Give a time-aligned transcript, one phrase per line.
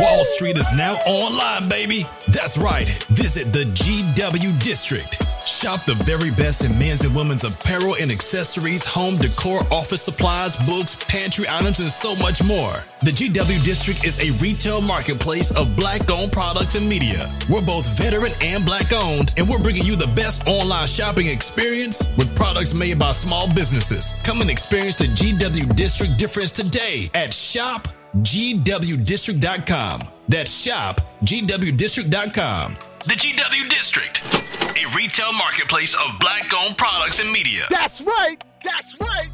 [0.00, 2.02] Wall Street is now online, baby.
[2.28, 2.88] That's right.
[3.08, 5.22] Visit the GW District.
[5.46, 10.56] Shop the very best in men's and women's apparel and accessories, home decor, office supplies,
[10.66, 12.84] books, pantry items, and so much more.
[13.02, 17.32] The GW District is a retail marketplace of black owned products and media.
[17.48, 22.06] We're both veteran and black owned, and we're bringing you the best online shopping experience
[22.18, 24.16] with products made by small businesses.
[24.24, 27.32] Come and experience the GW District difference today at
[28.14, 30.00] shopgwdistrict.com.
[30.28, 32.76] That's shop gwdistrict.com.
[33.04, 37.66] The GW District, a retail marketplace of black owned products and media.
[37.70, 38.36] That's right.
[38.64, 39.28] That's right.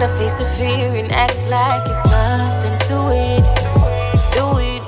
[0.00, 3.44] Gotta face the fear and act like it's nothing to it.
[4.32, 4.82] Do it.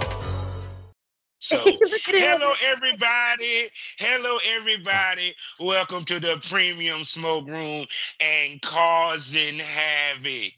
[1.38, 2.40] So, Look at him.
[2.40, 3.68] hello everybody.
[3.98, 5.34] Hello everybody.
[5.60, 7.84] Welcome to the Premium Smoke Room
[8.20, 10.54] and causing havoc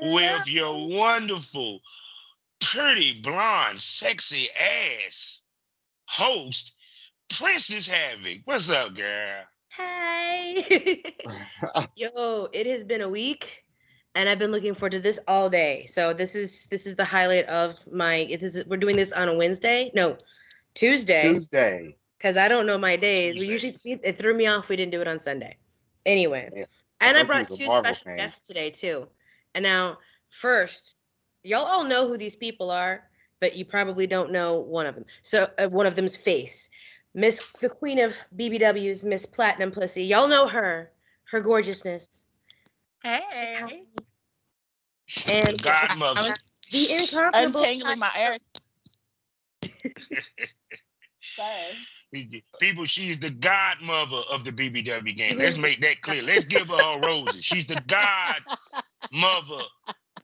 [0.00, 1.80] with your wonderful,
[2.62, 4.48] pretty, blonde, sexy
[5.04, 5.42] ass
[6.06, 6.72] host,
[7.28, 8.38] Princess Havoc.
[8.46, 9.44] What's up, girl?
[9.76, 11.02] Hey.
[11.94, 13.64] Yo, it has been a week
[14.18, 15.86] and I've been looking forward to this all day.
[15.86, 19.28] So this is this is the highlight of my it is we're doing this on
[19.28, 19.92] a Wednesday?
[19.94, 20.18] No,
[20.74, 21.32] Tuesday.
[21.34, 21.96] Tuesday.
[22.18, 23.38] Because I don't know my days.
[23.38, 25.56] We usually see it threw me off we didn't do it on Sunday.
[26.04, 26.50] Anyway.
[26.52, 26.64] Yeah.
[27.00, 28.16] And I Loki brought two Marvel special fan.
[28.16, 29.06] guests today too.
[29.54, 29.98] And now
[30.30, 30.96] first,
[31.44, 33.04] y'all all know who these people are,
[33.38, 35.04] but you probably don't know one of them.
[35.22, 36.68] So uh, one of them's face.
[37.14, 40.02] Miss the queen of BBWs, Miss Platinum Pussy.
[40.02, 40.90] Y'all know her,
[41.30, 42.26] her gorgeousness.
[43.04, 43.84] Hey.
[45.30, 46.20] And Godmother.
[46.20, 48.40] I was the incomparable untangling my ears.
[52.60, 55.38] People, she's the godmother of the BBW game.
[55.38, 56.22] Let's make that clear.
[56.22, 57.44] Let's give her her roses.
[57.44, 59.64] She's the godmother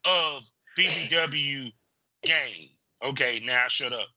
[0.05, 0.43] of
[0.79, 1.73] BBW
[2.23, 2.69] game.
[3.05, 4.09] Okay, now shut up.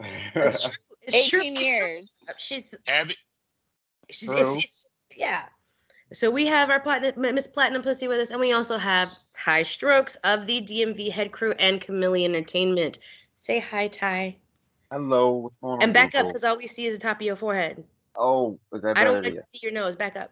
[0.00, 0.72] It's true.
[1.02, 1.42] It's true.
[1.42, 2.14] 18 years.
[2.38, 3.16] She's, Abby,
[4.10, 4.86] she's it's, it's,
[5.16, 5.44] yeah.
[6.12, 9.62] So we have our platinum Miss Platinum Pussy with us, and we also have Ty
[9.62, 12.98] Strokes of the DMV head crew and Chameleon Entertainment.
[13.34, 14.36] Say hi, Ty,
[14.90, 15.82] Hello, what's going on?
[15.82, 17.82] and back up because all we see is the top of your forehead.
[18.16, 19.22] Oh, is that I don't better?
[19.22, 19.96] want to see your nose.
[19.96, 20.30] Back up.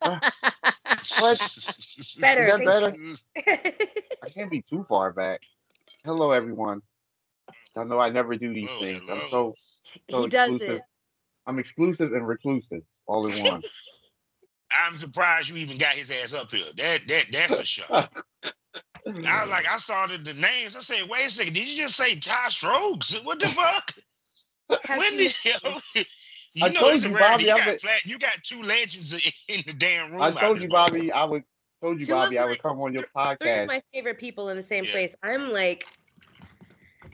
[0.00, 0.32] what?
[2.18, 2.42] Better.
[2.42, 2.96] Is better?
[4.22, 5.42] I can't be too far back.
[6.04, 6.82] Hello, everyone.
[7.76, 9.00] I know I never do these things.
[9.08, 9.54] I'm so,
[10.10, 10.76] so he does exclusive.
[10.76, 10.82] it.
[11.46, 13.62] I'm exclusive and reclusive all in one.
[14.74, 16.66] I'm surprised you even got his ass up here.
[16.76, 18.26] That that that's a shock.
[19.06, 20.76] I was like, I saw the, the names.
[20.76, 23.12] I said, wait a second, did you just say Ty Strokes?
[23.22, 23.90] What the fuck?
[24.88, 25.52] When did you?
[26.54, 27.18] You I know told it's a you.
[27.18, 29.12] Bobby, You I'm got, a- flat, you got two legends
[29.48, 30.22] in the damn room.
[30.22, 30.68] I out told you.
[30.68, 31.12] Bobby.
[31.12, 31.42] I would
[31.82, 32.38] told you, Two of Bobby.
[32.38, 33.38] I would come on your podcast.
[33.40, 33.66] Three of podcast.
[33.66, 34.92] my favorite people in the same Yeah.
[34.92, 35.14] place.
[35.22, 35.86] I'm like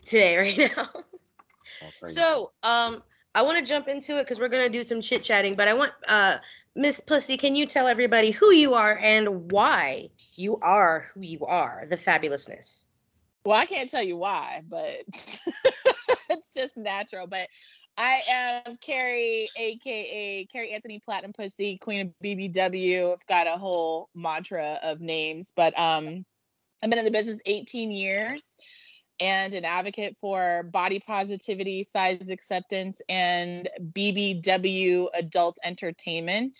[0.04, 0.88] today right now.
[0.94, 2.06] Oh.
[2.06, 3.02] So, um,
[3.34, 5.54] I want to jump into it because we're gonna do some chit chatting.
[5.54, 6.36] But I want, uh,
[6.76, 11.44] Miss Pussy, can you tell everybody who you are and why you are who you
[11.46, 11.84] are?
[11.88, 12.84] The fabulousness.
[13.44, 15.02] Well, I can't tell you why, but
[16.30, 17.26] it's just natural.
[17.26, 17.48] But
[17.96, 23.14] I am Carrie, aka Carrie Anthony Platinum Pussy, Queen of BBW.
[23.14, 26.24] I've got a whole mantra of names, but um,
[26.82, 28.56] I've been in the business 18 years
[29.20, 36.58] and an advocate for body positivity, size acceptance, and BBW adult entertainment.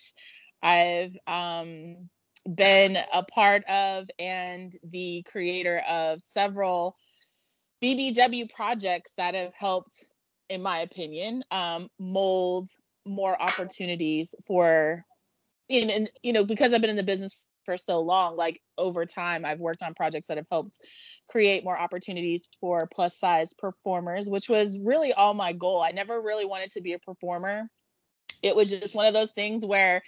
[0.61, 2.09] I've um,
[2.55, 6.95] been a part of and the creator of several
[7.83, 10.05] BBW projects that have helped,
[10.49, 12.69] in my opinion, um, mold
[13.07, 15.03] more opportunities for,
[15.69, 19.05] and, and you know, because I've been in the business for so long, like over
[19.05, 20.79] time, I've worked on projects that have helped
[21.31, 25.81] create more opportunities for plus size performers, which was really all my goal.
[25.81, 27.69] I never really wanted to be a performer.
[28.43, 30.03] It was just one of those things where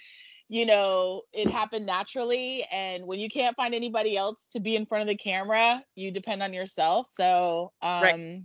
[0.50, 2.66] you know, it happened naturally.
[2.70, 6.10] And when you can't find anybody else to be in front of the camera, you
[6.10, 7.08] depend on yourself.
[7.08, 8.44] So, um, Right.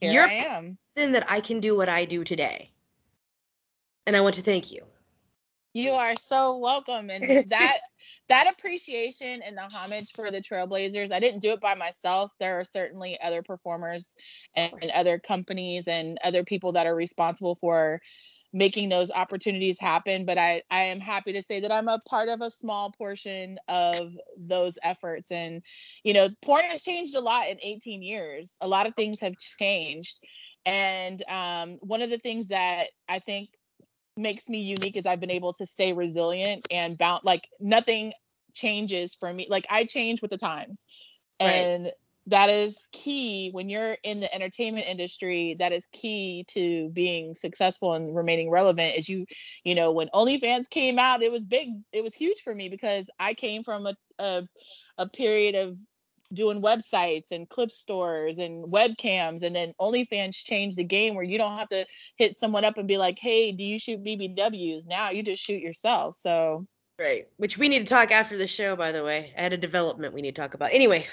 [0.00, 0.78] here You're- I am.
[0.96, 2.72] That I can do what I do today,
[4.06, 4.86] and I want to thank you.
[5.76, 7.10] You are so welcome.
[7.10, 7.78] And that
[8.30, 12.32] that appreciation and the homage for the Trailblazers, I didn't do it by myself.
[12.40, 14.14] There are certainly other performers
[14.54, 18.00] and, and other companies and other people that are responsible for
[18.54, 22.28] making those opportunities happen but i i am happy to say that i'm a part
[22.28, 25.62] of a small portion of those efforts and
[26.04, 29.34] you know porn has changed a lot in 18 years a lot of things have
[29.58, 30.20] changed
[30.64, 33.50] and um, one of the things that i think
[34.16, 38.12] makes me unique is i've been able to stay resilient and bound like nothing
[38.54, 40.86] changes for me like i change with the times
[41.40, 41.70] Right.
[41.74, 41.92] and
[42.28, 47.92] that is key when you're in the entertainment industry that is key to being successful
[47.94, 49.26] and remaining relevant is you
[49.64, 53.10] you know when onlyfans came out it was big it was huge for me because
[53.20, 54.42] i came from a a,
[54.98, 55.76] a period of
[56.32, 61.38] doing websites and clip stores and webcams and then onlyfans changed the game where you
[61.38, 61.86] don't have to
[62.16, 65.62] hit someone up and be like hey do you shoot bbws now you just shoot
[65.62, 66.66] yourself so
[66.98, 67.28] Right.
[67.36, 69.32] Which we need to talk after the show, by the way.
[69.36, 70.70] I had a development we need to talk about.
[70.72, 71.06] Anyway.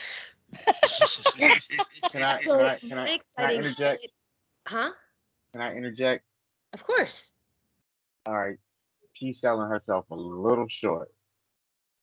[2.12, 4.08] Can I, so can I, can I, can I interject?
[4.68, 4.92] Huh?
[5.52, 6.24] Can I interject?
[6.72, 7.32] Of course.
[8.26, 8.58] All right.
[9.14, 11.10] She's selling herself a little short.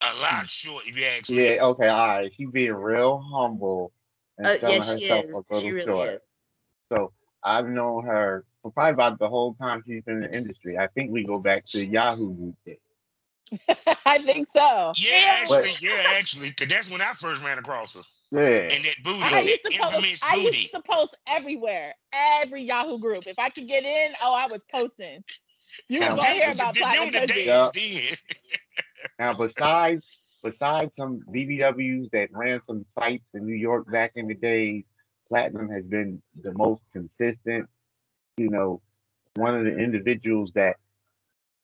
[0.02, 1.54] A lot short, if you ask me.
[1.56, 2.32] Yeah, okay, all right.
[2.32, 3.92] She's being real humble
[4.38, 5.30] and Uh, selling yes, she herself is.
[5.30, 6.08] a little She really short.
[6.08, 6.38] is.
[6.90, 7.12] So
[7.44, 10.78] I've known her for probably about the whole time she's been in the industry.
[10.78, 12.56] I think we go back to Yahoo Group
[14.06, 17.94] i think so Yeah, But- actually, yeah, actually, because that's when I first ran across
[17.94, 18.02] her.
[18.30, 18.68] Yeah.
[18.72, 20.24] And that booty, I that used to infamous post.
[20.24, 20.56] I booty.
[20.58, 23.26] used to post everywhere, every Yahoo group.
[23.26, 25.24] If I could get in, oh, I was posting.
[25.88, 27.34] You were gonna hear about the- them platinum the pussy.
[27.34, 27.70] days Yeah.
[27.74, 28.16] then.
[29.18, 30.04] Now, besides
[30.42, 34.84] besides some BBWs that ran some sites in New York back in the day,
[35.28, 37.68] Platinum has been the most consistent.
[38.36, 38.82] You know,
[39.36, 40.76] one of the individuals that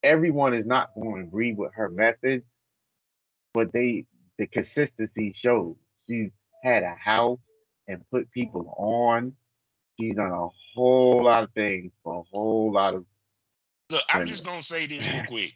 [0.02, 2.44] everyone is not going to agree with her methods,
[3.54, 4.04] but they
[4.38, 5.76] the consistency shows.
[6.08, 6.30] She's
[6.62, 7.40] had a house
[7.88, 9.32] and put people on.
[9.98, 13.04] She's done a whole lot of things for a whole lot of
[13.88, 15.52] Look, I'm just gonna say this real quick.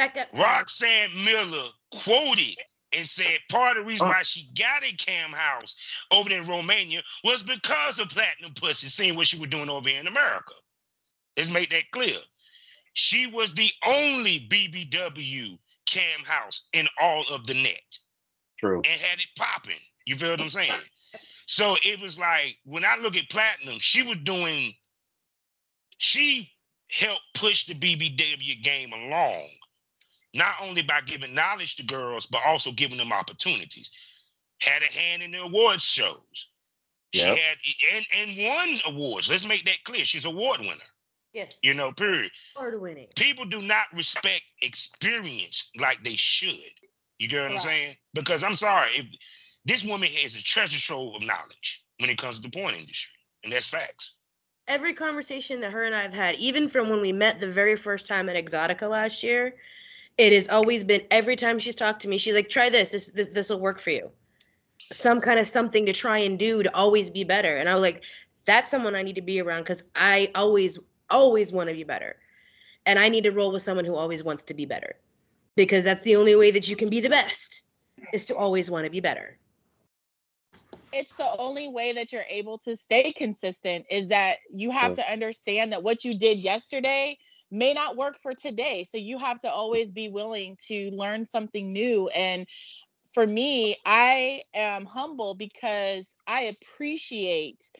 [0.00, 0.28] Back up.
[0.32, 2.56] Roxanne Miller quoted
[2.94, 4.10] and said part of the reason Oh.
[4.10, 5.74] why she got a cam house
[6.10, 9.86] over there in Romania was because of platinum pussy, seeing what she was doing over
[9.90, 10.54] here in America.
[11.36, 12.18] Let's make that clear.
[12.94, 17.98] She was the only BBW cam house in all of the net
[18.58, 18.76] true.
[18.78, 19.78] and had it popping.
[20.06, 20.72] You feel what I'm saying?
[21.44, 24.74] So it was like when I look at platinum, she was doing,
[25.98, 26.50] she
[26.88, 29.48] helped push the BBW game along,
[30.34, 33.90] not only by giving knowledge to girls, but also giving them opportunities.
[34.60, 36.48] Had a hand in the awards shows.
[37.12, 37.38] She Yep.
[37.38, 37.58] had
[37.94, 39.28] and and won awards.
[39.28, 40.04] Let's make that clear.
[40.04, 40.74] She's an award winner.
[41.32, 41.58] Yes.
[41.62, 42.30] You know, period.
[42.56, 43.08] Award winning.
[43.16, 46.58] People do not respect experience like they should.
[47.18, 47.96] You get what I'm saying?
[48.14, 49.06] Because I'm sorry, if
[49.64, 53.12] this woman has a treasure trove of knowledge when it comes to the porn industry,
[53.44, 54.14] and that's facts.
[54.68, 57.76] Every conversation that her and I have had, even from when we met the very
[57.76, 59.56] first time at Exxxotica last year,
[60.20, 63.10] it has always been every time she's talked to me, she's like, try this, this
[63.12, 64.10] this this will work for you.
[64.92, 67.56] Some kind of something to try and do to always be better.
[67.56, 68.04] And I was like,
[68.44, 70.78] that's someone I need to be around because I always,
[71.08, 72.16] always want to be better.
[72.84, 74.96] And I need to roll with someone who always wants to be better.
[75.56, 77.62] Because that's the only way that you can be the best
[78.12, 79.38] is to always want to be better.
[80.92, 84.96] It's the only way that you're able to stay consistent is that you have True.
[84.96, 87.16] to understand that what you did yesterday
[87.50, 88.84] may not work for today.
[88.84, 92.08] So you have to always be willing to learn something new.
[92.08, 92.46] And
[93.12, 97.70] for me, I am humble because I appreciate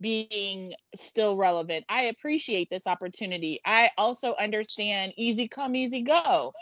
[0.00, 1.84] being still relevant.
[1.88, 3.60] I appreciate this opportunity.
[3.64, 6.52] I also understand easy come, easy go.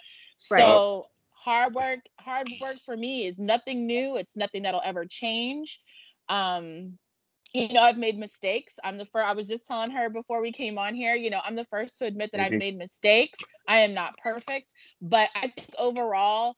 [0.51, 0.63] Right.
[0.63, 4.17] So hard work, hard work for me is nothing new.
[4.17, 5.81] It's nothing that'll ever change.
[6.29, 6.99] Um,
[7.53, 8.79] you know, I've made mistakes.
[8.85, 11.41] I'm the first, I was just telling her before we came on here, you know,
[11.45, 12.59] I'm the first to admit that I've Mhm.
[12.59, 13.39] made mistakes.
[13.67, 16.57] I am not perfect, but I think overall,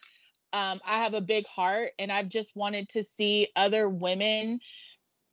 [0.52, 4.60] um, I have a big heart and I've just wanted to see other women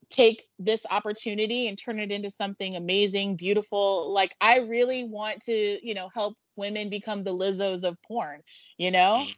[0.09, 4.13] take this opportunity and turn it into something amazing, beautiful.
[4.13, 8.41] Like I really want to, you know, help women become the Lizzos of porn,
[8.77, 9.25] you know?
[9.25, 9.35] Mhm.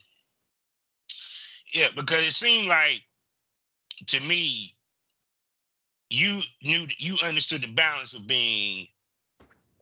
[1.73, 3.03] Yeah, because it seemed like
[4.07, 4.76] to me,
[6.09, 8.87] you knew you understood the balance of being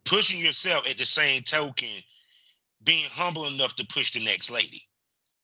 [0.06, 1.88] pushing yourself at the same token,
[2.84, 4.82] being humble enough to push the next lady.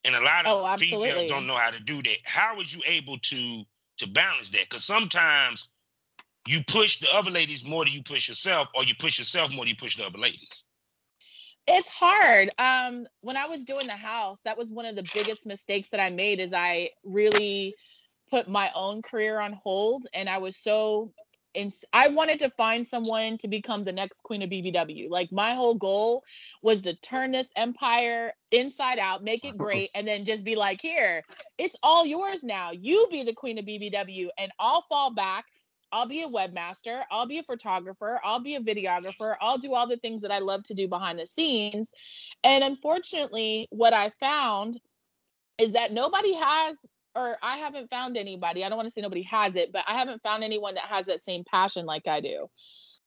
[0.03, 2.17] And a lot of Oh, females don't know how to do that.
[2.25, 3.63] How was you able to
[3.97, 4.69] to balance that?
[4.69, 5.69] Because sometimes
[6.47, 9.65] you push the other ladies more than you push yourself, or you push yourself more
[9.65, 10.63] than you push the other ladies.
[11.67, 12.49] It's hard.
[12.57, 15.99] Um, when I was doing the house, that was one of the biggest mistakes that
[15.99, 16.39] I made.
[16.39, 17.75] Is I really
[18.31, 21.11] put my own career on hold, and I was so.
[21.53, 25.09] ins- I wanted to find someone to become the next queen of BBW.
[25.09, 26.23] Like my whole goal
[26.63, 30.81] was to turn this empire inside out, make it great, and then just be like,
[30.81, 31.23] "Here,
[31.57, 32.71] it's all yours now.
[32.71, 35.45] You be the queen of BBW, and I'll fall back."
[35.93, 37.03] I'll be a webmaster.
[37.11, 38.21] I'll be a photographer.
[38.23, 39.35] I'll be a videographer.
[39.41, 41.91] I'll do all the things that I love to do behind the scenes.
[42.43, 44.79] And unfortunately, what I found
[45.57, 46.77] is that nobody has,
[47.15, 48.63] or I haven't found anybody.
[48.63, 51.05] I don't want to say nobody has it, but I haven't found anyone that has
[51.07, 52.47] that same passion like I do.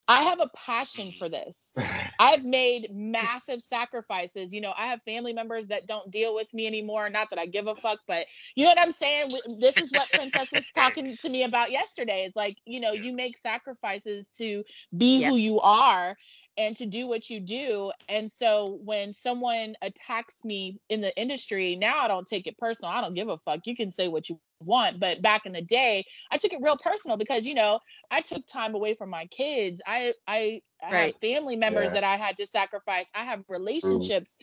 [0.06, 1.18] I have a passion mm-hmm.
[1.18, 1.73] for this.
[2.18, 4.52] I've made massive sacrifices.
[4.52, 7.08] You know, I have family members that don't deal with me anymore.
[7.08, 9.30] Not that I give a fuck, but you know what I'm saying?
[9.58, 12.25] This is what Princess was talking to me about yesterday.
[12.26, 14.62] It's like, you know, you make sacrifices to
[14.96, 16.16] be who you are
[16.56, 17.90] and to do what you do.
[18.08, 22.92] And so when someone attacks me in the industry, now I don't take it personal.
[22.92, 23.61] I don't give a fuck.
[23.66, 25.00] You can say what you want.
[25.00, 27.80] But back in the day, I took it real personal because, you know,
[28.11, 29.82] I took time away from my kids.
[29.87, 31.94] I I, I have family members Yeah.
[31.94, 33.11] that I had to sacrifice.
[33.14, 33.44] I have mm.
[33.49, 34.37] relationships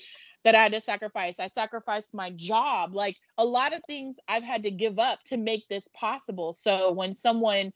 [0.44, 1.40] that I had to sacrifice.
[1.40, 2.96] I sacrificed my job.
[2.96, 6.54] Like a lot of things I've had to give up to make this possible.
[6.54, 7.72] So when someone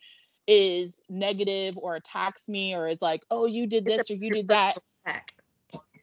[0.47, 4.47] is negative or attacks me or is like, "Oh, you did this or you did
[4.49, 5.33] that." attack.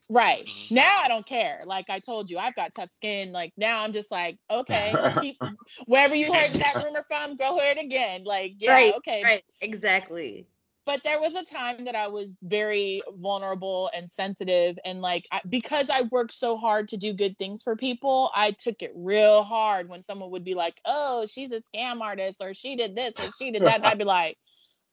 [0.08, 0.44] Right.
[0.46, 0.70] Mhm.
[0.70, 1.62] Now I don't care.
[1.64, 3.32] Like I told you, I've got tough skin.
[3.32, 5.38] Like now I'm just like, okay, keep
[5.86, 8.24] wherever you heard that rumor from, go hear it again.
[8.24, 9.24] Like, yeah, Right, okay.
[9.24, 10.46] Right, exactly.
[10.84, 14.78] But there was a time that I was very vulnerable and sensitive.
[14.84, 18.50] And like, I, because I worked so hard to do good things for people, I
[18.50, 22.52] took it real hard when someone would be like, oh, she's a scam artist or
[22.52, 23.76] she did this or she did that.
[23.76, 24.38] And I'd be like,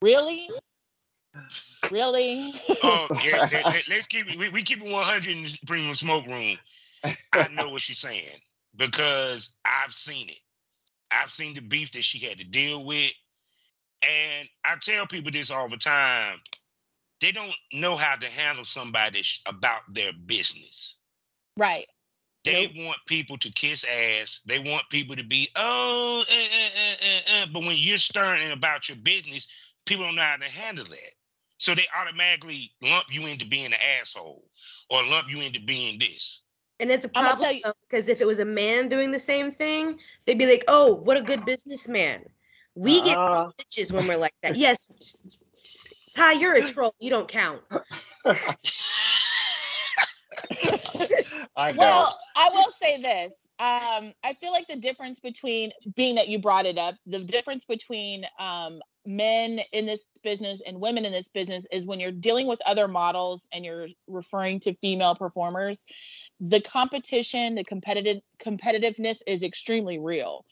[0.01, 0.49] really?
[1.91, 2.53] Really?
[2.83, 4.37] Oh, yeah, let, us keep it.
[4.37, 6.57] We, we keep it 100 in premium smoke room.
[7.03, 8.39] I know what she's saying
[8.75, 10.39] because I've seen it.
[11.11, 13.11] I've seen the beef that she had to deal with.
[14.01, 16.39] And I tell people this all the time.
[17.21, 20.95] They don't know how to handle somebody sh- about their business.
[21.57, 21.87] right.
[22.45, 24.39] They want people to kiss ass.
[24.45, 27.45] They want people to be, oh, eh, eh, eh, eh, eh.
[27.51, 29.47] but when you're stern about your business,
[29.85, 31.11] people don't know how to handle that.
[31.57, 34.49] So they automatically lump you into being an asshole
[34.89, 36.41] or lump you into being this.
[36.79, 39.19] And it's a I'ma problem tell you- because if it was a man doing the
[39.19, 42.25] same thing, they'd be like, "Oh, what a good businessman."
[42.75, 43.51] We get Uh-uh.
[43.59, 44.55] bitches when we're like that.
[44.55, 45.17] Yes,
[46.15, 46.95] Ty, you're a troll.
[46.99, 47.61] You don't count.
[51.55, 51.73] I.
[51.73, 53.47] Well, I will say this.
[53.59, 57.65] Um, I feel like the difference between being that you brought it up, the difference
[57.65, 62.47] between um, men in this business and women in this business is when you're dealing
[62.47, 65.85] with other models and you're referring to female performers,
[66.39, 70.45] the competition, the competitive competitiveness is extremely real.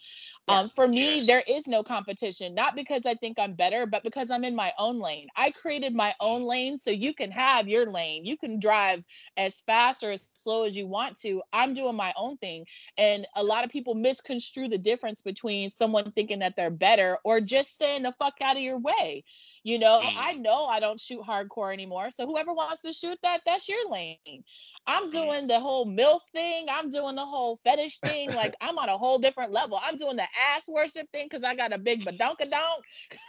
[0.47, 0.59] Yeah.
[0.59, 1.27] Um, for me, Yes.
[1.27, 4.73] there is no competition, not because I think I'm better, but because I'm in my
[4.77, 5.27] own lane.
[5.35, 8.25] I created my own lane so you can have your lane.
[8.25, 9.03] You can drive
[9.35, 11.41] as fast or as slow as you want to.
[11.51, 12.65] I'm doing my own thing.
[12.97, 17.41] And a lot of people misconstrue the difference between someone thinking that they're better or
[17.41, 19.25] just staying the fuck out of your way.
[19.67, 20.13] You know, Mm.
[20.15, 22.09] I know I don't shoot hardcore anymore.
[22.09, 24.45] So whoever wants to shoot that, that's your lane.
[24.87, 25.11] I'm Mm.
[25.11, 26.67] doing the whole MILF thing.
[26.69, 28.31] I'm doing the whole fetish thing.
[28.31, 29.77] Like I'm on a whole different level.
[29.83, 32.79] I'm doing the ass worship thing because I got a big badonkadonk.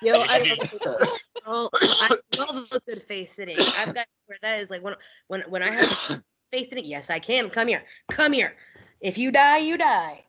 [0.01, 0.79] Yo, Yes, I you love, do.
[0.79, 3.57] the- oh, I love the good face sitting.
[3.75, 4.95] I've got where that is like when
[5.27, 5.91] when when I have
[6.53, 6.85] face sitting.
[6.85, 7.51] Yes, I can.
[7.51, 7.85] Come here.
[8.11, 8.57] Come here.
[9.01, 10.25] If you die, you die.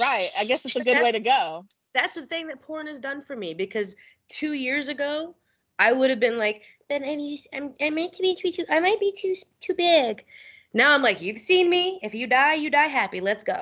[0.00, 0.30] Right.
[0.36, 1.64] I guess it's a good way to go.
[1.94, 3.94] That's the thing that porn has done for me because
[4.28, 5.34] two years ago,
[5.78, 8.80] I would have been like, but I mean, I'm, I might be too, too, I
[8.80, 10.24] might be too too big.
[10.72, 12.00] Now I'm like, you've seen me.
[12.02, 13.20] If you die, you die happy.
[13.20, 13.58] Let's go.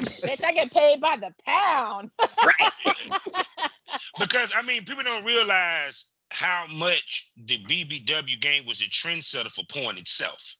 [0.00, 2.10] Bitch, I get paid by the pound.
[2.20, 3.12] right.
[4.18, 9.62] because I mean, people don't realize how much the BBW game was a trendsetter for
[9.70, 10.56] porn itself.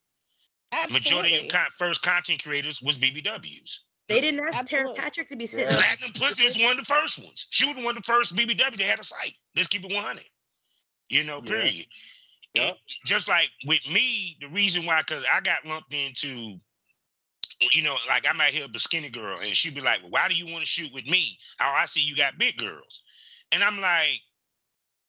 [0.90, 3.78] Majority of con- first content creators was BBWs.
[4.08, 5.00] They didn't ask Tara Absolutely.
[5.00, 5.70] Patrick to be sitting.
[5.70, 5.76] Yeah.
[5.76, 7.46] on Platinum Pussy is one of the first ones.
[7.50, 9.34] She was one of the first BBW that had a site.
[9.56, 10.22] Let's keep it 100.
[11.08, 11.86] You know, period.
[12.54, 12.68] Yeah.
[12.68, 16.58] And just like with me, the reason why, because I got lumped into,
[17.72, 20.28] you know, like I might hear a skinny girl and she'd be like, well, why
[20.28, 21.38] do you want to shoot with me?
[21.60, 23.02] Oh, I see you got big girls.
[23.52, 24.20] And I'm like,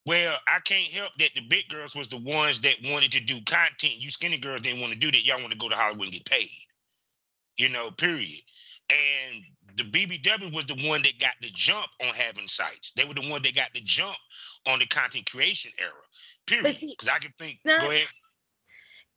[0.06, 3.42] well, I can't help that the big girls was the ones that wanted to do
[3.46, 3.98] content.
[3.98, 5.26] You skinny girls didn't want to do that.
[5.26, 6.50] Y'all want to go to Hollywood and get paid.
[7.58, 8.42] You know, period.
[8.90, 9.44] And
[9.78, 12.92] the BBW was the one that got the jump on having sites.
[12.96, 14.18] They were the one that got the jump
[14.68, 15.92] on the content creation era.
[16.48, 16.78] Period.
[16.80, 17.60] Because I can think.
[17.66, 18.08] not- go ahead.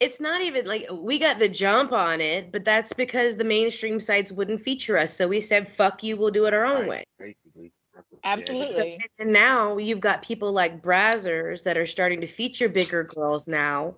[0.01, 3.99] it's not even like we got the jump on it, but that's because the mainstream
[4.01, 5.13] sites wouldn't feature us.
[5.15, 7.73] So we said, "Fuck you, we'll do it our own Right, way." Basically.
[7.95, 8.99] Yeah, Absolutely.
[9.19, 13.97] And now you've got people like Brazzers that are starting to feature bigger girls now.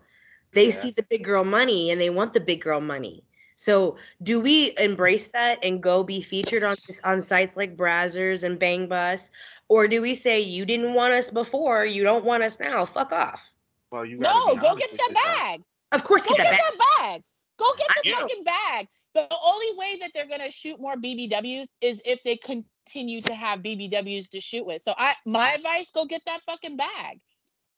[0.53, 0.71] They Yeah.
[0.71, 3.23] see the big girl money and they want the big girl money.
[3.61, 8.43] So do we embrace that and go be featured on this on sites like Brazzers
[8.43, 9.31] and Bang Bus?
[9.69, 12.87] Or do we say you didn't want us before, you don't want us now?
[12.87, 13.51] Fuck off.
[13.91, 15.37] Well, you No, go get with that yourself.
[15.37, 15.63] bag.
[15.93, 17.23] Of course, Go get get that that bag.
[17.59, 18.21] Go get the Yeah.
[18.21, 18.89] fucking bag.
[19.13, 23.61] The only way that they're gonna shoot more BBWs is if they continue to have
[23.61, 24.81] BBWs to shoot with.
[24.81, 27.21] So I my advice, go get that fucking bag.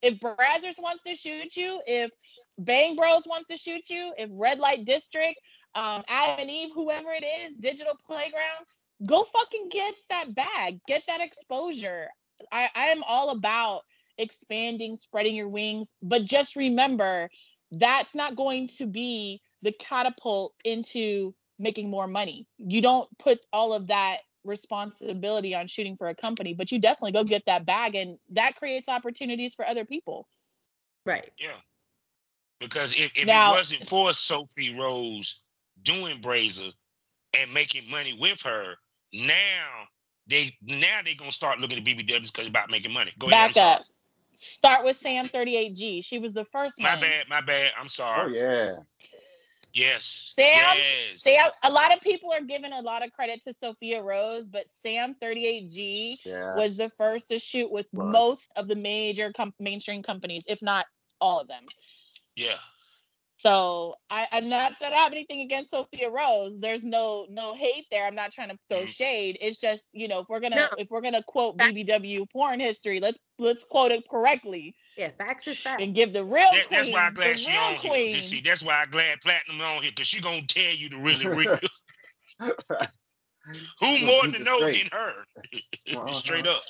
[0.01, 2.13] If Brazzers wants to shoot you, if
[2.59, 5.41] Bang Bros wants to shoot you, if Red Light District,
[5.75, 8.67] um, Adam and Eve, whoever it is, Digital Playground,
[9.09, 10.81] go fucking get that bag.
[10.87, 12.09] Get that exposure.
[12.51, 13.83] I, I am all about
[14.19, 17.31] expanding, spreading your wings, but just remember
[17.71, 22.47] that's not going to be the catapult into making more money.
[22.59, 27.13] You don't put all of that responsibility on shooting for a company, but you definitely
[27.13, 30.29] go get that bag and that creates opportunities for other people.
[31.07, 31.31] Right.
[31.39, 31.57] Yeah.
[32.61, 35.41] Because if, if Now- it wasn't for Sophie Rose
[35.83, 36.73] doing Brazzers
[37.39, 38.75] and making money with her,
[39.13, 39.87] now
[40.27, 43.13] they now they're gonna start looking at BBWs because about making money.
[43.19, 43.55] Go ahead.
[43.55, 43.83] Back I'm up.
[44.35, 46.03] Start with Sam 38G.
[46.05, 47.01] She was the first My one.
[47.01, 47.29] bad.
[47.29, 47.73] My bad.
[47.79, 48.21] I'm sorry.
[48.21, 48.39] Oh sorry.
[48.39, 48.77] yeah.
[49.75, 50.35] Yes.
[50.39, 50.47] Sam-
[50.77, 51.23] Yes.
[51.23, 54.69] Sam, a lot of people are giving a lot of credit to Sophia Rose, but
[54.69, 56.55] Sam 38G Yeah.
[56.57, 58.07] was the first to shoot with Was.
[58.13, 60.87] most of the major com- mainstream companies, if not
[61.21, 61.65] all of them.
[62.37, 62.59] Yeah.
[63.43, 66.61] So I, I'm not that I have anything against Sophia Rose.
[66.61, 68.07] There's no no hate there.
[68.07, 68.89] I'm not trying to throw Mhm.
[68.89, 69.37] shade.
[69.41, 70.69] It's just you know if we're gonna No.
[70.79, 71.75] if we're gonna quote Fact.
[71.75, 75.83] BBW porn history, let's let's quote it correctly Yeah, facts is facts.
[75.83, 78.13] and give the real That- queen that's why I'm glad she real on queen.
[78.13, 78.21] here.
[78.23, 81.27] See, that's why I'm glad Platinum on here because she gonna tell you the really
[81.27, 81.59] real.
[83.81, 84.89] Who more keep to know straight.
[84.93, 85.25] than her?
[85.97, 86.13] Uh-huh.
[86.13, 86.63] Straight up.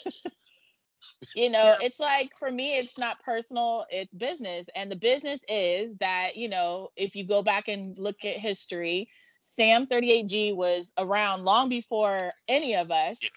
[1.34, 1.80] You know Yeah.
[1.80, 6.48] it's like for me it's not personal it's business and the business is that you
[6.48, 9.08] know if you go back and look at history
[9.40, 13.36] sam 38g was around long before any of us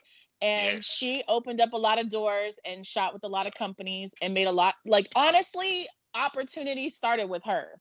[0.55, 0.63] Yeah.
[0.63, 0.83] and Yes.
[0.83, 4.33] she opened up a lot of doors and shot with a lot of companies and
[4.33, 7.79] made a lot like honestly opportunity started with her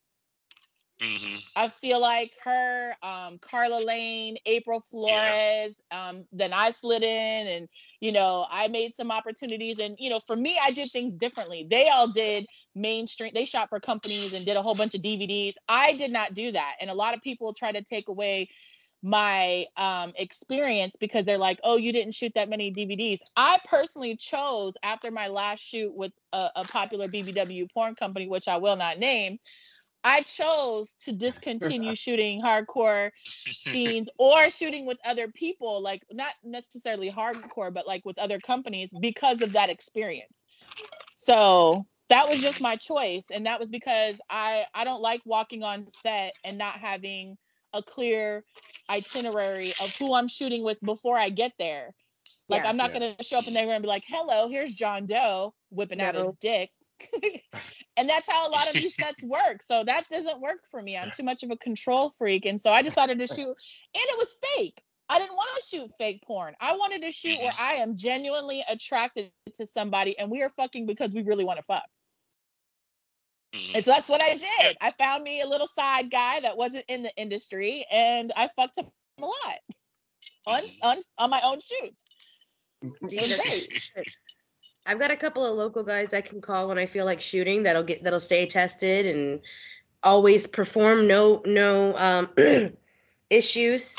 [1.00, 7.46] hmm I feel like her, um, Karla Lane, April Flores, um, then I slid in
[7.46, 7.68] and,
[8.00, 9.78] you know, I made some opportunities.
[9.78, 11.66] And, you know, for me, I did things differently.
[11.70, 15.54] They all did mainstream, they shot for companies and did a whole bunch of DVDs.
[15.68, 16.74] I did not do that.
[16.80, 18.48] And a lot of people try to take away
[19.02, 23.20] my um, experience because they're like, oh, you didn't shoot that many DVDs.
[23.36, 28.48] I personally chose after my last shoot with a, a popular BBW porn company, which
[28.48, 29.38] I will not name.
[30.04, 33.10] I chose to discontinue shooting hardcore
[33.56, 38.94] scenes or shooting with other people, like not necessarily hardcore, but like with other companies
[39.00, 40.44] because of that experience.
[41.06, 43.30] So that was just my choice.
[43.32, 47.38] And that was because I I don't like walking on set and not having
[47.74, 48.44] a clear
[48.90, 51.94] itinerary of who I'm shooting with before I get there.
[52.48, 52.70] Like Yeah.
[52.70, 53.00] I'm not Yeah.
[53.00, 56.32] gonna show up and they're gonna be like, hello, here's John Doe whipping out his
[56.34, 56.70] dick.
[57.96, 59.62] and that's how a lot of these sets work.
[59.62, 60.96] So that doesn't work for me.
[60.96, 62.46] I'm too much of a control freak.
[62.46, 63.54] And so I decided to shoot, and
[63.94, 64.82] it was fake.
[65.08, 66.54] I didn't want to shoot fake porn.
[66.60, 67.62] I wanted to shoot where mm-hmm.
[67.62, 71.62] I am genuinely attracted to somebody and we are fucking because we really want to
[71.62, 71.84] fuck.
[73.52, 73.90] And so mm-hmm.
[73.90, 74.76] that's what I did.
[74.80, 78.78] I found me a little side guy that wasn't in the industry and I fucked
[78.78, 78.86] him
[79.18, 79.58] a lot
[80.46, 81.00] on, on, mm-hmm.
[81.18, 82.04] on my own shoots.
[82.82, 83.82] It was great.
[84.86, 87.62] I've got a couple of local guys I can call when I feel like shooting
[87.62, 89.40] that'll get that'll stay tested and
[90.02, 92.30] always perform no no um
[93.30, 93.96] issues.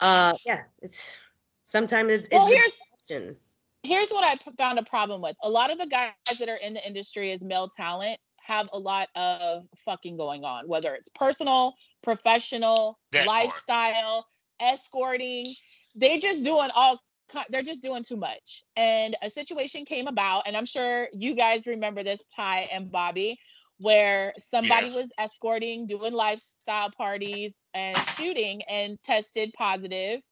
[0.00, 1.18] Uh yeah, it's
[1.62, 3.36] sometimes it's, Well, it's here's question.
[3.82, 5.36] here's what I found a problem with.
[5.42, 8.78] A lot of the guys that are in the industry as male talent have a
[8.78, 13.44] lot of fucking going on, whether it's personal, professional, That part.
[13.44, 14.26] lifestyle,
[14.60, 15.54] escorting.
[15.94, 17.02] They just doing all ki-
[17.50, 18.62] they're just doing too much.
[18.76, 23.38] And a situation came about, and I'm sure you guys remember this, Ty and Bobby,
[23.80, 30.22] where somebody was escorting, doing lifestyle parties and shooting and tested positive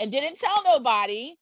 [0.00, 1.34] and didn't tell nobody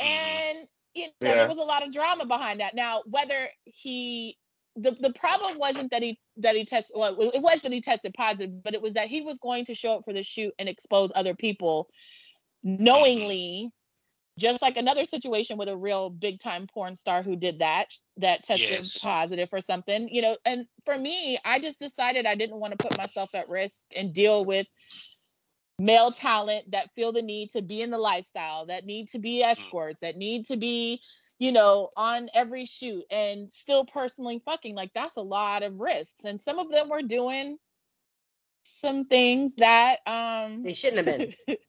[0.00, 0.06] Mhm.
[0.06, 1.36] and you know Yeah.
[1.36, 4.38] there was a lot of drama behind that now whether he
[4.76, 8.14] the, the problem wasn't that he that he tested well it was that he tested
[8.14, 10.68] positive but it was that he was going to show up for the shoot and
[10.68, 11.88] expose other people
[12.62, 13.70] knowingly
[14.38, 18.44] just like another situation with a real big time porn star who did that that
[18.44, 18.98] tested Yes.
[19.00, 22.78] positive for something you know and for me i just decided i didn't want to
[22.78, 24.66] put myself at risk and deal with
[25.78, 29.42] male talent that feel the need to be in the lifestyle that need to be
[29.42, 31.00] escorts that need to be
[31.38, 36.24] you know on every shoot and still personally fucking like that's a lot of risks
[36.24, 37.58] and some of them were doing
[38.64, 41.56] some things that um They shouldn't have been.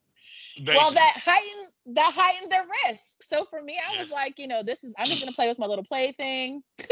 [0.66, 4.02] well that heightened that heightened their risk so for me i Yeah.
[4.02, 6.62] was like you know this is i'm just gonna play with my little play thing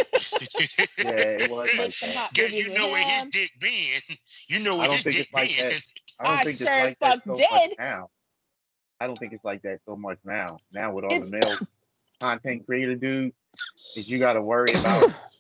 [0.98, 2.16] Yeah, it was make like some that.
[2.16, 4.02] hot Yeah, you know where his dick been.
[4.48, 5.70] You know I where don't his think dick it's like been.
[5.70, 5.82] that.
[6.20, 7.50] I don't I think sure it's as like that fuck so did.
[7.52, 8.10] much now.
[9.00, 10.58] I don't think it's like that so much now.
[10.72, 11.56] Now with all It's- the male
[12.22, 13.36] content creator dudes,
[13.96, 15.04] is you got to worry about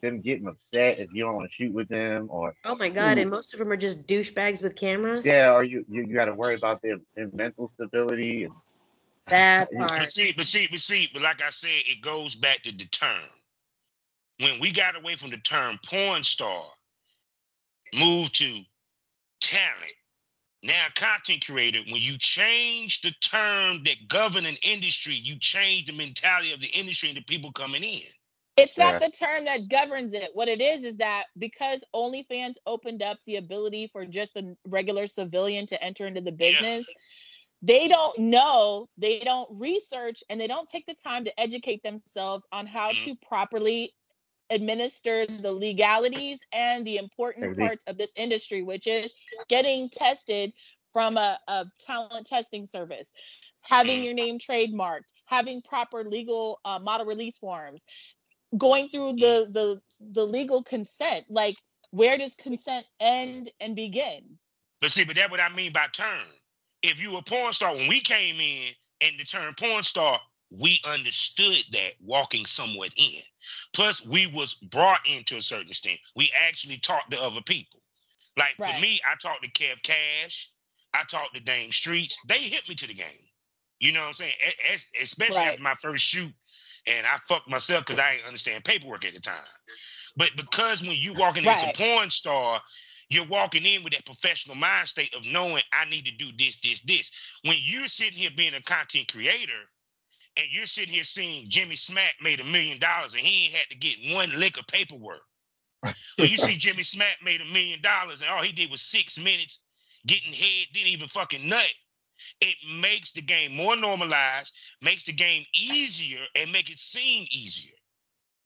[0.00, 3.18] them getting upset if you don't want to shoot with them, or Oh my god!
[3.18, 5.26] And most of them are just douchebags with cameras.
[5.26, 8.44] yeah, or you you, you got to worry about their, their mental stability.
[8.44, 8.54] And,
[9.28, 10.00] that part.
[10.00, 12.86] But see, but see, but see, but like I said, it goes back to the
[12.86, 13.24] term.
[14.40, 16.64] When we got away from the term porn star,
[17.94, 18.60] moved to
[19.40, 19.94] talent.
[20.62, 25.94] Now, content creator, when you change the term that govern an industry, you change the
[25.94, 28.00] mentality of the industry and the people coming in.
[28.60, 28.98] It's Yeah.
[28.98, 30.30] not the term that governs it.
[30.34, 35.06] What it is is that because OnlyFans opened up the ability for just a regular
[35.06, 36.94] civilian to enter into the business,
[37.62, 42.46] they don't know, they don't research, and they don't take the time to educate themselves
[42.52, 43.04] on how Mhm.
[43.04, 43.94] to properly
[44.50, 47.58] administer the legalities and the important Everything.
[47.58, 49.12] parts of this industry, which is
[49.48, 50.52] getting tested
[50.92, 53.12] from a, a talent testing service,
[53.62, 54.02] having Mhm.
[54.02, 57.84] your name trademarked, having proper legal uh, model release forms,
[58.58, 59.20] going through mm.
[59.20, 59.82] the the
[60.12, 61.56] the legal consent like
[61.90, 64.24] where does consent end and begin
[64.80, 66.26] But see, but that's what I mean by term.
[66.82, 70.18] If you a porn star, when we came in and the term porn star,
[70.50, 73.20] we understood that walking somewhat in.
[73.72, 76.00] Plus, we was brought in to a certain extent.
[76.16, 77.80] We actually talked to other people.
[78.38, 80.50] Like for me, I talked to Kev Cash,
[80.94, 82.16] I talked to Dame Streets.
[82.26, 83.06] They hit me to the game.
[83.80, 84.32] You know what I'm saying?
[85.00, 85.50] Especially Right.
[85.50, 86.32] after my first shoot,
[86.86, 89.36] and I fucked myself because I didn't understand paperwork at the time.
[90.16, 92.60] But because when you walking in as a porn star,
[93.08, 96.56] you're walking in with that professional mind state of knowing I need to do this,
[96.60, 97.10] this, this.
[97.44, 99.68] When you're sitting here being a content creator
[100.36, 103.68] and you're sitting here seeing Jimmy Smack made a million dollars and he ain't had
[103.70, 105.22] to get one lick of paperwork.
[105.82, 109.18] When you see Jimmy Smack made a million dollars and all he did was six
[109.18, 109.60] minutes
[110.06, 111.72] getting head, didn't even fucking nut.
[112.40, 114.52] It makes the game more normalized,
[114.82, 117.74] makes the game easier, and make it seem easier.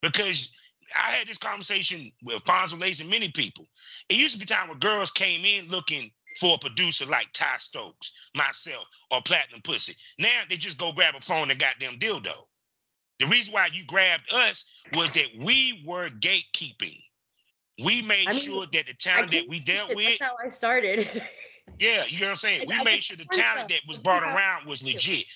[0.03, 0.53] Because
[0.95, 3.67] I had this conversation with Fonzo Lace and many people.
[4.09, 7.57] It used to be time where girls came in looking for a producer like Ty
[7.59, 9.95] Stokes, myself, or Platinum Pussy.
[10.19, 12.35] Now they just go grab a phone and goddamn dildo.
[13.21, 17.01] The reason why you grabbed us was that we were gatekeeping.
[17.83, 19.97] We made I mean, sure that the talent that we dealt it.
[19.97, 21.23] with, That's how I started.
[21.79, 22.69] yeah, you know what I'm saying?
[22.69, 25.27] We I made sure the talent that was brought around was legit.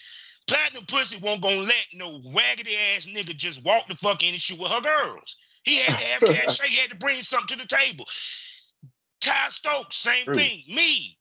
[0.47, 4.41] Platinum Pussy won't gonna let no raggedy ass nigga just walk the fuck in and
[4.41, 5.37] shoot with her girls.
[5.65, 6.61] He had to have cash.
[6.65, 8.07] He had to bring something to the table.
[9.21, 10.35] Ty Stokes, same True.
[10.35, 10.63] thing.
[10.69, 11.19] Me.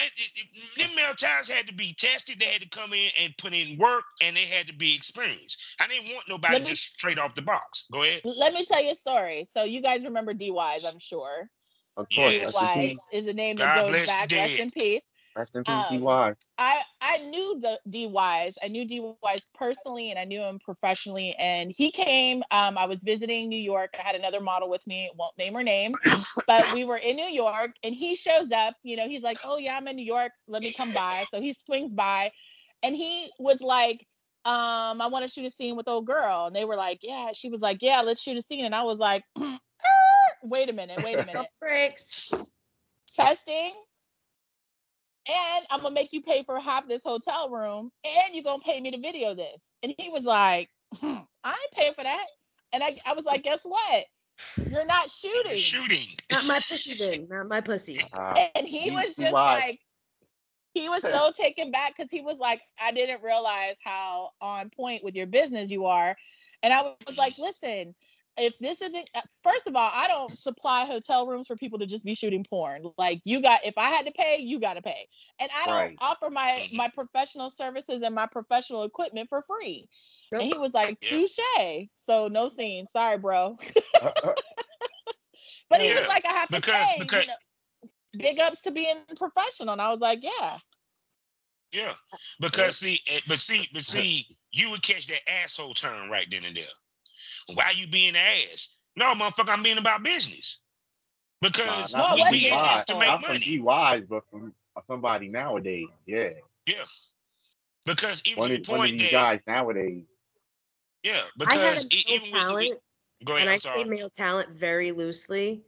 [0.00, 2.38] And it, it, them male ties had to be tested.
[2.38, 5.58] They had to come in and put in work, and they had to be experienced.
[5.80, 7.86] I didn't want nobody me- just straight off the box.
[7.92, 8.20] Go ahead.
[8.24, 11.50] let me tell you a story so you guys remember d wise i'm sure
[11.96, 14.58] of course, d rest wise is a name God that goes bless the back rest
[14.58, 15.02] in peace
[15.36, 16.36] Rest in peace, Um, D-Wise.
[16.58, 18.56] I I knew D- D Wise.
[18.62, 21.22] I knew D Wise personally, and I knew him professionally.
[21.26, 22.42] And he came.
[22.50, 23.90] Um, I was visiting New York.
[23.98, 25.10] I had another model with me.
[25.16, 25.96] Won't name her name,
[26.46, 28.74] but we were in New York, and he shows up.
[28.82, 30.32] You know, he's like, "Oh yeah, I'm in New York.
[30.48, 32.32] Let me come by." So he swings by,
[32.82, 34.06] and he was like,
[34.44, 37.32] um, "I want to shoot a scene with old girl." And they were like, "Yeah."
[37.34, 39.24] She was like, "Yeah, let's shoot a scene." And I was like,
[40.42, 42.32] "Wait a minute, wait a minute." Pump brakes.
[43.14, 43.72] testing
[45.28, 48.80] and i'm gonna make you pay for half this hotel room and you're gonna pay
[48.80, 52.26] me to video this and he was like "Hmm, i ain't paying for that
[52.72, 54.04] and I, I was like guess what
[54.70, 56.08] you're not shooting Shooting.
[56.32, 57.28] Not my pussy then.
[57.28, 58.00] Not my pussy.
[58.12, 59.32] Uh, and he was just D-Wise.
[59.32, 59.80] like
[60.72, 65.04] he was so taken back because he was like i didn't realize how on point
[65.04, 66.16] with your business you are
[66.62, 67.94] and i was like listen
[68.40, 71.86] if this isn't uh, first of all i don't supply hotel rooms for people to
[71.86, 72.82] just be shooting porn.
[72.98, 75.06] Like you got if i had to pay you got to pay.
[75.38, 75.96] And i don't Right.
[76.00, 76.76] offer my Mhm.
[76.76, 79.88] my professional services and my professional equipment for free.
[80.32, 81.10] And he was like Yeah.
[81.10, 81.88] touche.
[81.96, 82.86] So no scene.
[82.88, 83.56] Sorry bro.
[84.00, 84.32] Uh, uh,
[85.70, 87.34] but he Yeah, was like i have to because- say because- you know.
[88.18, 89.72] Big ups to being professional.
[89.72, 90.58] And i was like yeah.
[91.72, 91.94] Yeah,
[92.40, 96.44] because see, eh, but see, but see, you would catch that asshole turn right then
[96.44, 96.64] and there.
[97.54, 98.68] Why you being an ass?
[98.96, 100.58] No, motherfucker, I'm being about business.
[101.40, 102.98] Because Nah, not No, from we, it we in this to asshole.
[102.98, 103.38] make not from money.
[103.40, 104.54] G Wise, but from
[104.86, 105.88] somebody nowadays.
[106.06, 106.30] Yeah,
[106.66, 106.84] Yeah.
[107.86, 110.04] Because even one to of, the one of point these that, guys nowadays.
[111.02, 112.78] yeah, I had because a even with, talent, with
[113.26, 115.62] go ahead, and I'm I say male talent very loosely,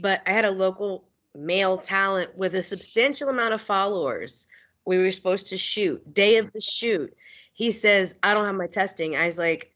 [0.00, 4.46] but I had a local male talent with a substantial amount of followers.
[4.84, 6.14] We were supposed to shoot.
[6.14, 7.16] Day of the shoot,
[7.54, 9.74] he says, "I don't have my testing." I was like,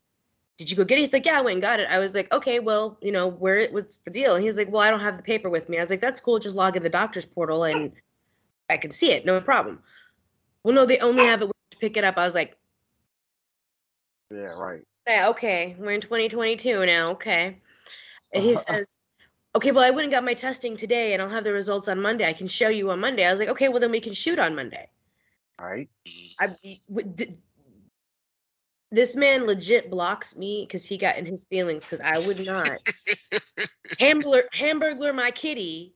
[0.62, 2.14] "Did you go get it?" He's like, "Yeah, I went and got it." I was
[2.14, 3.68] like, "Okay, well, you know, where?
[3.70, 5.81] What's the deal?" And he's like, "Well, I don't have the paper with me." I
[5.81, 6.38] was like, "That's cool.
[6.38, 7.92] Just log in the doctor's portal and
[8.70, 9.27] I can see it.
[9.27, 9.83] No problem."
[10.64, 12.16] Well, no, they only have it to pick it up.
[12.16, 12.57] I was like,
[14.31, 14.83] Yeah, right.
[15.09, 15.75] Yeah, okay.
[15.79, 17.11] We're in 2022 now.
[17.12, 17.61] Okay.
[18.33, 18.61] And he uh-huh.
[18.61, 19.01] says,
[19.55, 22.01] okay, well, I went and got my testing today and I'll have the results on
[22.01, 22.27] Monday.
[22.27, 23.25] I can show you on Monday.
[23.25, 24.88] I was like, okay, well, then we can shoot on Monday.
[25.59, 25.90] All right.
[26.40, 26.57] I,
[28.92, 32.78] this man legit blocks me because he got in his feelings because I would not
[33.98, 35.94] hamburger, hamburglar my kitty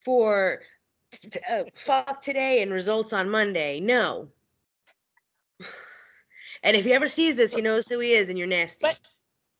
[0.00, 0.62] for
[1.50, 3.78] uh, fuck today and results on Monday.
[3.78, 4.28] No.
[6.62, 8.86] And if he ever sees this, he knows who he is, and you're nasty.
[8.86, 8.98] But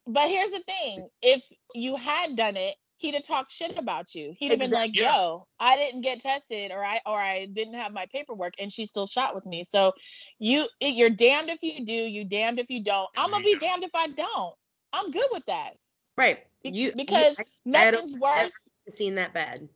[0.08, 4.34] But here's the thing: if you had done it, he'd have talked shit about you.
[4.38, 5.16] He'd have been like, Exact- yeah.
[5.16, 8.86] "Yo, I didn't get tested, or I or I didn't have my paperwork, and she
[8.86, 9.92] still shot with me." So
[10.38, 13.08] you you're damned if you do, you damned if you don't.
[13.16, 14.54] I'm gonna be damned if I don't.
[14.92, 15.74] I'm good with that
[16.16, 16.38] right.
[16.62, 18.52] Be- You because I, I nothing's I've worse.
[18.88, 19.68] seen that bad.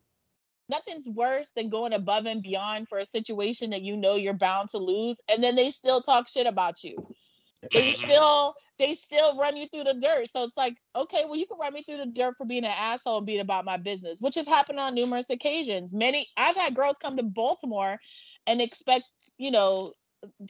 [0.69, 4.69] Nothing's worse than going above and beyond for a situation that you know you're bound
[4.71, 6.97] to lose, and then they still talk shit about you.
[7.73, 10.31] They still they still run you through the dirt.
[10.31, 12.73] So it's like, okay, well, you can run me through the dirt for being an
[12.77, 15.95] asshole and being about my business, which has happened on numerous occasions.
[15.95, 17.99] Many I've had girls come to Baltimore
[18.47, 19.05] and expect,
[19.39, 19.93] you know,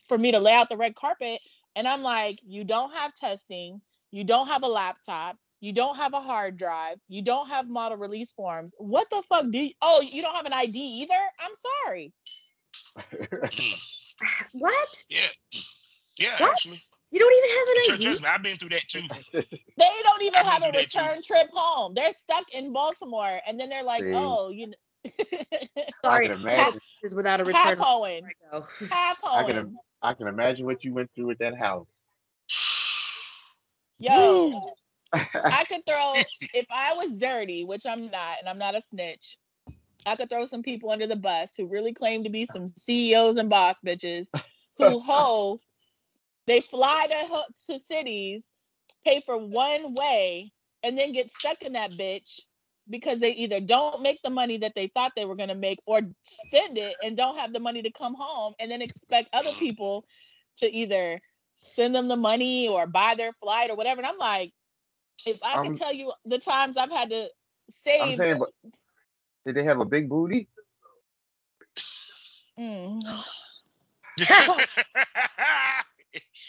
[0.07, 1.40] for me to lay out the red carpet.
[1.77, 3.81] And I'm like, you don't have testing,
[4.12, 7.99] you don't have a laptop, you don't have a hard drive, you don't have model
[7.99, 8.75] release forms.
[8.79, 11.21] What the fuck do you oh, you don't have an ID either?
[11.40, 11.53] I'm
[11.85, 12.12] sorry.
[13.43, 13.75] Mm.
[14.53, 14.88] What?
[15.09, 15.27] Yeah.
[16.19, 16.53] Yeah, What?
[16.53, 16.83] actually.
[17.11, 18.05] You don't even have an Trust, ID?
[18.05, 19.03] trust me, I've been through that too.
[19.77, 20.99] They don't even I've have a through that too.
[20.99, 21.94] return trip home.
[21.94, 24.12] They're stuck in Baltimore, and then they're like, See.
[24.14, 25.11] "Oh, you know,
[26.05, 26.81] Sorry, can imagine.
[27.03, 27.79] is without a return.
[27.79, 28.66] Hapoing, Go.
[29.25, 31.87] I can, I can imagine what you went through with that house.
[33.99, 34.61] yo."
[35.12, 36.23] I could throw
[36.55, 39.38] if I was dirty, which I'm not, and I'm not a snitch.
[40.07, 43.37] I could throw some people under the bus who really claim to be some CEOs
[43.37, 44.29] and boss bitches
[44.79, 45.59] who ho
[46.51, 48.45] they fly to, to cities,
[49.05, 50.51] pay for one way,
[50.83, 52.41] and then get stuck in that bitch
[52.89, 55.79] because they either don't make the money that they thought they were going to make
[55.87, 59.53] or spend it and don't have the money to come home and then expect other
[59.61, 60.05] people
[60.57, 61.21] to either
[61.55, 64.01] send them the money or buy their flight or whatever.
[64.01, 64.53] And I'm like,
[65.25, 67.29] if I could I'm- tell you the times I've had to I'm
[67.71, 68.51] save, saying, but
[69.47, 70.49] did they have a big booty?
[72.59, 73.01] Mm.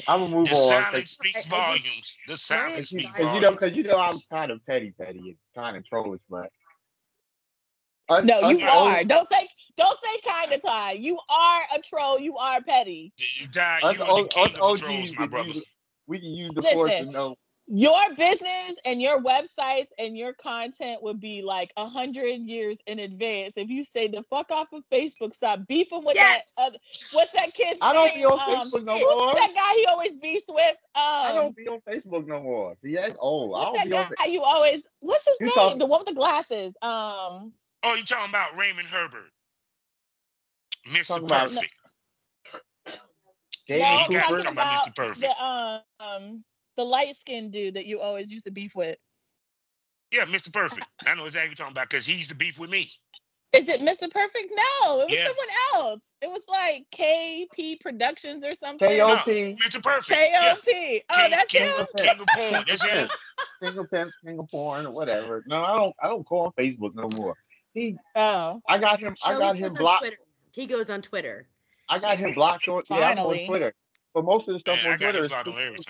[0.07, 0.69] I'm gonna move the on.
[0.69, 2.17] silence speaks I- I volumes.
[2.27, 5.37] The silence Because you, you know, because you know, I'm kind of petty, petty, and
[5.55, 6.51] kind of trollish, but
[8.09, 9.03] us, no, you us old- are.
[9.03, 10.93] Don't say don't say kind of Ty.
[10.93, 12.19] You are a troll.
[12.19, 13.13] You are petty.
[13.51, 15.49] Di, us, you are old, the king us of the OGs trolls, my brother.
[15.49, 15.63] use
[16.07, 17.35] we can use the force to know.
[17.73, 22.99] Your business and your websites and your content would be like a hundred years in
[22.99, 25.33] advance if you stayed the fuck off of Facebook.
[25.33, 26.53] Stop beefing with Yes.
[26.57, 26.63] that.
[26.65, 26.77] Other,
[27.13, 27.79] what's that kid's name?
[27.81, 28.17] I don't name?
[28.17, 29.33] be on Um, Facebook no who's more.
[29.35, 30.75] that guy he always beefs with?
[30.95, 32.75] I Um, don't be on Facebook no more.
[32.77, 33.55] See, that's old.
[33.57, 34.11] I don't that be on.
[34.17, 34.85] guy you always?
[34.99, 35.53] What's his You name?
[35.55, 36.75] talk- The one with the glasses.
[36.81, 37.53] Um,
[37.83, 39.31] Oh, you talking about Raymond Herbert,
[40.87, 41.07] Mr.
[41.07, 41.75] Talking about- Perfect?
[43.67, 44.41] Jamie no, he I'm got- Cooper.
[44.41, 44.95] talking talking about Mr.
[44.95, 45.19] Perfect.
[45.21, 46.43] the um, um
[46.81, 48.97] the light skinned dude that you always used to beef with.
[50.11, 50.51] Yeah, Mr.
[50.51, 50.85] Perfect.
[51.05, 52.89] I know exactly what you're talking about because he used to beef with me.
[53.53, 54.09] Is it Mr.
[54.09, 54.51] Perfect?
[54.81, 55.25] No, it was Yeah.
[55.27, 56.01] someone else.
[56.21, 58.87] It was like KP Productions or something.
[58.87, 59.57] K.O.P.
[59.61, 59.83] Mr.
[59.83, 60.09] Perfect.
[60.19, 60.55] Yeah.
[60.55, 60.63] KOP.
[60.65, 61.79] Oh, King, that's king, him.
[61.79, 62.63] of, king of porn.
[62.67, 63.09] That's him.
[63.63, 65.43] Single pimp, single porn, or whatever.
[65.45, 65.95] No, I don't.
[66.01, 67.35] I don't call on Facebook no more.
[67.75, 69.15] He, Oh, I got him.
[69.23, 70.01] I No, got him blocked.
[70.01, 70.17] Twitter.
[70.53, 71.47] He goes on Twitter.
[71.89, 72.81] I got him blocked on.
[72.89, 73.47] Yeah, I'm on Finally.
[73.47, 73.73] Twitter.
[74.15, 75.85] But most of the stuff Yeah, I on got Twitter him is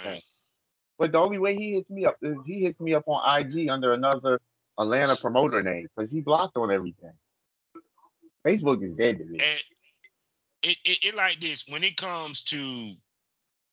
[1.01, 3.69] But the only way he hits me up is he hits me up on IG
[3.69, 4.39] under another
[4.77, 7.13] Atlanta promoter name because he blocked on everything.
[8.45, 9.39] Facebook is dead to me.
[9.39, 9.59] And
[10.61, 12.93] it, it, it like this when it comes to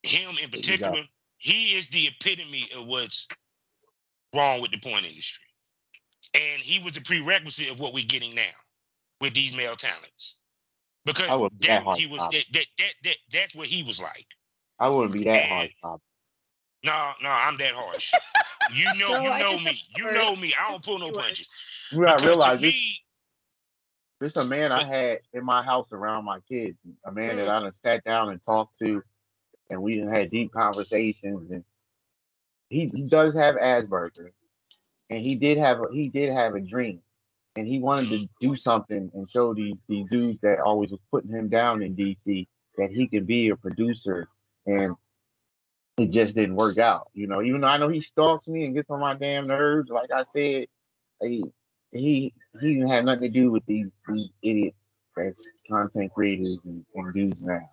[0.04, 1.02] him in particular,
[1.36, 3.28] he is the epitome of what's
[4.34, 5.44] wrong with the porn industry.
[6.34, 8.56] And he was the prerequisite of what we're getting now
[9.20, 10.36] with these male talents.
[11.04, 13.82] because I wouldn't be that that he was that, that that that that's what he
[13.82, 14.26] was like.
[14.78, 16.00] I wouldn't be that And- hard.
[16.82, 17.16] To stop.
[17.22, 18.12] No, no, I'm that harsh.
[18.74, 19.82] You know, No, you know me.
[19.96, 20.54] You know me.
[20.58, 21.48] I don't pull no punches.
[21.90, 23.00] You gotta realize this, me,
[24.20, 26.76] this a man I had in my house around my kids.
[27.06, 29.02] A man that I done sat down and talked to,
[29.70, 31.50] and we had deep conversations.
[31.50, 31.64] And
[32.68, 34.32] he he does have Asperger's,
[35.10, 37.00] and he did have a, he did have a dream,
[37.56, 41.30] and he wanted to do something and show these these dudes that always was putting
[41.30, 44.28] him down in DC that he could be a producer,
[44.66, 44.94] and
[45.98, 47.10] it just didn't work out.
[47.14, 49.90] You know, even though I know he stalks me and gets on my damn nerves,
[49.90, 50.66] like I said,
[51.22, 51.44] he
[51.92, 54.76] he he didn't have nothing to do with these these idiots
[55.18, 55.34] as
[55.68, 57.68] content creators and, and dudes now.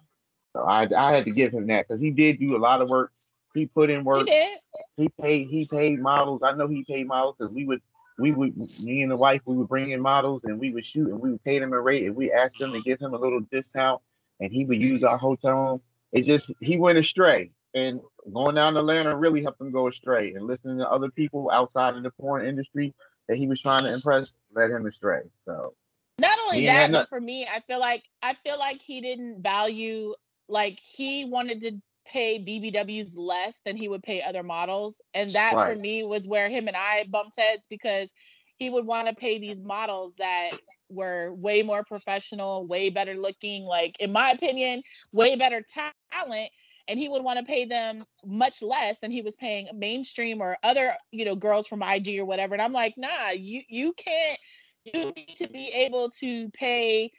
[0.53, 2.89] So I I had to give him that because he did do a lot of
[2.89, 3.11] work.
[3.53, 4.27] He put in He work.
[4.27, 4.59] did.
[4.97, 6.41] He paid he paid models.
[6.43, 7.81] I know he paid models because we would
[8.19, 11.09] we would me and the wife we would bring in models and we would shoot
[11.09, 13.17] and we would pay them a rate and we asked them to give him a
[13.17, 14.01] little discount
[14.39, 15.81] and he would use our hotel room.
[16.11, 17.99] It just he went astray and
[18.33, 21.95] going down to Atlanta really helped him go astray and listening to other people outside
[21.95, 22.95] of the porn industry
[23.27, 25.21] that he was trying to impress led him astray.
[25.45, 25.75] So
[26.17, 30.15] Not only that, but for me, I feel like I feel like he didn't value
[30.47, 31.73] like he wanted to
[32.07, 36.49] pay BBWs less than he would pay other models, and that for me was where
[36.49, 38.13] him and I bumped heads because
[38.57, 40.51] he would want to pay these models that
[40.89, 46.51] were way more professional, way better looking, like in my opinion, way better talent.
[46.87, 50.57] And he would want to pay them much less than he was paying mainstream or
[50.63, 52.53] other, you know, girls from IG or whatever.
[52.55, 54.39] And I'm like, nah, you you can't
[54.85, 57.11] you need to be able to pay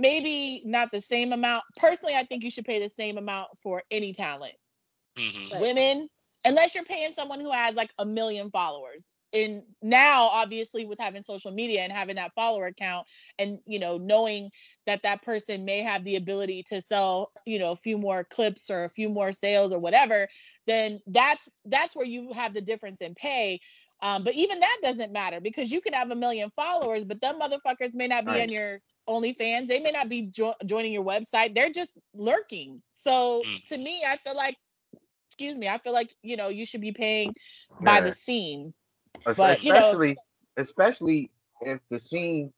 [0.00, 1.64] maybe not the same amount.
[1.76, 4.54] Personally, I think you should pay the same amount for any talent.
[5.18, 5.60] mhm.
[5.60, 6.08] Women,
[6.44, 9.06] unless you're paying someone who has like a million followers.
[9.32, 13.06] And now, obviously, with having social media and having that follower count,
[13.38, 14.50] and you know, knowing
[14.86, 18.70] that that person may have the ability to sell, you know, a few more clips
[18.70, 20.28] or a few more sales or whatever,
[20.66, 23.60] then that's that's where you have the difference in pay.
[24.02, 27.38] Um, but even that doesn't matter because you can have a million followers, but them
[27.40, 28.40] motherfuckers may not be Right.
[28.40, 29.68] on your OnlyFans.
[29.68, 31.54] They may not be jo- joining your website.
[31.54, 32.82] They're just lurking.
[32.92, 33.62] So Mm.
[33.66, 34.56] to me, I feel like,
[35.28, 37.34] excuse me, I feel like you know you should be paying
[37.80, 38.02] by Yeah.
[38.02, 38.74] the scene.
[39.24, 40.18] But, you know- especially
[40.56, 41.30] especially
[41.62, 42.52] if the scene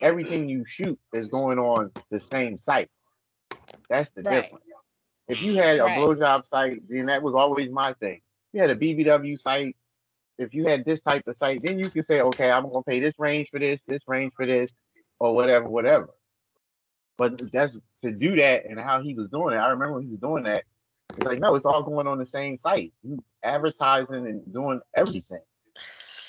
[0.00, 2.90] everything you shoot is going on the same site.
[3.88, 4.42] That's the Right.
[4.42, 4.64] difference.
[5.28, 5.98] If you had a Right.
[5.98, 8.22] blowjob site, then that was always my thing.
[8.52, 9.76] You had a BBW site.
[10.38, 13.00] If you had this type of site, then you can say, okay, I'm gonna pay
[13.00, 14.70] this range for this, this range for this,
[15.18, 16.14] or whatever, whatever.
[17.16, 19.58] But that's to do that and how he was doing it.
[19.58, 20.64] I remember he was doing that.
[21.16, 22.94] It's like, no, it's all going on the same site.
[23.02, 25.42] You advertising and doing everything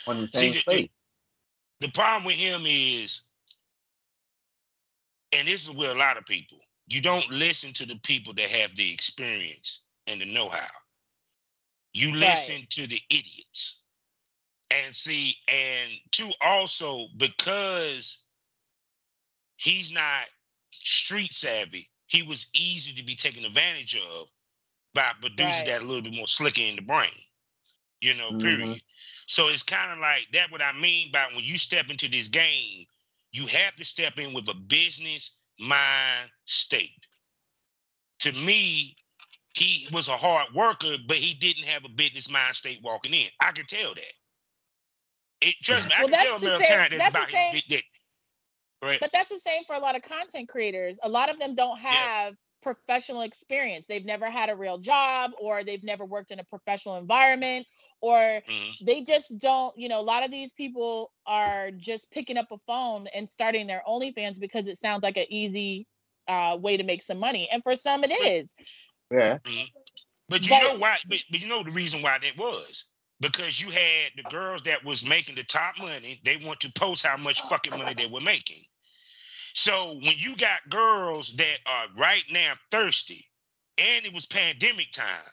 [0.09, 0.89] on the See, same the-
[1.79, 3.21] the problem with him is,
[5.31, 8.49] and this is with a lot of people, you don't listen to the people that
[8.49, 10.69] have the experience and the know-how.
[11.93, 12.19] You Right.
[12.19, 13.81] listen to the idiots.
[14.71, 18.19] And see, and two, also because
[19.57, 20.29] he's not
[20.71, 24.29] street savvy, he was easy to be taken advantage of
[24.93, 25.65] by producers Right.
[25.65, 27.09] that a little bit more slicker in the brain.
[28.01, 28.39] You know, Mhm.
[28.39, 28.81] period.
[29.29, 30.51] So it's kind of like that.
[30.51, 32.85] What I mean by when you step into this game,
[33.31, 37.05] you have to step in with a business mind state.
[38.21, 38.95] To me,
[39.53, 43.27] he was a hard worker, but he didn't have a business mind state walking in.
[43.39, 45.47] I can tell that.
[45.47, 47.63] It trust me, I Well, can that's tell the Mel same- that's about same- his
[47.69, 47.83] that,
[48.81, 48.99] right.
[48.99, 50.97] But that's the same for a lot of content creators.
[51.03, 51.91] A lot of them don't Yeah.
[51.93, 53.85] have professional experience.
[53.85, 57.67] They've never had a real job or they've never worked in a professional environment
[58.01, 58.73] or Mhm.
[58.85, 62.57] they just don't, you know, a lot of these people are just picking up a
[62.57, 65.87] phone and starting their OnlyFans because it sounds like an easy
[66.27, 67.49] uh, way to make some money.
[67.49, 68.53] And for some it is.
[69.11, 69.39] Yeah.
[70.27, 70.97] But you But- know why?
[71.07, 72.85] But, but you know the reason why that was
[73.19, 76.21] because you had the girls that was making the top money.
[76.23, 78.63] They want to post how much fucking money they were making.
[79.53, 83.25] So when you got girls that are right now thirsty,
[83.79, 85.31] and it was pandemic time,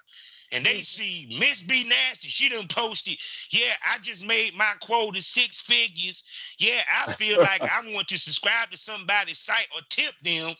[0.52, 3.18] and they see Miss B Nasty, she done posted,
[3.50, 6.22] yeah, I just made my quota six figures.
[6.58, 10.54] Yeah, I feel like I want to subscribe to somebody's site or tip them.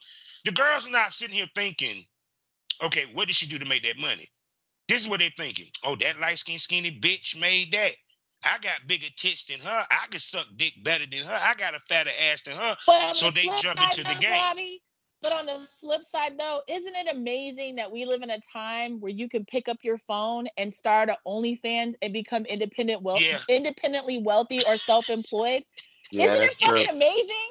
[0.44, 2.04] The girls are not sitting here thinking,
[2.82, 4.28] okay, what did she do to make that money?
[4.88, 5.66] This is what they're thinking.
[5.84, 7.92] Oh, that light skinned skinny bitch made that.
[8.44, 9.86] I got bigger tits than her.
[9.90, 11.38] I can suck dick better than her.
[11.40, 12.76] I got a fatter ass than her.
[12.86, 14.34] But So the they jump into the game.
[14.34, 14.82] Bobby,
[15.22, 19.00] but on the flip side though, isn't it amazing that we live in a time
[19.00, 23.20] where you can pick up your phone and start a OnlyFans and become independent well
[23.20, 23.38] Yeah.
[23.48, 25.64] independently wealthy or self-employed?
[26.12, 26.84] Yeah, isn't it that's true.
[26.84, 27.48] fucking amazing?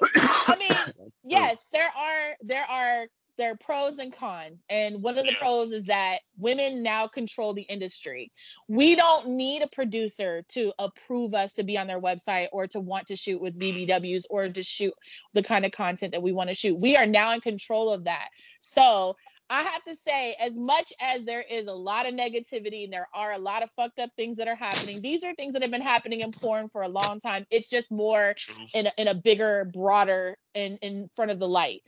[0.47, 0.78] I mean,
[1.24, 3.07] yes, there are there are
[3.38, 4.61] there are pros and cons.
[4.69, 8.31] And one of the pros is that women now control the industry.
[8.67, 12.79] We don't need a producer to approve us to be on their website or to
[12.79, 14.93] want to shoot with BBWs or to shoot
[15.33, 16.79] the kind of content that we want to shoot.
[16.79, 18.29] We are now in control of that.
[18.59, 19.15] So
[19.49, 23.07] I have to say, as much as there is a lot of negativity and there
[23.13, 25.69] are a lot of fucked up things that are happening, these are things that have
[25.69, 27.45] been happening in porn for a long time.
[27.51, 28.55] It's just more True.
[28.73, 31.83] in a, in a bigger, broader, in in front of the light.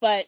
[0.00, 0.26] But.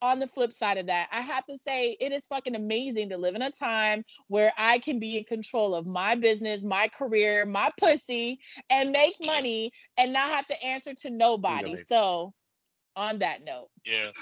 [0.00, 3.16] On the flip side of that, I have to say it is fucking amazing to
[3.18, 7.44] live in a time where I can be in control of my business, my career,
[7.46, 8.38] my pussy,
[8.70, 11.64] and make money and not have to answer to nobody.
[11.64, 11.82] Legally.
[11.84, 12.32] So,
[12.96, 14.10] on that note, Yeah.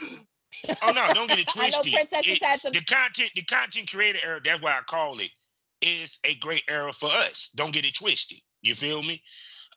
[0.83, 1.93] Oh no, don't get it I know twisted.
[1.93, 2.73] Princess It- had some.
[2.73, 5.31] the content, the content creator era, that's why I call it,
[5.83, 7.51] is a great era for us.
[7.55, 8.39] Don't get it twisted.
[8.63, 9.23] You feel me?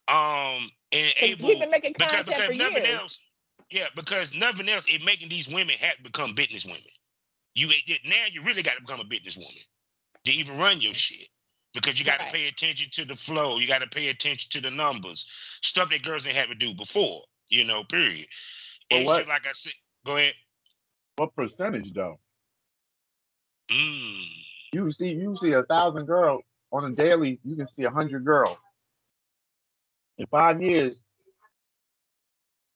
[0.08, 3.00] Um, and able We've been making because, content because for nothing years.
[3.00, 3.20] else.
[3.72, 6.82] Yeah, because nothing else is making these women have to become business women.
[7.56, 7.68] You
[8.06, 9.54] now you really got to become a business woman
[10.26, 11.28] to even run your shit.
[11.74, 12.34] Because you got to Right.
[12.34, 13.60] pay attention to the flow.
[13.60, 15.32] You got to pay attention to the numbers.
[15.64, 17.24] Stuff that girls didn't have to do before.
[17.50, 18.28] You know, period.
[18.90, 19.74] But it's what- just like I said.
[20.06, 20.36] Go ahead.
[21.18, 22.20] What percentage though?
[23.72, 24.26] Mm.
[24.74, 27.40] You see, you see a thousand girls on a daily.
[27.44, 28.58] You can see a hundred girls.
[30.18, 30.96] In five years,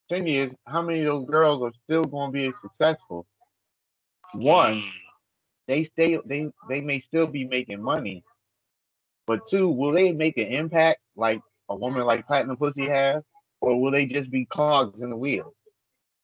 [0.10, 3.26] ten is, how many of those girls are still going to be successful?
[4.34, 4.92] One, Mm.
[5.68, 6.20] they stay.
[6.26, 8.24] They they may still be making money,
[9.28, 13.24] but two, will they make an impact like a woman like Platinum Pussy has,
[13.62, 15.54] or will they just be cogs in the wheel?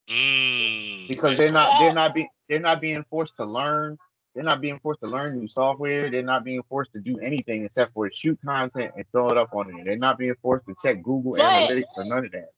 [0.09, 1.07] Mm.
[1.07, 3.95] because they're not they're not being they're not being forced to learn
[4.33, 7.63] they're not being forced to learn new software they're not being forced to do anything
[7.65, 10.73] except for shoot content and throw it up on it they're not being forced to
[10.83, 12.49] check google But- analytics or none of that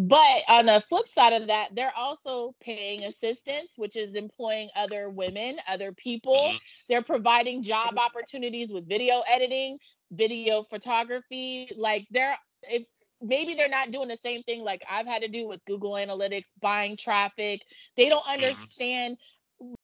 [0.00, 5.10] But on the flip side of that, they're also paying assistants, which is employing other
[5.10, 6.54] women, other people.
[6.54, 6.60] Mhm.
[6.88, 9.78] They're providing job opportunities with video editing,
[10.10, 11.70] video photography.
[11.76, 12.84] Like they're if
[13.20, 16.52] maybe they're not doing the same thing like I've had to do with Google Analytics,
[16.60, 17.66] buying traffic.
[17.96, 19.18] They don't understand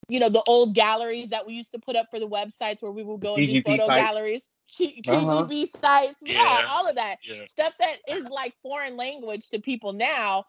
[0.09, 2.93] you know the old galleries that we used to put up for the websites where
[2.93, 5.49] we would go and do photo galleries, T- Uh-huh.
[5.49, 6.69] TGP sites, yeah, Yeah.
[6.69, 7.45] all of that Yeah.
[7.45, 10.45] stuff that is like foreign language to people now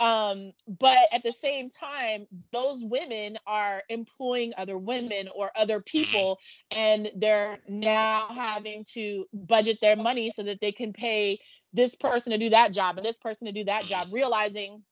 [0.00, 6.38] um but at the same time those women are employing other women or other people
[6.74, 11.38] and they're now having to budget their money so that they can pay
[11.72, 13.88] this person to do that job and this person to do that Mhm.
[13.88, 14.82] job realizing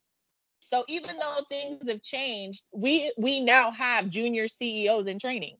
[0.60, 5.56] so even though things have changed we we now have junior ceos in training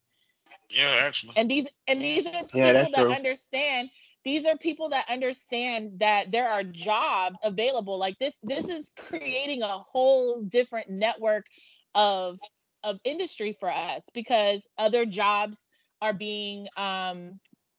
[0.72, 1.34] Yeah, actually.
[1.36, 3.10] and these and these are people Yeah, that true.
[3.10, 3.90] understand
[4.24, 9.62] these are people that understand that there are jobs available like this this is creating
[9.62, 11.46] a whole different network
[11.94, 12.38] of
[12.84, 15.68] of industry for us because other jobs
[16.00, 17.38] are being um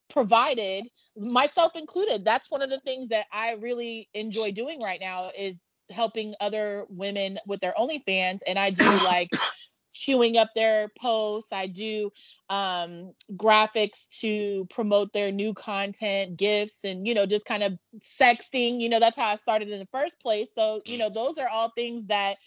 [0.09, 0.85] provided
[1.17, 5.61] myself included that's one of the things that i really enjoy doing right now is
[5.89, 9.29] helping other women with their OnlyFans and I do like
[9.93, 11.51] queuing up their posts.
[11.53, 12.11] I do
[12.49, 18.81] um graphics to promote their new content, gifts and you know just kind of sexting,
[18.81, 20.53] you know that's how I started in the first place.
[20.53, 20.99] So, you Mm.
[20.99, 22.37] know, those are all things that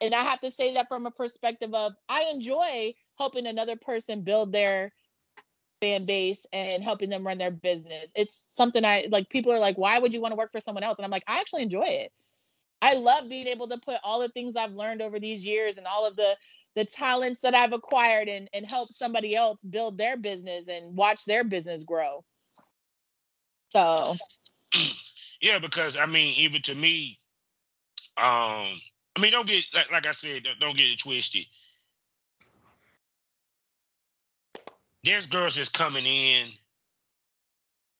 [0.00, 4.22] and I have to say that from a perspective of I enjoy helping another person
[4.22, 4.92] build their
[5.80, 8.12] fan base and helping them run their business.
[8.14, 10.84] It's something I like people are like why would you want to work for someone
[10.84, 10.98] else?
[10.98, 12.12] And I'm like I actually enjoy it.
[12.82, 15.86] I love being able to put all the things I've learned over these years and
[15.86, 16.36] all of the
[16.74, 21.24] the talents that I've acquired and and help somebody else build their business and watch
[21.24, 22.24] their business grow.
[23.70, 24.16] So,
[25.42, 27.18] Yeah, because I mean, even to me,
[28.16, 28.80] um,
[29.16, 31.44] I mean, don't get like, like I said, don't, don't get it twisted.
[35.04, 36.50] There's girls that's coming in.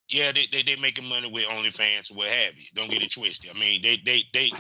[0.09, 2.66] Yeah, they they they making money with OnlyFans or what have you.
[2.77, 3.51] Don't get it twisted.
[3.51, 4.53] I mean, they they they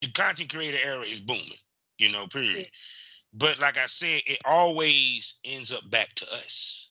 [0.00, 1.52] the content creator era is booming.
[1.98, 2.66] You know, period.
[3.32, 6.90] But like I said, it always ends up back to us.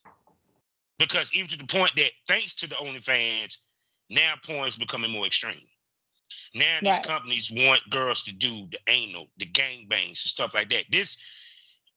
[0.98, 3.56] Because even to the point that thanks to the OnlyFans,
[4.10, 5.60] now porn is becoming more extreme.
[6.54, 7.02] Now these Right.
[7.02, 10.90] companies want girls to do the anal, the gangbangs, and stuff like that.
[10.90, 11.16] This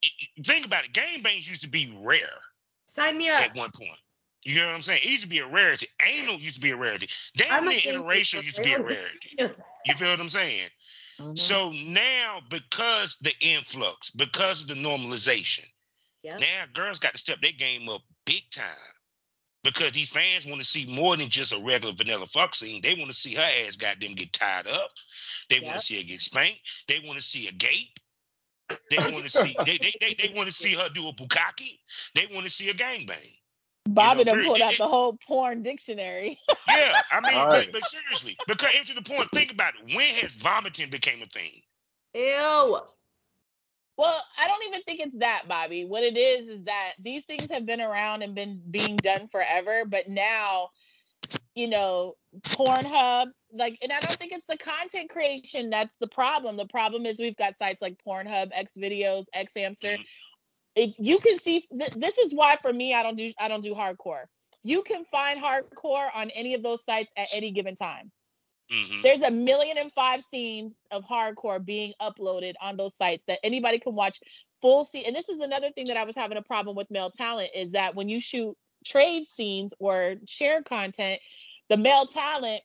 [0.02, 2.42] it- think about it, gangbangs used to be rare
[2.86, 3.42] Sign me up.
[3.42, 4.00] at one point.
[4.44, 5.02] You know what I'm saying?
[5.04, 5.88] It used to be a rarity.
[6.04, 7.10] Anal used to be a rarity.
[7.36, 9.36] Damn near interracial used to be a rarity.
[9.86, 10.70] You feel what I'm saying?
[11.20, 11.36] Mm-hmm.
[11.36, 15.66] So now, because the influx, because of the normalization,
[16.24, 16.38] yeah.
[16.38, 18.66] now girls got to step their game up big time.
[19.64, 22.82] because these fans want to see more than just a regular vanilla fuck scene.
[22.82, 24.92] They want to see her ass goddamn get tied up.
[25.50, 26.62] They want to see her get spanked.
[26.88, 28.00] They want to see a gape.
[28.92, 31.80] They want to see they they, they, they want to see her do a bukkake.
[32.14, 33.32] They want to see a gangbang.
[33.88, 34.48] Bobby done period.
[34.48, 36.40] pulled It- out it- the whole porn dictionary.
[36.68, 37.72] Yeah, I mean, Right.
[37.72, 39.96] but, but seriously, because and to the point, think about it.
[39.96, 41.62] When has vomiting became a thing?
[42.14, 42.80] Ew.
[43.98, 45.86] Well, I don't even think it's that, Bobby.
[45.86, 49.86] What it is is that these things have been around and been being done forever,
[49.86, 50.72] but now,
[51.56, 56.58] you know, Pornhub, like, and I don't think it's the content creation that's the problem.
[56.58, 59.96] The problem is we've got sites like Pornhub, X Videos, X Hamster.
[59.98, 60.06] Mhm.
[60.76, 63.64] If you can see, th- this is why for me, I don't do I don't
[63.64, 64.26] do hardcore.
[64.64, 68.12] You can find hardcore on any of those sites at any given time
[68.70, 73.40] hmm there's a million and five scenes of hardcore being uploaded on those sites that
[73.44, 74.20] anybody can watch
[74.62, 77.12] full scene and this is another thing that i was having a problem with male
[77.12, 78.56] talent is that when you shoot
[78.86, 81.20] trade scenes or share content
[81.70, 82.62] the male talent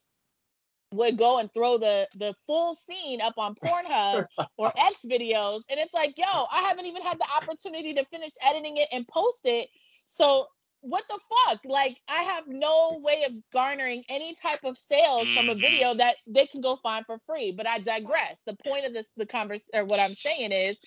[0.93, 4.25] would go and throw the the full scene up on Pornhub
[4.57, 8.33] or X videos and it's like yo I haven't even had the opportunity to finish
[8.41, 9.69] editing it and post it
[10.05, 10.47] so
[10.81, 15.49] what the fuck like I have no way of garnering any type of sales from
[15.49, 15.61] a Mhm.
[15.61, 19.11] video that they can go find for free but I digress the point of this
[19.17, 20.79] the converse or what I'm saying is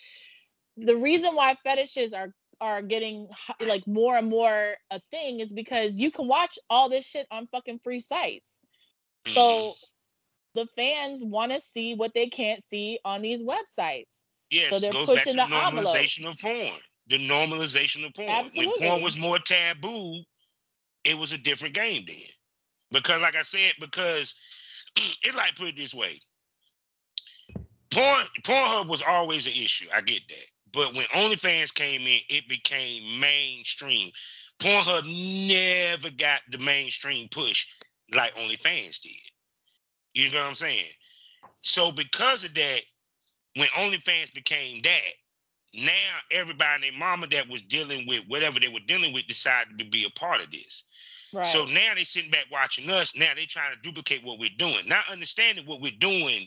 [0.77, 3.29] the reason why fetishes are are getting
[3.61, 7.47] like more and more a thing is because you can watch all this shit on
[7.49, 8.61] fucking free sites
[9.27, 9.63] Mm-hmm.
[9.63, 9.75] so
[10.55, 14.25] the fans want to see what they can't see on these websites.
[14.51, 15.97] yes, so they're goes back to pushing the the envelope.
[15.97, 16.81] normalization of porn.
[17.09, 18.29] The normalization of porn.
[18.29, 18.75] Absolutely.
[18.81, 20.23] When porn was more taboo,
[21.05, 22.17] it was a different game then.
[22.91, 24.35] Because, like I said, because
[24.97, 26.21] it like put it this way.
[27.91, 29.87] Porn Pornhub was always an issue.
[29.95, 30.47] I get that.
[30.73, 34.11] But when OnlyFans came in, it became mainstream.
[34.59, 35.05] Pornhub
[35.49, 37.67] never got the mainstream push
[38.13, 39.13] like OnlyFans did.
[40.15, 40.87] You know what I'm saying?
[41.63, 42.81] So because of that,
[43.57, 45.13] when OnlyFans became that,
[45.75, 45.91] now
[46.31, 50.05] everybody and mama that was dealing with whatever they were dealing with decided to be
[50.05, 50.85] a part of this.
[51.33, 51.47] Right.
[51.47, 53.17] So now they sitting back watching us.
[53.17, 56.47] Now they trying to duplicate what we're doing, not understanding what we're doing.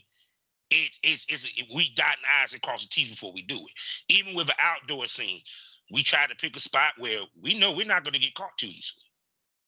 [0.69, 3.73] It's it's it's we dotting i's and crossing t's before we do it.
[4.09, 5.41] Even with an outdoor scene,
[5.91, 8.57] we try to pick a spot where we know we're not going to get caught
[8.57, 9.06] too easily.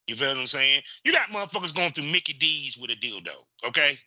[0.10, 0.82] You feel what I'm saying?
[1.04, 3.46] You got motherfuckers going through Mickey D's with a dildo.
[3.64, 4.00] Okay,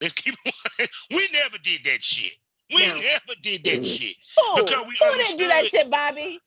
[0.00, 0.34] let's keep.
[1.10, 2.32] we never did that shit.
[2.72, 2.94] We No.
[2.94, 4.16] never did that shit.
[4.38, 4.64] Who?
[4.64, 6.40] because we Who didn't do that shit, Bobby?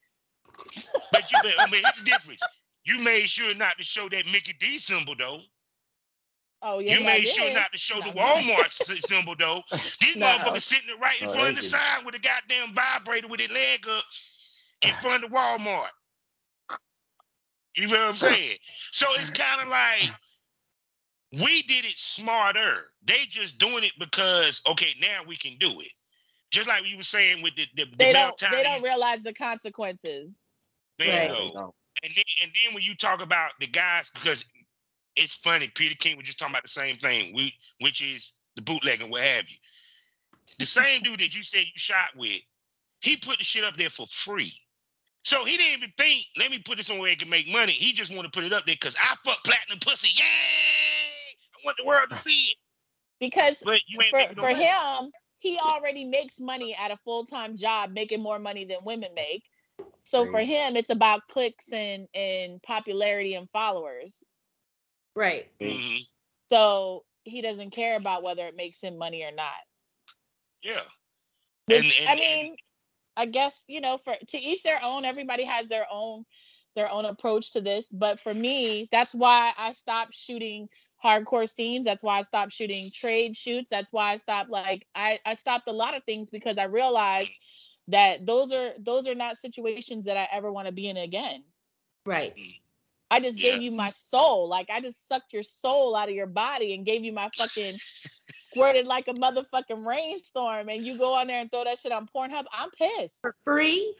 [1.11, 2.41] But you, I mean, here's the difference.
[2.85, 5.41] You made sure not to show that Mickey D symbol though.
[6.63, 8.71] Oh yeah, you made sure not to show the Walmart
[9.03, 9.61] symbol though.
[10.01, 10.25] These No.
[10.25, 11.69] motherfuckers sitting right in Oh, front of the did.
[11.69, 14.03] sign with a goddamn vibrator with their leg up
[14.81, 15.89] in front of Walmart.
[17.75, 18.57] You know what I'm saying?
[18.91, 20.15] So it's kind of like
[21.43, 22.91] we did it smarter.
[23.05, 25.91] They just doing it because okay, now we can do it.
[26.51, 28.35] Just like you were saying with the the, the They male don't.
[28.49, 30.37] They don't realize the consequences.
[30.99, 31.27] there you Right.
[31.27, 31.35] go.
[31.37, 31.75] They don't.
[32.03, 34.45] And then, and then when you talk about the guys, because
[35.15, 38.61] it's funny, Peter King was just talking about the same thing, we, which is the
[38.61, 39.57] bootleg and what have you.
[40.59, 42.41] The same dude that you said you shot with,
[43.01, 44.53] he put the shit up there for free.
[45.25, 47.71] So he didn't even think, let me put this somewhere it can make money.
[47.71, 50.09] He just wanted to put it up there because I fuck platinum pussy.
[50.15, 50.23] Yay!
[50.23, 52.57] I want the world to see it.
[53.19, 57.89] Because you for no for him, he already makes money at a full time job,
[57.91, 59.43] making more money than women make.
[60.03, 64.23] So for him, it's about clicks and and popularity and followers.
[65.15, 65.47] Right.
[65.59, 66.05] Mhm.
[66.51, 69.49] So he doesn't care about whether it makes him money or not.
[70.61, 70.83] Yeah.
[71.65, 72.57] Which and- I and- mean,
[73.15, 75.05] I guess you know, for to each their own.
[75.05, 76.25] Everybody has their own
[76.75, 77.91] their own approach to this.
[77.91, 80.69] But for me, that's why I stopped shooting
[81.03, 81.85] hardcore scenes.
[81.85, 83.69] That's why I stopped shooting trade shoots.
[83.69, 87.33] That's why I stopped like I I stopped a lot of things because I realized
[87.87, 91.43] that those are those are not situations that I ever want to be in again.
[92.05, 92.35] Right.
[92.35, 92.51] Mm-hmm.
[93.11, 93.41] I just Yeah.
[93.41, 94.47] gave you my soul.
[94.47, 97.79] Like I just sucked your soul out of your body and gave you my fucking
[98.55, 100.69] squirted like a motherfucking rainstorm.
[100.69, 102.45] And you go on there and throw that shit on Pornhub.
[102.53, 103.95] I'm pissed For free.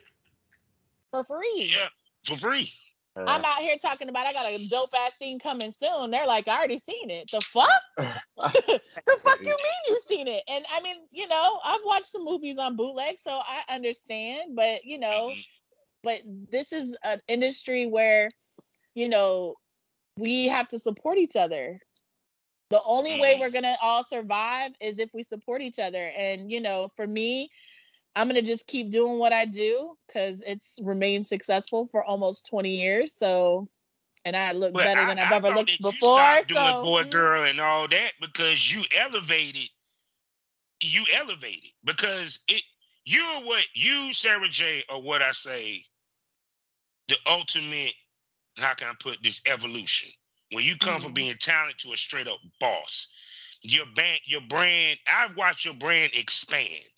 [1.10, 1.70] for free.
[1.74, 1.88] Yeah.
[2.26, 2.72] For free.
[3.18, 6.10] I'm out here talking about I got a dope ass scene coming soon.
[6.10, 7.30] They're like, I already seen it.
[7.32, 7.70] The fuck?
[7.96, 10.42] the fuck you mean you seen it?
[10.48, 14.54] And I mean, you know, I've watched some movies on bootleg, so I understand.
[14.54, 15.44] But you know, Mhm.
[16.02, 18.28] but this is an industry where
[18.94, 19.54] you know
[20.18, 21.80] we have to support each other
[22.70, 23.40] the only way Mhm.
[23.40, 27.50] we're gonna all survive is if we support each other and you know for me
[28.16, 32.76] i'm gonna just keep doing what i do because it's remained successful for almost 20
[32.76, 33.66] years so
[34.24, 36.02] and I look better I- than I I've ever looked you before.
[36.02, 39.70] stopped So doing boy, mm, girl, and all that because you elevated.
[40.80, 42.62] You elevated because it.
[43.04, 45.86] You're what you, Sarah J, are what I say.
[47.08, 47.94] The ultimate.
[48.58, 50.10] How can I put this evolution?
[50.52, 51.16] When you come from Mhm.
[51.16, 53.08] being talented to a straight up boss,
[53.62, 54.98] your band, your brand.
[55.08, 56.90] I've watched your brand expand,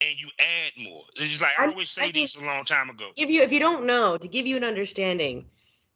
[0.00, 1.04] and you add more.
[1.16, 3.10] It's like I I'm- always say think- this a long time ago.
[3.16, 5.50] If you if you don't know, to give you an understanding,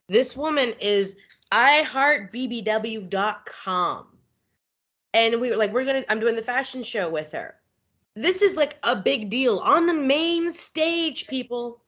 [0.08, 1.16] this woman is
[1.52, 4.18] iHeartBBW.com.
[5.12, 7.60] And we were like, we're gonna I'm doing the fashion show with her.
[8.16, 11.84] This is like a big deal on the main stage, people.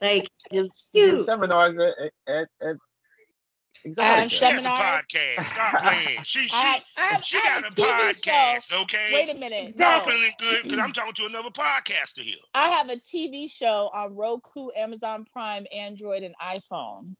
[0.00, 1.16] Like Give, Huge.
[1.16, 1.94] give seminars at
[2.26, 2.76] at, at
[3.86, 4.30] Um, Exxxotica.
[4.30, 4.80] She has a Seminars.
[4.80, 5.44] podcast.
[5.44, 6.18] Stop playing.
[6.24, 8.30] She she I I she I got have a a show.
[8.32, 8.82] podcast.
[8.82, 9.10] Okay.
[9.12, 9.60] Wait a minute.
[9.62, 10.14] Exactly.
[10.20, 10.28] No.
[10.38, 12.36] good because I'm talking to another podcaster here.
[12.54, 17.14] I have a TV show on Roku, Amazon Prime, Android, and iPhone.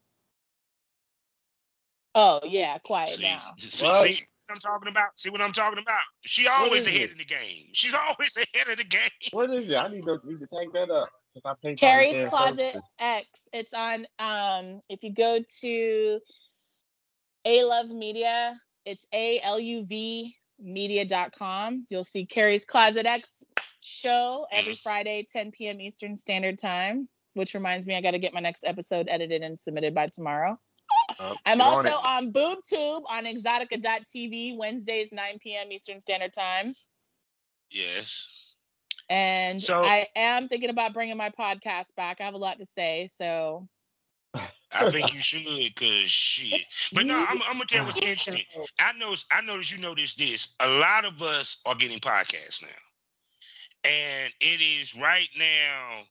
[2.14, 3.52] Oh yeah, quiet See, now.
[3.58, 4.06] see, What?
[4.12, 5.18] see what I'm talking about?
[5.18, 6.00] See what I'm talking about?
[6.22, 7.12] She always ahead it?
[7.12, 7.66] in the game.
[7.72, 9.00] She's always ahead of the game.
[9.32, 9.76] What is it?
[9.76, 11.08] I need to need to take that up.
[11.34, 12.76] 'cause I pay Carrie's Closet.
[13.00, 13.48] X.
[13.52, 16.20] It's on um if you go to
[17.44, 21.86] A Love Media, it's A L U V media.com.
[21.90, 23.44] You'll see Carrie's Closet X
[23.80, 25.80] show every Friday, 10 p.m.
[25.80, 27.08] Eastern Standard Time.
[27.34, 30.56] Which reminds me, I got to get my next episode edited and submitted by tomorrow.
[31.18, 35.72] Uh, I'm also on on BoobTube on Exxxotica.tv Wednesdays, 9 p.m.
[35.72, 36.74] Eastern Standard Time.
[37.70, 38.28] Yes.
[39.10, 42.20] And So- I am thinking about bringing my podcast back.
[42.20, 43.08] I have a lot to say.
[43.12, 43.68] So
[44.74, 46.62] I think you should because shit.
[46.92, 48.42] But no, I'm, I'm gonna tell you what's interesting.
[48.78, 50.54] I know I notice you notice this.
[50.60, 52.68] A lot of us are getting podcasts now.
[53.84, 56.02] And it is right now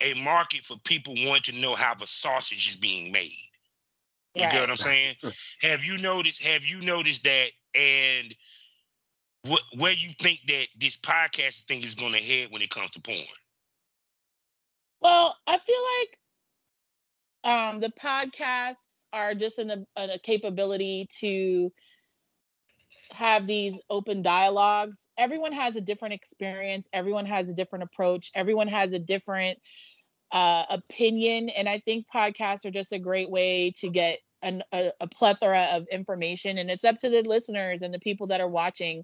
[0.00, 3.32] a market for people wanting to know how the sausage is being made.
[4.34, 5.16] You get what I'm saying?
[5.62, 6.42] have you noticed?
[6.42, 7.50] Have you noticed that?
[7.74, 8.34] And
[9.42, 12.90] what where you think that this podcast thing is going to head when it comes
[12.92, 13.18] to porn?
[15.00, 16.18] Well, I feel like
[17.44, 21.72] um, the podcasts are just an, a, a capability to
[23.12, 25.08] have these open dialogues.
[25.18, 26.88] Everyone has a different experience.
[26.92, 28.30] Everyone has a different approach.
[28.34, 29.58] Everyone has a different
[30.30, 34.90] uh, opinion, and I think podcasts are just a great way to get an, a,
[35.00, 36.58] a plethora of information.
[36.58, 39.02] And it's up to the listeners and the people that are watching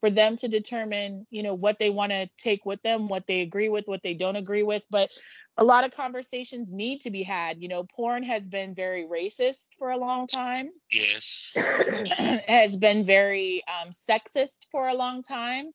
[0.00, 3.40] for them to determine, you know, what they want to take with them, what they
[3.40, 4.84] agree with, what they don't agree with.
[4.90, 5.10] But
[5.56, 7.60] a lot of conversations need to be had.
[7.60, 11.52] You know, porn has been very racist for a long time, Yes.
[12.48, 15.72] has been very um, sexist for a long time.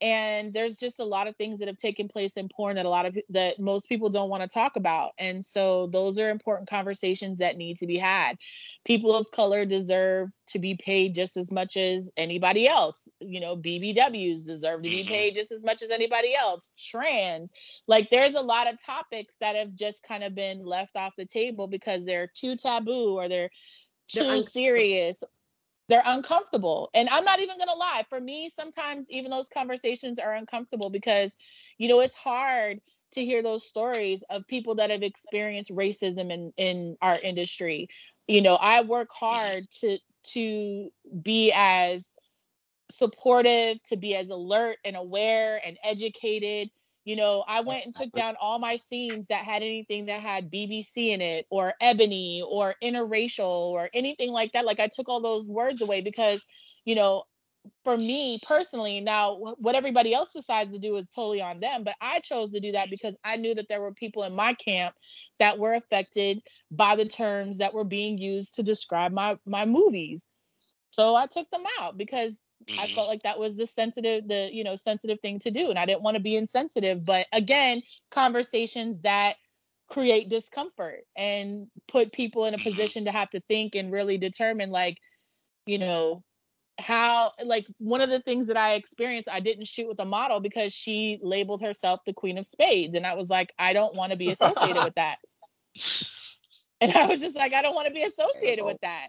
[0.00, 2.90] And there's just a lot of things that have taken place in porn that a
[2.90, 5.12] lot of that most people don't want to talk about.
[5.18, 8.38] And so those are important conversations that need to be had.
[8.84, 13.08] People of color deserve to be paid just as much as anybody else.
[13.20, 15.08] You know, BBWs deserve to be Mhm.
[15.08, 16.70] paid just as much as anybody else.
[16.78, 17.50] Trans,
[17.86, 21.26] like there's a lot of topics that have just kind of been left off the
[21.26, 23.50] table because they're too taboo or they're
[24.08, 25.22] too serious
[25.88, 30.34] they're uncomfortable and i'm not even gonna lie for me sometimes even those conversations are
[30.34, 31.36] uncomfortable because
[31.78, 32.80] you know it's hard
[33.10, 37.88] to hear those stories of people that have experienced racism in in our industry.
[38.26, 39.24] You know i work mm-hmm.
[39.24, 40.90] hard to to
[41.22, 42.14] be as
[42.90, 46.70] supportive to be as alert and aware and educated
[47.04, 50.50] you know i went and took down all my scenes that had anything that had
[50.50, 55.22] bbc in it or ebony or interracial or anything like that like i took all
[55.22, 56.44] those words away because
[56.84, 57.22] you know
[57.84, 61.94] for me personally now what everybody else decides to do is totally on them but
[62.00, 64.94] i chose to do that because i knew that there were people in my camp
[65.38, 66.40] that were affected
[66.70, 70.28] by the terms that were being used to describe my my movies.
[70.90, 72.42] So i took them out because
[72.76, 72.94] I Mhm.
[72.94, 75.70] felt like that was the sensitive, the you know, sensitive thing to do.
[75.70, 77.04] And I didn't want to be insensitive.
[77.04, 79.36] But again, conversations that
[79.88, 82.60] create discomfort and put people in a Mhm.
[82.60, 84.98] position to have to think and really determine like,
[85.66, 86.22] you know,
[86.78, 90.40] how like one of the things that I experienced, I didn't shoot with a model
[90.40, 92.94] because she labeled herself the queen of spades.
[92.94, 95.18] And I was like, I don't want to be associated with that.
[96.80, 99.08] And I was just like, I don't want to be associated with that.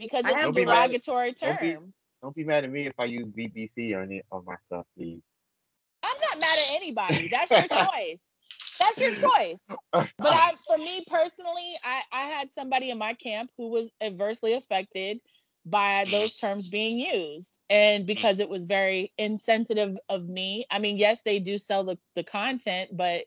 [0.00, 1.94] Because it's a have Don't be mad at- derogatory don't be- term.
[2.22, 5.20] Don't be mad at me if I use BBC on it on my stuff, please.
[6.02, 7.28] I'm not mad at anybody.
[7.28, 8.34] That's your choice.
[8.78, 9.62] That's your choice.
[9.92, 14.54] But I, for me personally, I, I had somebody in my camp who was adversely
[14.54, 15.20] affected
[15.66, 16.10] by Mhm.
[16.12, 17.58] those terms being used.
[17.68, 21.98] And because it was very insensitive of me, I mean, yes, they do sell the,
[22.16, 23.24] the content, but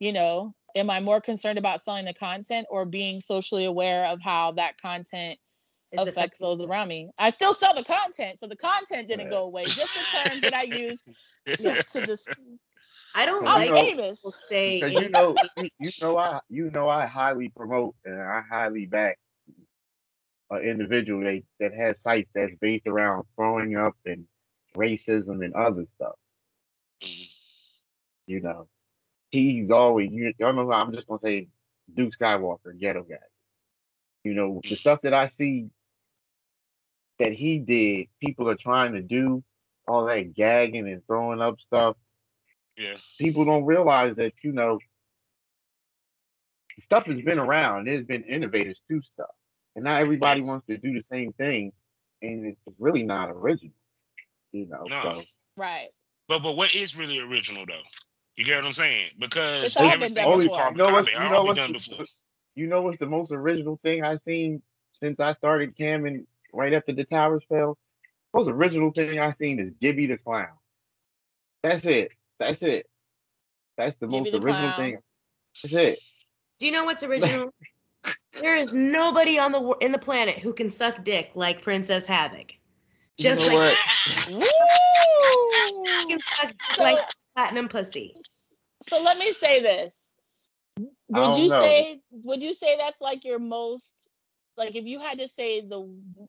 [0.00, 4.20] you know, am I more concerned about selling the content or being socially aware of
[4.20, 5.45] how that content It's
[6.02, 7.10] affects affecting- those around me?
[7.18, 9.30] I still sell the content, so the content didn't Yeah.
[9.30, 9.64] go away.
[9.66, 11.02] Just the terms that I use
[11.46, 12.28] to, to just
[13.14, 14.18] I don't I'm You like know- famous.
[14.18, 18.20] people say Because you know, you, you know, I you know, I highly promote and
[18.20, 19.18] I highly back
[20.50, 24.26] an individual that, that has sites that's based around growing up and
[24.76, 26.14] racism and other stuff.
[27.02, 27.28] Mhm.
[28.26, 28.68] You know,
[29.30, 30.32] he's always you.
[30.38, 30.70] Y'all know.
[30.72, 31.48] I'm just gonna say
[31.94, 33.16] Duke Skywalker, ghetto guy.
[34.24, 34.78] You know, the Mhm.
[34.78, 35.70] stuff that I see
[37.18, 39.42] that he did, people are trying to do
[39.88, 41.96] all that gagging and throwing up stuff.
[42.76, 42.96] Yeah.
[43.18, 44.78] people don't realize that you know
[46.80, 47.86] stuff has been around.
[47.86, 49.30] There's been innovators to stuff,
[49.74, 50.46] and not everybody Yes.
[50.48, 51.72] wants to do the same thing,
[52.22, 53.72] and it's really not original.
[54.52, 55.02] You know, No.
[55.02, 55.22] so
[55.56, 55.88] Right.
[56.28, 57.82] But but what is really original though?
[58.36, 59.12] You get what I'm saying?
[59.18, 60.68] Because It's all been everything done is before.
[60.68, 62.06] you know what's you know what's done the- before.
[62.54, 64.62] you know what's the most original thing I've seen
[64.92, 66.26] since I started camming
[66.56, 67.78] right after the towers fell.
[68.34, 70.48] Most original thing I've seen is Gibby the clown.
[71.62, 72.12] That's it.
[72.38, 72.86] That's it.
[73.76, 74.76] That's the Gibby most the original Clown.
[74.76, 74.98] thing.
[75.62, 75.98] That's it.
[76.58, 77.52] Do you know what's original?
[78.40, 82.52] there is nobody on the in the planet who can suck dick like Princess Havoc.
[83.18, 83.76] Just know like
[86.08, 86.98] can suck dick So- like
[87.34, 88.14] platinum pussy.
[88.88, 90.10] So let me say this.
[91.08, 91.62] Would you know.
[91.62, 94.08] say would you say that's like your most
[94.56, 95.88] like if you had to say the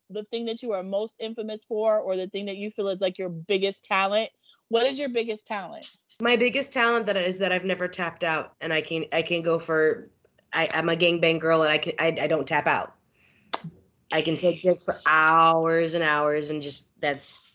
[0.10, 3.02] the thing that you are most infamous for or the thing that you feel is
[3.02, 4.30] like your biggest talent,
[4.70, 5.90] what is your biggest talent?
[6.22, 9.42] My biggest talent that is that I've never tapped out, and I can I can
[9.42, 10.10] go for.
[10.54, 12.96] I, I'm a gangbang girl, and I can I, I don't tap out.
[14.12, 17.54] I can take dick for hours and hours, and just that's.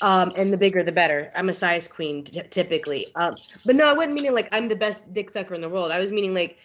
[0.00, 1.32] Um, and the bigger the better.
[1.34, 3.08] I'm a size queen t- typically.
[3.16, 3.34] Um,
[3.66, 5.90] but no, I wasn't meaning like I'm the best dick sucker in the world.
[5.90, 6.56] I was meaning like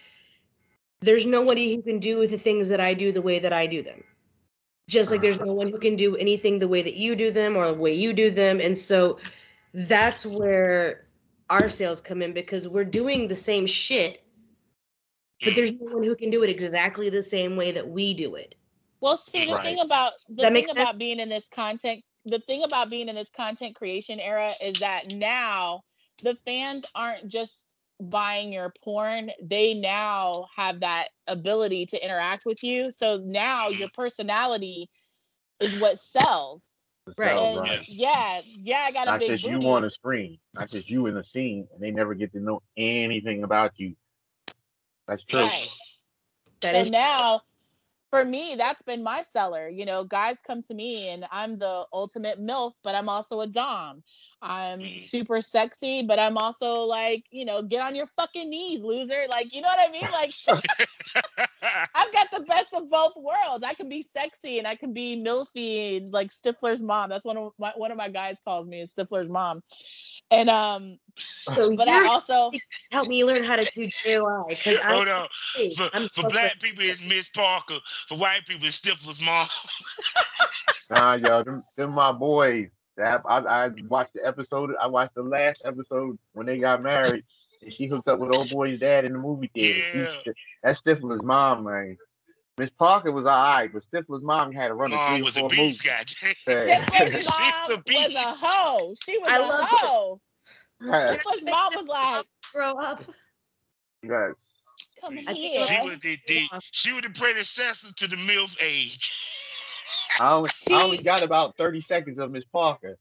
[1.04, 3.82] there's nobody who can do the things that I do the way that I do
[3.82, 4.04] them.
[4.90, 7.56] Just like there's no one who can do anything the way that you do them
[7.56, 8.60] or the way you do them.
[8.60, 9.20] And so
[9.74, 11.08] that's where
[11.50, 14.24] our sales come in because we're doing the same shit,
[15.44, 18.36] but there's no one who can do it exactly the same way that we do
[18.36, 18.56] it.
[19.02, 19.64] Well, see, the Right.
[19.64, 21.00] thing about the that thing about sense?
[21.00, 25.08] being in this content, the thing about being in this content creation era is that
[25.14, 25.84] now
[26.22, 32.64] the fans aren't just buying your porn; they now have that ability to interact with
[32.64, 32.92] you.
[32.92, 33.80] So now Mhm.
[33.80, 34.90] your personality
[35.60, 36.74] is what sells.
[37.18, 37.38] Right.
[37.38, 37.86] So, And right.
[37.88, 39.60] yeah, yeah, I got a Not big just booty.
[39.62, 42.40] you on a screen, not just you in the scene, and they never get to
[42.40, 43.96] know anything about you.
[45.08, 45.52] That's true.
[45.52, 45.70] Right.
[46.62, 47.42] That so is now
[48.14, 51.86] for me that's been my seller you know guys come to me and i'm the
[51.92, 54.04] ultimate milf but i'm also a dom.
[54.42, 55.00] I'm Mhm.
[55.00, 59.54] super sexy but i'm also like you know get on your fucking knees loser like
[59.54, 60.12] you know what i mean?
[60.12, 60.32] Like
[61.96, 63.64] i've got the best of both worlds.
[63.66, 67.10] I can be sexy and i can be milfy and like stifler's mom.
[67.10, 69.62] That's one of my one of my guys calls me is stifler's mom
[70.32, 70.98] and um
[71.56, 72.52] so but i also
[72.92, 75.28] help me learn how to do JOI because Hold on.
[75.58, 77.78] I'm, For, I'm for so black people, it's Miss Parker.
[78.08, 79.48] For white people, it's Stifler's mom.
[80.90, 82.70] Nah, yo, them, them my boys.
[82.98, 84.72] That I, I watched the episode.
[84.80, 87.24] I watched the last episode when they got married,
[87.62, 89.82] and she hooked up with old boy's dad in the movie theater.
[89.92, 90.34] She- Yeah.
[90.62, 91.98] that's Stifler's mom, man.
[92.58, 95.38] Miss Parker was alright, but Stifler's mom had to run a Mom three or was
[95.38, 95.82] a beast, movies.
[95.82, 96.68] goddamn.
[96.68, 96.86] Yeah.
[96.86, 100.22] Stifler's mom a was a hoe she was I a hoe
[100.82, 103.04] Yes, Stifler's mom was like grow up.
[104.04, 104.34] yes.
[105.02, 109.12] come here She was the, the she was the predecessor to the MILF age.
[110.20, 112.98] I only, I only got about thirty seconds of Miss Parker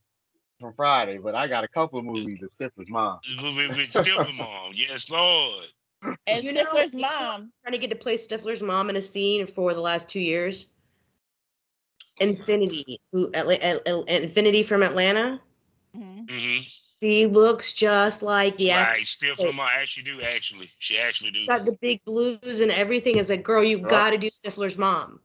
[0.59, 3.19] from Friday, but I got a couple of movies of Stifler's mom.
[3.41, 4.71] with, with, with Stifler mom.
[4.73, 5.65] Yes, Lord.
[6.27, 9.47] And You Stifler's know- mom, Trying to get to play Stifler's mom in a scene
[9.47, 10.67] for the last two years.
[12.19, 15.41] Infinity, who Atla- At- At- Infinity from Atlanta.
[15.95, 16.29] Mhm.
[16.29, 16.59] hmm
[17.01, 18.91] She looks just like the actor.
[18.99, 20.71] Right, Stifler mom actually do actually.
[20.79, 21.45] She actually do.
[21.47, 23.17] got the big blues and everything.
[23.17, 23.89] Is like, girl, you Yup.
[23.89, 25.19] got to do Stifler's mom.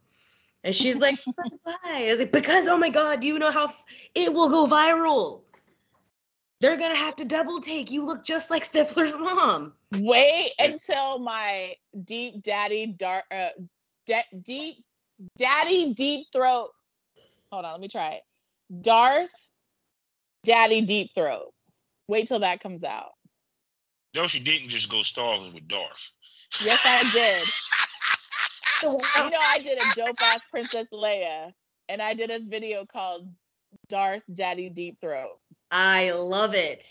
[0.65, 1.17] And she's like,
[1.63, 1.75] why?
[1.85, 4.65] I was like, because oh my god, do you know how f- it will go
[4.65, 5.43] viral?
[6.61, 7.89] They're gonna have to double take.
[7.89, 9.73] You look just like Stifler's mom.
[9.95, 13.49] wait until my deep daddy dark, uh,
[14.05, 14.83] de- deep
[15.37, 16.71] daddy deep throat.
[17.51, 18.23] Hold on, let me try it.
[18.81, 19.31] Darth,
[20.43, 21.53] daddy deep throat.
[22.07, 23.11] Wait till that comes out.
[24.15, 26.11] No, she didn't just go stalking with Darth.
[26.63, 27.47] Yes, I did.
[28.81, 31.51] You know, I did a dope ass Princess Leia,
[31.89, 33.27] and I did a video called
[33.89, 35.39] Darth Daddy Deep Throat.
[35.71, 36.85] I love it.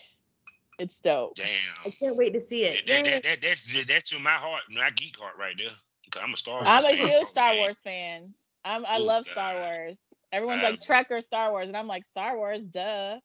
[0.79, 1.37] It's dope.
[1.37, 1.47] Damn.
[1.87, 2.87] I can't wait to see it.
[2.87, 3.11] that, Yay.
[3.11, 5.71] that, that, that's that's in my heart, my geek heart right there.
[6.11, 6.69] 'Cause I'm a Star Wars.
[6.69, 7.07] I'm a fan.
[7.09, 7.59] huge Star Man.
[7.59, 8.35] Wars fan.
[8.65, 10.01] I'm I Oh, love Star Wars.
[10.33, 13.19] Everyone's Um, like Trek or Star Wars, and I'm like Star Wars, duh.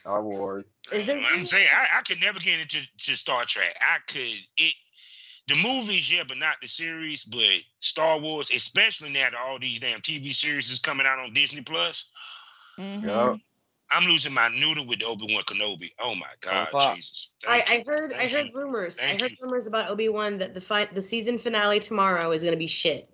[0.00, 0.64] Star Wars.
[0.92, 3.76] Is there I'm saying I, I could never get into to Star Trek.
[3.80, 4.74] I could it
[5.48, 7.24] the movies, yeah, but not the series.
[7.24, 11.34] But Star Wars, especially now that all these damn TV series is coming out on
[11.34, 12.10] Disney Plus,
[12.78, 13.02] Mhm.
[13.04, 13.38] Yup.
[13.94, 15.90] I'm losing my noodle with Obi Wan Kenobi.
[16.00, 16.96] Oh my God, fuck.
[16.96, 17.32] Jesus!
[17.46, 17.84] I, Thank I you.
[17.86, 18.52] heard I heard you.
[18.58, 18.98] rumors.
[18.98, 19.36] I heard you.
[19.42, 23.10] rumors about Obi Wan that the fi- the season finale tomorrow is gonna be shit.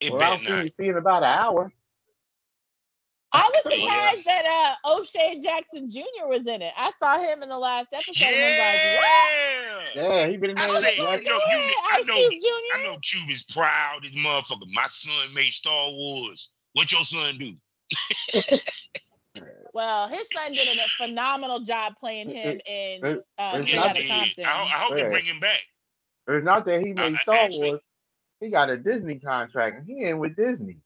[0.00, 1.72] It Well, I'll better see you see in about an hour.
[3.32, 3.78] I was Yeah.
[3.78, 6.26] surprised that uh O'Shea Jackson Jr.
[6.26, 6.72] was in it.
[6.76, 9.94] I saw him in the last episode and was like, what?
[9.94, 10.02] Yeah.
[10.20, 10.80] Yeah, he been in I there.
[10.80, 12.46] say, yeah, you know, you, Hey, I know, Cube Jr.
[12.78, 14.00] I know, Cuba's proud.
[14.02, 14.66] This motherfucker.
[14.72, 16.50] My son made Star Wars.
[16.74, 17.54] What your son do?
[19.74, 23.76] Well, his son did a phenomenal job playing him in it- uh, it's Straight Yes,
[23.76, 24.10] not- Outta he did.
[24.10, 24.44] Compton.
[24.46, 25.04] I, I hope Yeah.
[25.04, 25.60] they bring him back.
[26.26, 27.80] It's not that he made I- Star actually- Wars.
[28.40, 30.78] He got a Disney contract, and he in with Disney.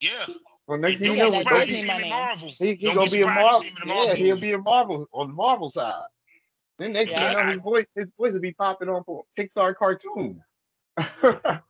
[0.00, 0.26] Yeah.
[0.66, 2.10] So next thing you know, be that surprised he, to Disney see him in money.
[2.10, 2.54] Marvel.
[2.58, 3.60] he, he Don't gonna be be a surprised to Marvel.
[3.60, 6.02] see him in the Yeah, Marvel he'll be a Marvel on the Marvel side.
[6.78, 9.74] Then next thing you know, his voice his voice will be popping on for Pixar
[9.76, 10.42] cartoon.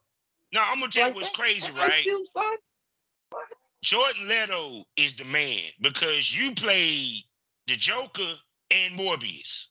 [0.52, 1.92] No, I'm gonna tell you Like what's crazy, right?
[2.02, 2.56] Cube, son.
[3.82, 7.22] Jordan Leto is the man because you played
[7.66, 8.34] the Joker
[8.70, 9.66] and Morbius.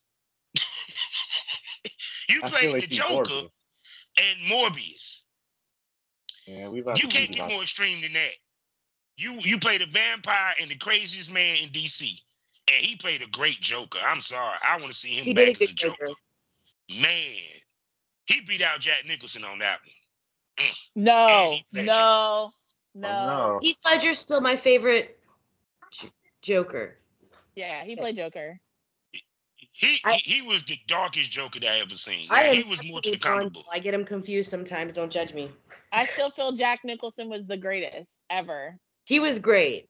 [2.30, 3.50] you I played ain't the Joker Morbius.
[4.20, 5.22] and Morbius.
[6.48, 8.32] Yeah, we about You can't get about- more extreme than that.
[9.18, 12.02] You you played a vampire and the craziest man in DC,
[12.68, 14.00] and he played a great Joker.
[14.04, 16.08] I'm sorry, I want to see him He back as a Joker.
[16.08, 16.14] Joker.
[16.90, 17.34] Man,
[18.28, 19.80] he beat out Jack Nicholson on that
[20.58, 20.66] one.
[20.68, 20.76] Mm.
[20.96, 22.52] No, no, no.
[23.08, 23.60] Oh, no.
[23.62, 25.20] Heath Ledger's still my favorite
[25.92, 26.98] J- Joker.
[27.56, 28.26] Yeah, he played Yes.
[28.26, 28.60] Joker.
[29.72, 32.28] He, I- he he was the darkest Joker that I ever seen.
[32.30, 33.66] I Like, am he was more to the comic book.
[33.72, 34.94] I get him confused sometimes.
[34.94, 35.52] Don't judge me.
[35.92, 38.76] I still feel Jack Nicholson was the greatest ever.
[39.06, 39.88] He was great.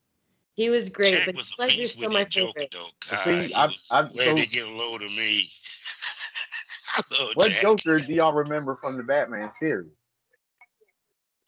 [0.56, 2.70] He was great, Jack but was Heath a Ledger's still my that Joker, favorite.
[2.72, 2.88] though.
[3.10, 5.52] But God, see, I- was, I- where so- they get low to me.
[6.96, 7.62] I love What Jack.
[7.62, 9.92] Joker do y'all remember from the Batman series?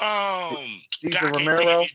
[0.02, 1.86] Um, Cesar God, I can't think Romero.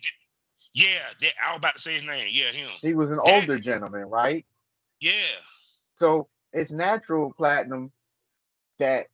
[0.75, 0.87] Yeah,
[1.23, 2.29] that, I was about to say his name.
[2.31, 2.71] Yeah, him.
[2.83, 4.45] He was an That- older gentleman, right?
[5.01, 5.13] Yeah,
[5.95, 7.93] So it's natural, Platinum,
[8.79, 9.09] that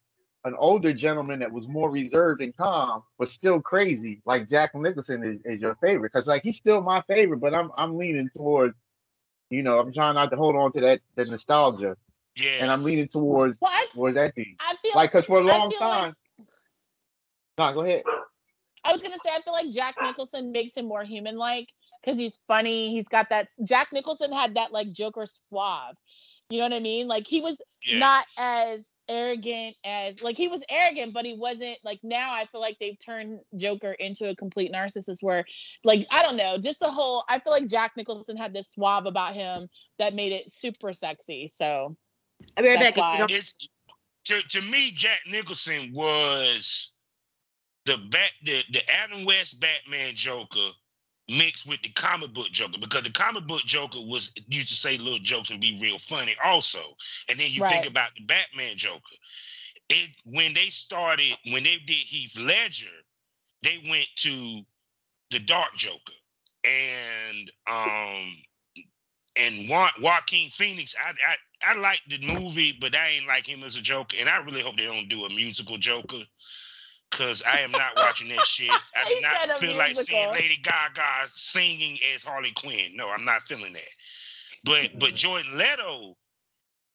[0.45, 5.23] an older gentleman that was more reserved and calm, but still crazy, like Jack Nicholson
[5.23, 6.13] is, is your favorite.
[6.13, 8.75] Because like he's still my favorite, but I'm I'm leaning towards,
[9.51, 11.97] you know, I'm trying not to hold on to that the nostalgia,
[12.37, 12.59] yeah.
[12.61, 14.57] and I'm leaning towards Well, I, towards that thing.
[14.61, 16.17] I feel Like, cause for a long feel like- time.
[17.59, 18.03] Nah, go ahead.
[18.85, 21.69] I was gonna say I feel like Jack Nicholson makes him more human like
[22.03, 22.91] because he's funny.
[22.91, 25.97] He's got that Jack Nicholson had that like Joker suave.
[26.51, 27.07] You know what I mean?
[27.07, 27.99] Like he was yeah.
[27.99, 32.61] not as arrogant as like he was arrogant, but he wasn't like now I feel
[32.61, 35.45] like they've turned Joker into a complete narcissist where
[35.85, 39.07] like I don't know, just the whole I feel like Jack Nicholson had this suave
[39.07, 39.69] about him
[39.99, 41.49] that made it super sexy.
[41.49, 41.97] So
[42.57, 42.91] I'll be right back.
[42.91, 43.19] If you why.
[43.19, 43.55] don't- it's
[44.25, 46.93] to to me, Jack Nicholson was
[47.87, 50.71] the bat the, the Adam West Batman Joker
[51.29, 54.99] mixed with the comic book Joker because the comic book Joker was used to say
[54.99, 56.81] little jokes and be real funny also.
[57.31, 57.69] And then you Right.
[57.69, 59.01] think about the Batman Joker.
[59.91, 62.87] It when they started when they did Heath Ledger,
[63.63, 64.63] they went to
[65.31, 66.13] the Dark Joker
[66.65, 68.37] and um
[69.37, 70.95] and Wa- Joaquin Phoenix.
[71.05, 71.37] I I
[71.73, 74.63] I like the movie, but I ain't like him as a Joker, and I really
[74.63, 76.23] hope they don't do a musical Joker.
[77.13, 78.71] Cause I am not watching that shit.
[78.97, 80.31] I He do not a feel like seeing.
[80.33, 82.97] Lady Gaga singing as Harley Quinn.
[82.97, 83.83] No, I'm not feeling that.
[84.65, 86.17] But but Jordan Leto,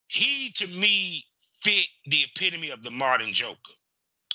[0.07, 1.23] he to me
[1.61, 3.57] fit the epitome of the modern Joker,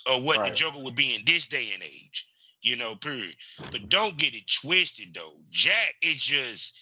[0.08, 2.28] or what the Joker would be in this day and age.
[2.62, 3.34] You know, period.
[3.72, 5.34] But don't get it twisted though.
[5.50, 6.78] Jack is just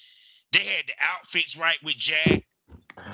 [0.53, 2.44] they had the outfits right with Jack.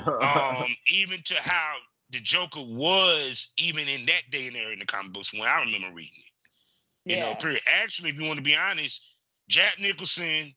[0.06, 1.76] Um, even to how
[2.10, 5.60] the Joker was even in that day and era in the comic books when I
[5.60, 7.12] remember reading it.
[7.12, 7.60] You know, period.
[7.66, 9.06] Actually, if you want to be honest,
[9.48, 10.54] Jack Nicholson,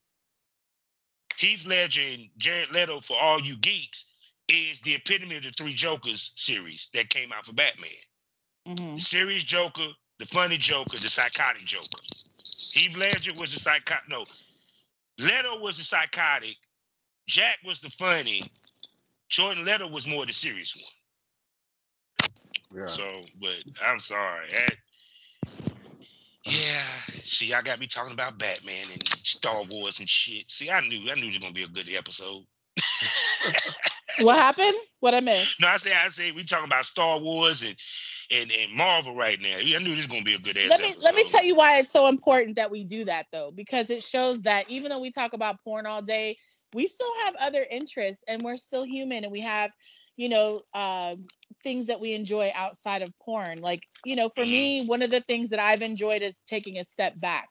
[1.38, 4.06] Heath Ledger, and Jared Leto, for all you geeks,
[4.48, 7.92] is the epitome of the three Jokers series that came out for Batman.
[8.68, 8.96] Mhm.
[8.96, 12.00] The serious Joker, the funny Joker, the psychotic Joker.
[12.74, 14.10] Heath Ledger was the psychotic.
[14.10, 14.26] No,
[15.18, 16.58] Leto was the psychotic.
[17.28, 18.42] Jack was the funny.
[19.30, 20.92] Jordan Leto was more the serious one.
[22.76, 22.88] Yeah.
[22.88, 23.04] So,
[23.42, 24.46] but I'm sorry.
[24.52, 25.72] That,
[26.44, 26.82] yeah,
[27.24, 30.50] see, I got me talking about Batman and Star Wars and shit.
[30.50, 32.44] See, I knew, I knew it was gonna be a good episode.
[34.22, 34.76] What happened?
[35.00, 35.62] What I missed?
[35.62, 37.76] No, I say I say we talking about Star Wars and
[38.32, 39.58] and, and Marvel right now.
[39.58, 40.70] I knew this was gonna be a good ass.
[40.70, 43.52] let me let me tell you why it's so important that we do that though
[43.56, 46.38] because it shows that even though we talk about porn all day
[46.74, 49.72] we still have other interests and we're still human and we have
[50.20, 51.16] you know uh,
[51.64, 55.22] things that we enjoy outside of porn like you know for me one of the
[55.22, 57.50] things that i've enjoyed is taking a step back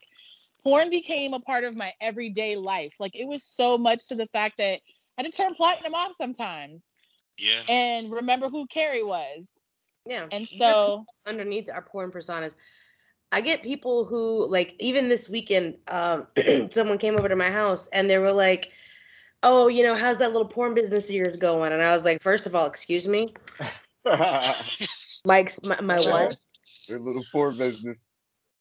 [0.64, 4.26] porn became a part of my everyday life like it was so much to the
[4.28, 4.80] fact that
[5.18, 6.92] i had to turn platinum off sometimes
[7.38, 7.62] Yeah.
[7.68, 9.56] and remember who carrie was
[10.06, 10.28] Yeah.
[10.32, 12.54] and so underneath our porn personas.
[13.32, 16.26] I get people who like even this weekend, um,
[16.70, 18.72] someone came over to my house and they were like,
[19.42, 22.20] "Oh, you know, how's that little porn business of yours going?" And I was like,
[22.20, 23.26] first of all, excuse me,
[25.24, 26.36] Mike's my, my what?
[26.88, 27.98] Their little poor business.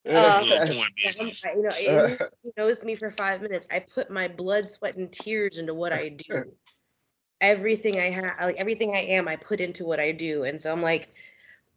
[0.07, 1.45] Uh, Little porn business.
[1.45, 4.95] I- you know, anyone who knows me for five minutes, I put my blood, sweat,
[4.95, 6.51] and tears into what I do.
[7.41, 10.43] Everything I have, like everything I am, I put into what I do.
[10.43, 11.13] And so I'm like,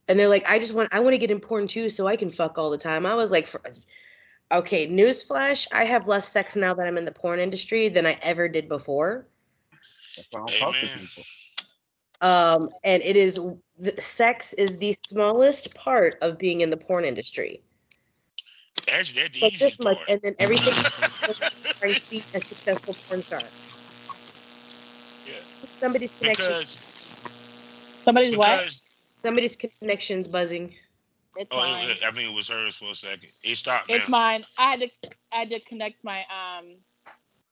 [0.08, 2.16] and they're like, I just want, I want to get in porn too, so I
[2.16, 3.04] can fuck all the time.
[3.04, 3.60] I was like, for,
[4.52, 8.18] okay, newsflash, I have less sex now that I'm in the porn industry than I
[8.22, 9.26] ever did before.
[10.16, 11.24] That's why I don't talk to people.
[12.22, 13.40] Um, and it is
[13.78, 17.62] the sex is the smallest part of being in the porn industry.
[18.92, 20.74] Actually, that's the Like easiest this much, and then everything
[21.78, 23.40] trying to be a successful porn star.
[25.26, 25.34] Yeah.
[25.78, 26.78] Somebody's connection, because
[28.02, 28.82] somebody's what because
[29.22, 30.74] somebody's connections buzzing.
[31.36, 33.28] It's oh, mine it, I mean it was hers for a second.
[33.44, 34.12] It stopped It's now.
[34.18, 34.44] mine.
[34.58, 34.88] I had to
[35.32, 36.76] I had to connect my um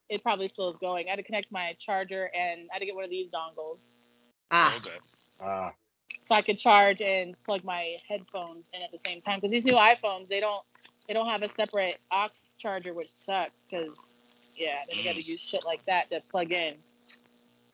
[0.09, 1.07] it probably still is going.
[1.07, 3.79] I had to connect my charger and I had to get one of these dongles
[4.51, 4.97] Ah, okay.
[5.41, 5.73] Ah,
[6.21, 9.65] so I could charge and plug my headphones in at the same time because these
[9.65, 10.65] new iPhones they don't
[11.07, 13.97] they don't have a separate aux charger which sucks because
[14.57, 16.75] yeah then you got to use shit like that to plug in.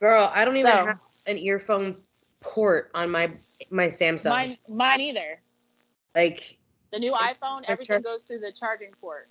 [0.01, 1.97] girl, I don't even So- have an earphone
[2.41, 3.31] port on my
[3.71, 4.29] my Samsung.
[4.31, 5.41] Mine mine either.
[6.15, 6.59] Like
[6.93, 9.29] The new iPhone everything goes through the charging port.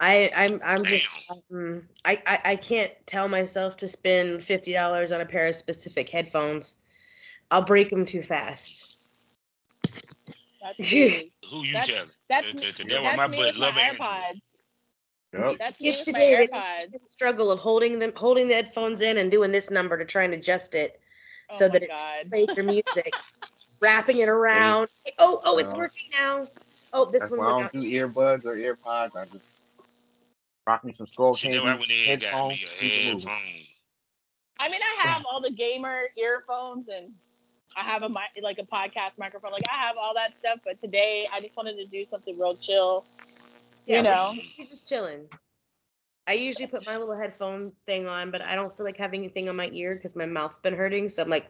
[0.00, 5.12] I, I'm I'm just um, I, I I can't tell myself to spend fifty dollars
[5.12, 6.78] on a pair of specific headphones.
[7.50, 8.96] I'll break them too fast.
[10.60, 11.24] That's what it is.
[11.50, 12.10] Who you That's- telling?
[12.28, 12.72] That's Okay, me.
[12.72, 14.08] 'cause that was That's my me butt with my love Android.
[14.08, 14.40] AirPods.
[15.50, 15.58] yep.
[15.58, 16.90] That's me with my today, AirPods.
[16.92, 20.24] the struggle of holding them, holding the headphones in, and doing this number to try
[20.24, 20.98] and adjust it
[21.50, 22.30] Oh so my that it's God.
[22.30, 23.12] play your music,
[23.82, 24.88] wrapping it around.
[25.18, 26.46] Oh, oh, it's working now.
[26.94, 27.88] Oh, this That's one why I went don't out.
[27.88, 29.16] do earbuds or earpods.
[29.16, 29.44] I just
[30.66, 32.52] rock me some skull See, candy that why I went got headphones.
[32.54, 33.28] me a keep it moving.
[33.28, 33.66] headphone.
[34.60, 37.12] I mean, I have all the gamer earphones and
[37.76, 39.50] I have a mi- like a podcast microphone.
[39.50, 42.54] Like I have all that stuff, but today I just wanted to do something real
[42.54, 43.04] chill.
[43.86, 44.32] Yeah, you we're know.
[44.34, 45.26] just- He's just chilling.
[46.28, 49.48] I usually put my little headphone thing on, but I don't feel like having anything
[49.48, 51.08] on my ear because my mouth's been hurting.
[51.08, 51.46] So I'm like,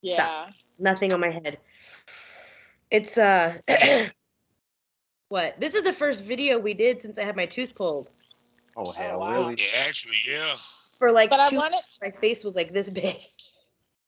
[0.00, 0.50] Yeah.
[0.80, 1.58] Nothing on my head.
[2.90, 3.58] It's uh,
[5.28, 5.60] what?
[5.60, 8.10] This is the first video we did since I had my tooth pulled.
[8.76, 9.32] Oh hell, wow.
[9.32, 9.56] really?
[9.58, 10.56] Yeah, actually, yeah.
[10.98, 13.16] For like But I two, wanted my face was like this big.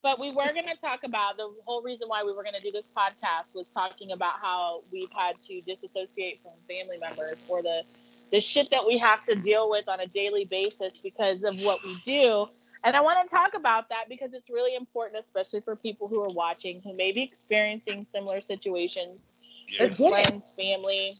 [0.02, 2.60] but we were going to talk about the whole reason why we were going to
[2.60, 7.62] do this podcast was talking about how we've had to disassociate from family members or
[7.62, 7.82] the
[8.30, 11.82] the shit that we have to deal with on a daily basis because of what
[11.84, 12.46] we do.
[12.84, 16.20] And I want to talk about that because it's really important, especially for people who
[16.20, 19.20] are watching who may be experiencing similar situations
[19.68, 19.82] yeah.
[19.84, 20.26] Let's get it.
[20.26, 21.18] friends, family.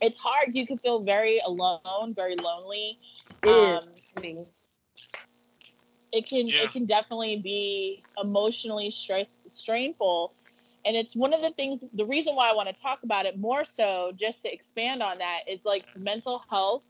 [0.00, 0.54] It's hard.
[0.54, 2.98] You can feel very alone, very lonely.
[3.42, 3.78] It is.
[3.78, 4.46] Um, I
[6.12, 6.62] it can Yeah.
[6.62, 10.32] it can definitely be emotionally stress strainful
[10.84, 13.38] and it's one of the things the reason why i want to talk about it
[13.38, 16.82] more so just to expand on that is like mental health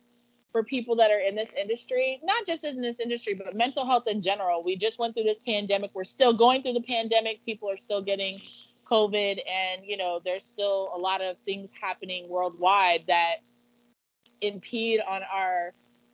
[0.52, 4.04] for people that are in this industry not just in this industry but mental health
[4.06, 4.62] in general.
[4.62, 5.90] We just went through this pandemic.
[5.94, 7.44] We're still going through the pandemic.
[7.44, 8.40] People are still getting
[8.90, 13.38] covid and you know there's still a lot of things happening worldwide that
[14.40, 15.72] impede on our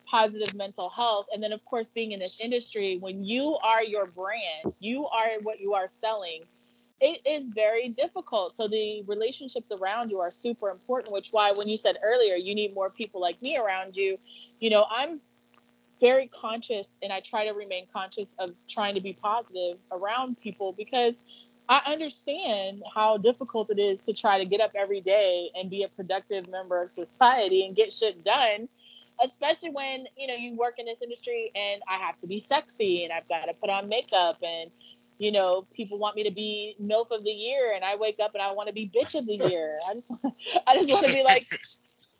[0.09, 1.27] positive mental health.
[1.33, 5.39] And then of course being in this industry when you are your brand you are
[5.43, 6.43] what you are selling
[7.03, 8.55] it is very difficult.
[8.55, 12.55] So the relationships around you are super important which why when you said earlier you
[12.55, 14.17] need more people like me around you
[14.59, 15.19] you know i'm
[15.99, 20.71] very conscious and i try to remain conscious of trying to be positive around people
[20.73, 21.15] because
[21.69, 25.83] i understand how difficult it is to try to get up every day and be
[25.83, 28.67] a productive member of society and get shit done
[29.23, 33.03] especially when you know you work in this industry and I have to be sexy
[33.03, 34.71] and I've got to put on makeup and
[35.17, 38.33] you know people want me to be milf of the year and I wake up
[38.33, 39.79] and I want to be bitch of the year.
[39.87, 40.11] I just
[40.67, 41.47] I just want to be like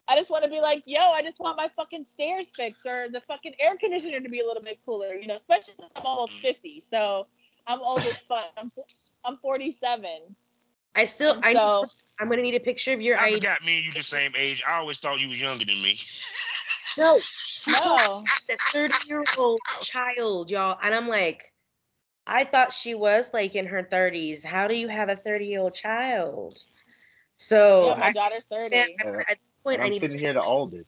[0.08, 3.08] I just want to be like, yo, I just want my fucking stairs fixed or
[3.10, 6.06] the fucking air conditioner to be a little bit cooler, you know, especially since I'm
[6.06, 6.48] almost mm-hmm.
[6.48, 6.84] 50.
[6.90, 7.28] So
[7.68, 8.48] I'm old as fuck.
[8.58, 8.72] I'm,
[9.24, 10.06] I'm 47.
[10.96, 11.86] I still, And I, so
[12.20, 13.36] I'm gonna need a picture of your I ID.
[13.36, 14.62] forgot me and you the same age.
[14.68, 16.00] I always thought you was younger than me.
[16.98, 17.20] No,
[17.68, 18.24] no.
[18.48, 20.78] the 30 year old child, y'all.
[20.84, 21.53] And I'm like,
[22.26, 24.44] I thought she was like in her 30s.
[24.44, 26.62] How do you have a 30 year old child?
[27.38, 28.76] So Yeah, my I daughter's 30.
[28.76, 28.88] man,
[29.28, 30.86] at this point, point, I I'm need sitting to here the oldest.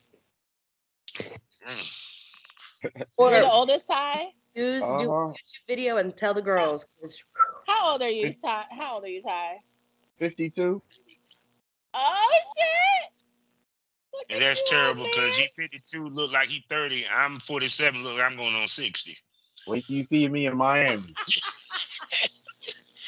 [3.18, 4.32] Or You're the oldest, Ty?
[4.54, 5.34] use do a Uh-huh.
[5.34, 6.86] YouTube video and tell the girls.
[7.02, 7.22] 'cause
[7.68, 8.66] How old are you, Ty?
[8.72, 9.60] How old are you, Ty?
[10.20, 10.82] 52.
[11.94, 13.12] Oh, shit.
[14.14, 17.06] Look And that's terrible because he 52, look like he 30.
[17.08, 19.18] I'm 47, look, I'm going on 60.
[19.68, 21.16] Wait till you see me in Miami.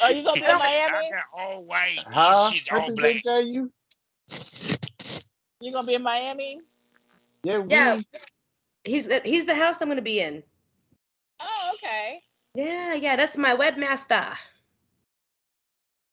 [0.02, 1.10] Oh, you gonna be in Miami?
[1.34, 2.52] all white, Huh?
[2.52, 3.14] shit, all black.
[3.16, 3.72] they tell you?
[5.60, 6.60] You gonna be in Miami?
[7.44, 7.96] Yeah, Yeah.
[7.96, 8.06] we-
[8.84, 10.44] he's uh, he's the house I'm gonna be in.
[11.40, 12.22] Oh, okay.
[12.56, 14.36] Yeah, yeah, that's my webmaster.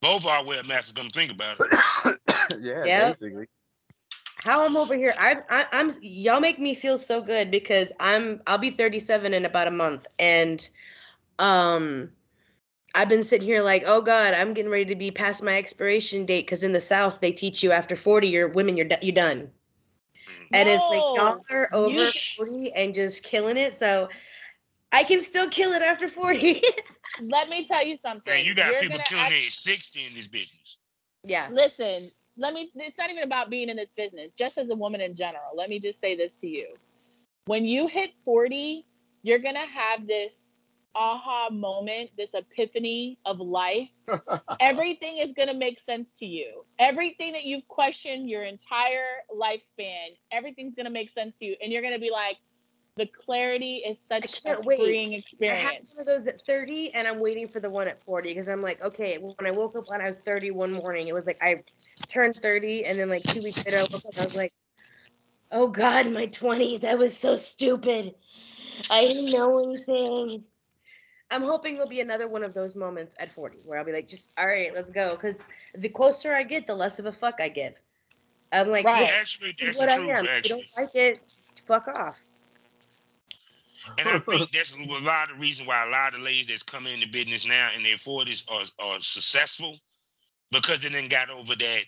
[0.03, 2.19] Both our webmasters gonna think about it.
[2.61, 3.19] yeah, Yep.
[3.21, 3.47] basically.
[4.45, 8.43] How I'm over here, I, I I'm y'all make me feel so good because I'm
[8.47, 10.69] I'll be 37 in about a month, and
[11.39, 12.13] um,
[12.95, 16.27] I've been sitting here like, oh God, I'm getting ready to be past my expiration
[16.27, 19.13] date because in the South they teach you after 40, you're women, you're do- you
[19.13, 19.51] done,
[20.53, 24.11] and it's like y'all are over you- 40 and just killing it, so
[24.93, 26.61] I can still kill it after 40.
[27.23, 28.31] Let me tell you something.
[28.31, 30.77] Man, you got You're people killing act- it at 60 in this business.
[31.25, 32.71] yeah, Listen, let me.
[32.75, 34.33] It's not even about being in this business.
[34.33, 36.75] Just as a woman in general, let me just say this to you:
[37.47, 38.87] when you hit forty,
[39.23, 40.57] you're gonna have this
[40.95, 43.89] aha moment, this epiphany of life.
[44.61, 46.65] Everything is gonna make sense to you.
[46.79, 51.83] Everything that you've questioned your entire lifespan, everything's gonna make sense to you, and you're
[51.83, 52.39] gonna be like,
[52.97, 54.79] the clarity is such a can't wait.
[54.79, 55.65] freeing experience.
[55.65, 58.29] I had one of those at 30, and I'm waiting for the one at 40
[58.29, 61.15] because I'm like, okay, when I woke up when I was 30 one morning, it
[61.15, 61.65] was like I
[62.09, 64.53] turned 30, and then like two weeks later, I woke up, I was like,
[65.53, 68.15] oh God, my 20s, I was so stupid.
[68.91, 70.45] I didn't know anything.
[71.31, 74.09] I'm hoping there'll be another one of those moments at 40 where I'll be like,
[74.09, 75.11] just all right, let's go.
[75.17, 77.81] Because the closer I get, the less of a fuck I give.
[78.53, 79.01] I'm like, Right.
[79.01, 80.27] this Actually, is that's what the I truth, am.
[80.27, 81.21] If you don't like it,
[81.67, 82.23] fuck off.
[83.99, 86.95] And I think that's a lot of reason why a lot of ladies that's coming
[86.95, 89.79] into business now in their 40s are, are successful
[90.51, 91.83] because they then got over that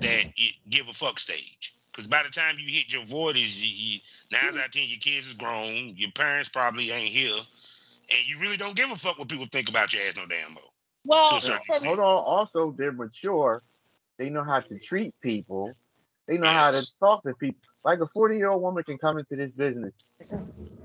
[0.00, 1.74] that it, give a fuck stage.
[1.90, 3.98] Because by the time you hit your 40s, you, you,
[4.32, 8.38] nine out of ten, your kids is grown, your parents probably ain't here, and you
[8.38, 10.62] really don't give a fuck what people think about your ass no damn more.
[11.04, 11.86] Well, To a certain for extent.
[11.86, 12.24] Hold on.
[12.24, 13.62] Also, they're mature.
[14.18, 15.72] They know how to treat people.
[16.28, 17.60] They know how to talk to people.
[17.82, 19.92] Like a 40 year old woman can come into this business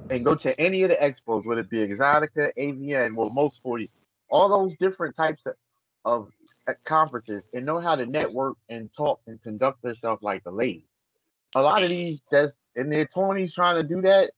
[0.10, 3.90] and go to any of the expos, whether it be Exxxotica, AVN, well, most 40,
[4.30, 5.56] all those different types of,
[6.06, 6.30] of
[6.68, 10.88] uh, conferences and know how to network and talk and conduct themselves like a lady.
[11.56, 14.32] A lot of these that's in their 20s trying to do that,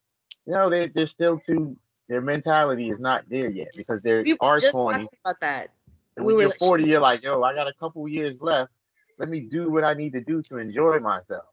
[0.45, 1.75] you know, they, they're still too,
[2.09, 5.03] their mentality is not there yet because they We are were just 20.
[5.03, 5.71] talking about that.
[6.15, 8.71] And we when were you're 40, you're like, yo, I got a couple years left.
[9.19, 11.45] Let me do what I need to do to enjoy myself.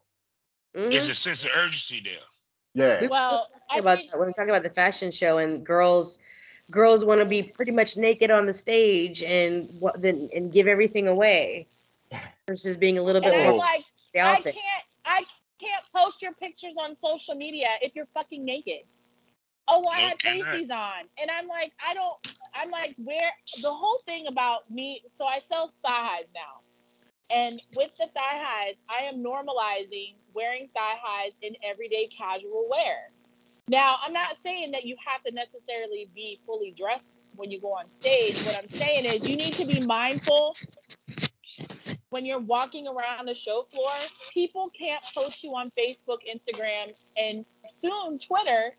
[0.75, 0.91] Mhm.
[0.91, 2.13] There's a sense of urgency there.
[2.73, 3.01] Yeah.
[3.01, 5.37] We were Well, just talking about think- that when we talk about the fashion show
[5.39, 6.19] and girls
[6.71, 10.67] girls want to be pretty much naked on the stage and what then and give
[10.67, 11.67] everything away
[12.47, 15.23] versus being a little and bit I'm more like, the I can't I
[15.59, 18.81] can't post your pictures on social media if you're fucking naked.
[19.67, 20.45] Oh, I No, had cannot.
[20.45, 21.05] pasties on.
[21.17, 22.17] And I'm like, I don't
[22.53, 26.61] I'm like, where the whole thing about me, so I sell thigh highs now.
[27.29, 33.11] And with the thigh highs, I am normalizing wearing thigh highs in everyday casual wear.
[33.67, 37.69] Now, I'm not saying that you have to necessarily be fully dressed when you go
[37.69, 38.37] on stage.
[38.45, 40.55] What I'm saying is you need to be mindful
[42.09, 43.89] when you're walking around the show floor,
[44.33, 48.73] people can't post you on Facebook, Instagram, and soon Twitter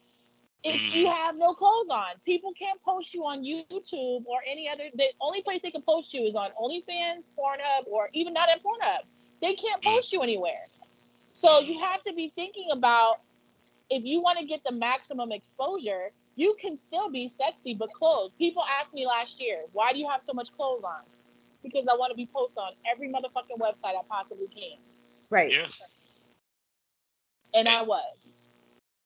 [0.65, 2.17] if you have no clothes on.
[2.25, 4.85] People can't post you on YouTube or any other.
[4.95, 8.63] The only place they can post you is on OnlyFans, Pornhub, or even not at
[8.63, 9.03] Pornhub.
[9.43, 9.95] They can't Mm.
[9.95, 10.65] post you anywhere.
[11.35, 13.21] So you have to be thinking about
[13.91, 18.37] if you want to get the maximum exposure, you can still be sexy but clothed.
[18.39, 21.03] People asked me last year, why do you have so much clothes on?
[21.63, 24.79] Because I want to be posted on every motherfucking website I possibly can.
[25.31, 25.51] right.
[25.51, 25.67] Yeah.
[27.55, 28.03] And I was.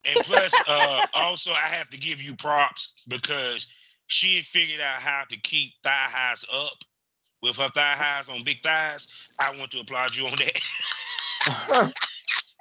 [0.05, 3.67] And plus, uh, also, I have to give you props because
[4.07, 6.79] she had figured out how to keep thigh highs up
[7.43, 9.09] with her thigh highs on big thighs.
[9.39, 11.93] I want to applaud you on that.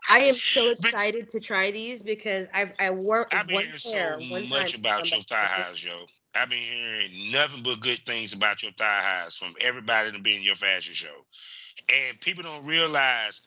[0.10, 3.64] I am so But- excited to try these because I've I wore I've been one
[3.66, 4.82] hearing pair so one much time.
[4.82, 6.06] about your thigh highs, yo.
[6.36, 10.38] I've been hearing nothing but good things about your thigh highs from everybody that been
[10.38, 11.26] in your fashion show.
[11.94, 13.42] And people don't realize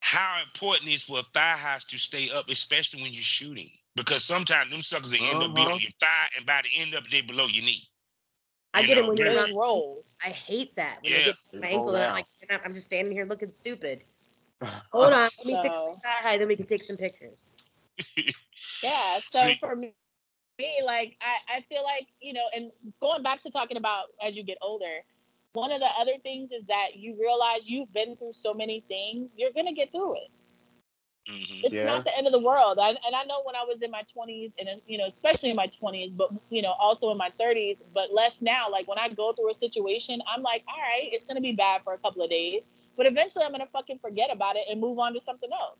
[0.00, 3.70] how important it is for thigh highs to stay up, especially when you're shooting.
[3.96, 5.74] Because sometimes them suckers they end up being Uh-huh.
[5.76, 7.88] on your thigh and by the end up they below your knee.
[8.72, 9.54] I you get know, it when Get you're it not.
[9.54, 10.04] rolled.
[10.24, 11.18] I hate that when Yeah.
[11.18, 12.26] they get my ankle roll and I'm like,
[12.64, 14.04] I'm just standing here looking stupid.
[14.92, 17.48] Hold on, let me fix my So- high, then we can take some pictures.
[18.82, 19.20] Yeah.
[19.30, 19.94] So See- for me,
[20.58, 22.70] me, like I, I feel like, you know, and
[23.00, 25.04] going back to talking about as you get older,
[25.54, 29.30] one of the other things is that you realize you've been through so many things,
[29.36, 30.30] you're gonna get through it.
[31.30, 31.64] Mhm.
[31.64, 31.84] It's Yeah.
[31.84, 32.78] not the end of the world.
[32.78, 35.56] I, and I know when I was in my 20s, and you know, especially in
[35.56, 38.68] my 20s, but you know, also in my 30s, but less now.
[38.70, 41.82] Like when I go through a situation, I'm like, all right, it's gonna be bad
[41.84, 42.62] for a couple of days,
[43.00, 45.78] but eventually I'm gonna fucking forget about it and move on to something else.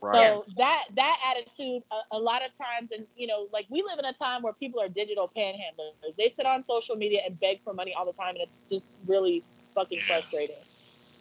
[0.00, 0.14] Right.
[0.14, 3.98] So that that attitude, a, a lot of times, and you know, like we live
[3.98, 6.14] in a time where people are digital panhandlers.
[6.16, 8.86] They sit on social media and beg for money all the time, and it's just
[9.08, 9.42] really
[9.74, 10.54] fucking frustrating.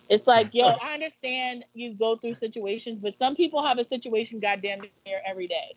[0.10, 4.40] It's like, yo, I understand you go through situations, but some people have a situation
[4.40, 5.76] goddamn near every day.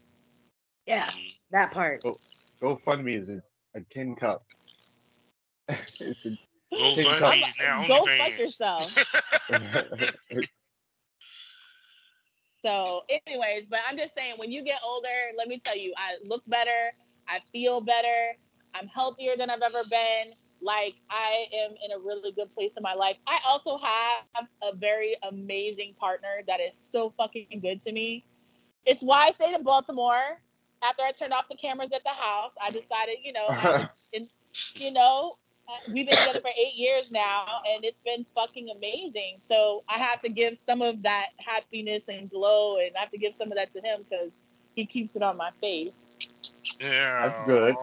[0.84, 1.32] Yeah, Mhm.
[1.52, 2.02] that part.
[2.04, 2.18] Oh.
[2.60, 3.42] GoFundMe is a,
[3.74, 4.42] a tin cup.
[6.00, 6.36] It's a-
[6.74, 8.18] Go fund me now Go OnlyFans.
[8.18, 8.90] fuck yourself.
[12.64, 16.14] So, anyways, but I'm just saying, when you get older, let me tell you, I
[16.26, 16.92] look better,
[17.28, 18.36] I feel better,
[18.74, 20.32] I'm healthier than I've ever been.
[20.62, 23.16] Like, I am in a really good place in my life.
[23.26, 28.24] I also have a very amazing partner that is so fucking good to me.
[28.86, 30.40] It's why I stayed in Baltimore.
[30.82, 33.86] After I turned off the cameras at the house, I decided, you know, I was
[34.12, 34.28] in,
[34.74, 35.36] you know,
[35.88, 39.36] we've been together for eight years now, and it's been fucking amazing.
[39.38, 43.18] So I have to give some of that happiness and glow, and I have to
[43.18, 44.32] give some of that to him because
[44.74, 46.02] he keeps it on my face.
[46.80, 47.28] Yeah.
[47.28, 47.76] That's good.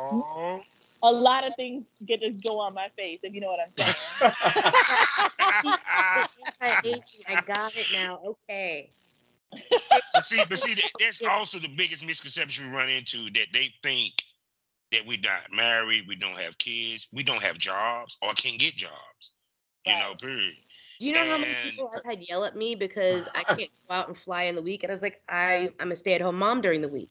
[1.03, 3.71] A lot of things get to go on my face, if you know what I'm
[3.71, 3.95] saying.
[6.61, 8.19] Anti-aging, I got it now.
[8.23, 8.89] Okay.
[10.13, 14.23] but see, but see, that's also the biggest misconception we run into that they think
[14.91, 18.75] that we're not married, we don't have kids, we don't have jobs, or can't get
[18.75, 19.31] jobs.
[19.85, 20.55] You know, period.
[20.99, 23.95] Do you know how many people I've had yell at me because I can't go
[23.95, 24.83] out and fly in the week?
[24.83, 27.09] And I was like, I, I'm a stay at home mom during the week.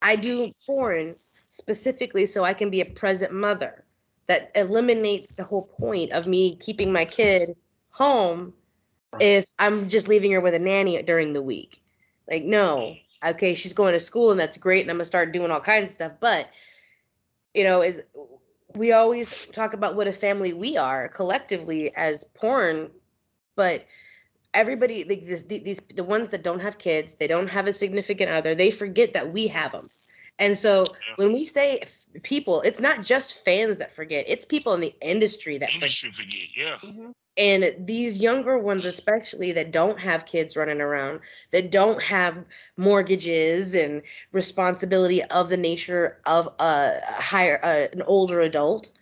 [0.00, 1.16] I do porn
[1.48, 3.84] specifically so I can be a present mother.
[4.26, 7.56] That eliminates the whole point of me keeping my kid
[7.90, 8.54] home
[9.18, 11.82] if I'm just leaving her with a nanny during the week.
[12.28, 13.30] Like, no, mm.
[13.30, 15.86] okay, she's going to school and that's great, and I'm gonna start doing all kinds
[15.86, 16.12] of stuff.
[16.20, 16.48] But
[17.54, 18.02] you know, is
[18.74, 22.90] we always talk about what a family we are collectively as porn,
[23.56, 23.84] but
[24.54, 28.54] everybody this, these the ones that don't have kids, they don't have a significant other,
[28.54, 29.90] they forget that we have them.
[30.40, 31.14] And so Yeah.
[31.16, 34.94] when we say f- people, it's not just fans that forget; it's people in the
[35.00, 35.82] industry that forget.
[35.84, 36.78] Industry forget, yeah.
[37.36, 41.20] And these younger ones, especially that don't have kids running around,
[41.52, 42.44] that don't have
[42.76, 44.02] mortgages and
[44.32, 48.92] responsibility of the nature of a higher, uh, an older adult,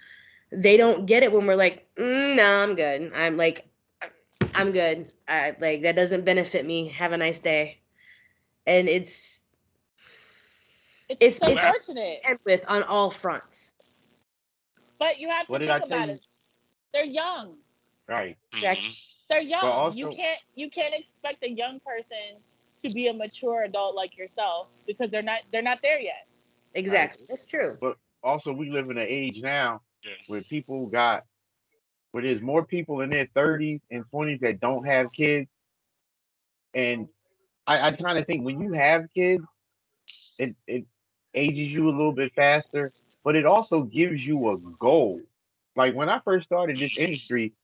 [0.53, 3.11] they don't get it when we're like, mm, "No, I'm good.
[3.15, 3.67] I'm like,
[4.55, 5.13] I'm good.
[5.29, 6.89] I, like that doesn't benefit me.
[6.89, 7.79] Have a nice day."
[8.67, 9.43] And it's
[11.09, 13.75] It's, It's- it's it's- unfortunate, with on all fronts.
[14.99, 16.15] but you have to What did think I about you?
[16.15, 16.21] it.
[16.93, 17.57] They're young.
[18.09, 18.37] right.
[18.55, 18.89] Exactly.
[18.89, 18.95] Mhm.
[19.29, 19.97] They're young.
[19.97, 22.43] you can't you can't expect a young person
[22.79, 26.27] to be a mature adult like yourself because they're not they're not there yet.
[26.75, 27.27] Exactly.
[27.29, 27.77] That's true.
[27.81, 30.13] But also, we live in an age now Yeah.
[30.27, 31.25] where people got,
[32.13, 35.49] where there's more people in their 30s and 20s that don't have kids.
[36.75, 37.09] And
[37.67, 39.45] I, I kind of think when you have kids,
[40.39, 40.85] it, it
[41.39, 42.93] ages you a little bit faster,
[43.25, 45.21] but it also gives you a goal.
[45.77, 47.55] Like when I first started this industry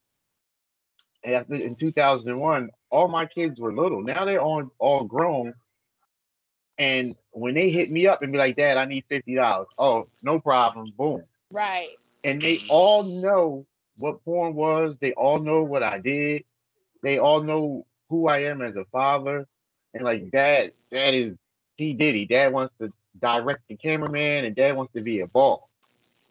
[1.25, 4.03] after in 2001, all my kids were little.
[4.03, 5.55] Now they're on all grown.
[6.79, 9.67] And when they hit me up and be like, Dad, I need $50.
[9.79, 10.93] Oh, no problem.
[10.97, 11.99] Boom Right.
[12.25, 12.67] and they Mhm.
[12.71, 14.99] all know what porn was.
[14.99, 16.45] They all know what I did.
[17.03, 19.47] They all know who I am as a father.
[19.95, 21.37] And like dad, dad is
[21.79, 22.27] P Diddy.
[22.27, 25.61] Dad wants to direct the cameraman, and dad wants to be a boss.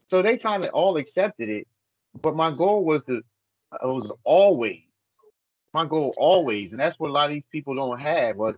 [0.10, 1.68] So they kind of all accepted it.
[2.22, 3.26] But my goal was to, it
[3.82, 4.84] was always
[5.74, 8.38] my goal always, and that's what a lot of these people don't have.
[8.38, 8.56] Was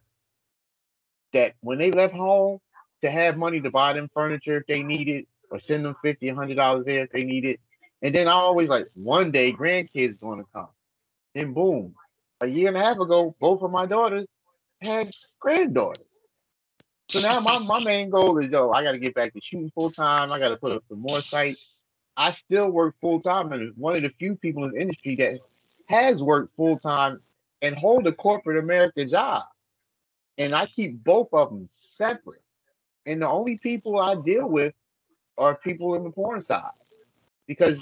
[1.33, 2.59] that when they left home
[3.01, 6.29] to have money to buy them furniture if they need it, or send them fifty,
[6.29, 7.59] a hundred dollars there if they need it.
[8.01, 10.67] And then I always like one day grandkids gonna come.
[11.33, 11.95] Then boom.
[12.41, 14.27] A year and a half ago, both of my daughters
[14.81, 16.05] had granddaughters.
[17.09, 19.91] So now my, my main goal is yo, I gotta get back to shooting full
[19.91, 20.31] time.
[20.31, 21.69] I gotta put up some more sites.
[22.17, 25.39] I still work full time and one of the few people in the industry that
[25.87, 27.21] has worked full time
[27.61, 29.43] and hold a corporate America job.
[30.37, 32.41] And I keep both of them separate.
[33.05, 34.73] And the only people I deal with
[35.37, 36.71] are people in the porn side.
[37.47, 37.81] Because,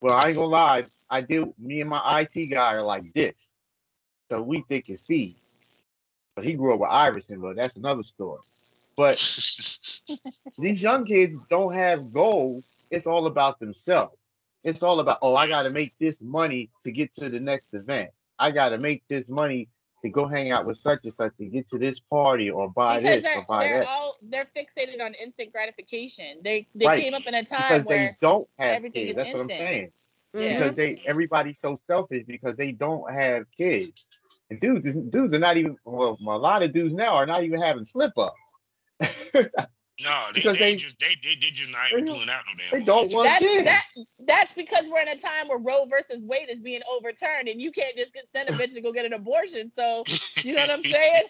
[0.00, 3.34] well, I ain't gonna lie, I deal me and my IT guy are like this.
[4.30, 5.41] So we think it's thieves.
[6.34, 8.40] But he grew up with Iverson, but that's another story.
[8.96, 9.18] But
[10.58, 12.64] these young kids don't have goals.
[12.90, 14.16] It's all about themselves.
[14.64, 17.74] It's all about, oh, I got to make this money to get to the next
[17.74, 18.10] event.
[18.38, 19.68] I got to make this money
[20.02, 23.00] to go hang out with such and such to get to this party or buy
[23.00, 23.88] because this or they're buy they're that.
[23.88, 26.38] all they're fixated on instant gratification.
[26.42, 27.02] They they Right.
[27.02, 29.16] came up in a time because where they don't have everything kids.
[29.16, 29.92] That's what I'm saying.
[30.34, 30.48] Yeah.
[30.48, 33.92] Because they everybody's so selfish because they don't have kids.
[34.52, 36.18] And dudes, is- dudes are not even well.
[36.20, 38.36] A lot of dudes now are not even having slip ups.
[40.02, 42.54] No, they, Because they, they- just they they, they just not even pulling out no
[42.58, 42.70] damn.
[42.72, 42.86] they damn.
[42.86, 43.64] don't want that, kids.
[43.64, 43.84] that
[44.26, 47.70] that's because we're in a time where Roe versus Wade is being overturned, and you
[47.70, 49.70] can't just send a bitch to go get an abortion.
[49.70, 50.02] So
[50.42, 51.22] you know what I'm saying?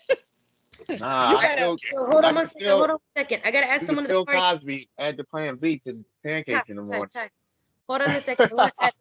[1.01, 2.61] Nah, I gotta- still So hold I on one can second.
[2.63, 3.43] still Hold on one second.
[3.45, 4.41] I gotta add do someone to the Bill party.
[4.41, 7.09] Cosby add the plan B to pancakes Ty- in the Ty- morning.
[7.13, 7.31] Ty.
[7.91, 8.51] Hold on a second.
[8.53, 8.93] We're gonna add,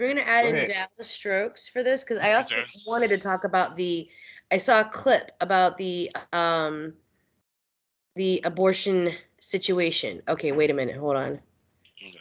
[0.00, 0.68] we're gonna add Go in ahead.
[0.68, 2.64] Dallas Strokes for this because I also Okay.
[2.86, 4.08] wanted to talk about the.
[4.50, 6.94] I saw a clip about the um.
[8.16, 10.20] The abortion situation.
[10.28, 10.96] Okay, wait a minute.
[10.96, 11.40] Hold on.
[12.02, 12.18] Okay.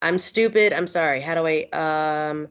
[0.00, 0.72] I'm stupid.
[0.72, 1.22] I'm sorry.
[1.22, 2.48] How do I um.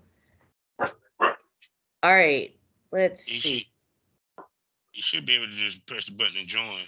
[2.04, 2.54] All right.
[2.92, 3.58] Let's You see.
[3.60, 4.46] should,
[4.94, 6.82] you should be able to just press the button and join.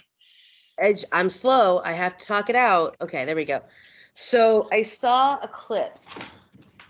[0.78, 1.82] Edge, I'm slow.
[1.84, 2.96] I have to talk it out.
[3.02, 3.60] Okay, there we go.
[4.14, 5.98] So I saw a clip,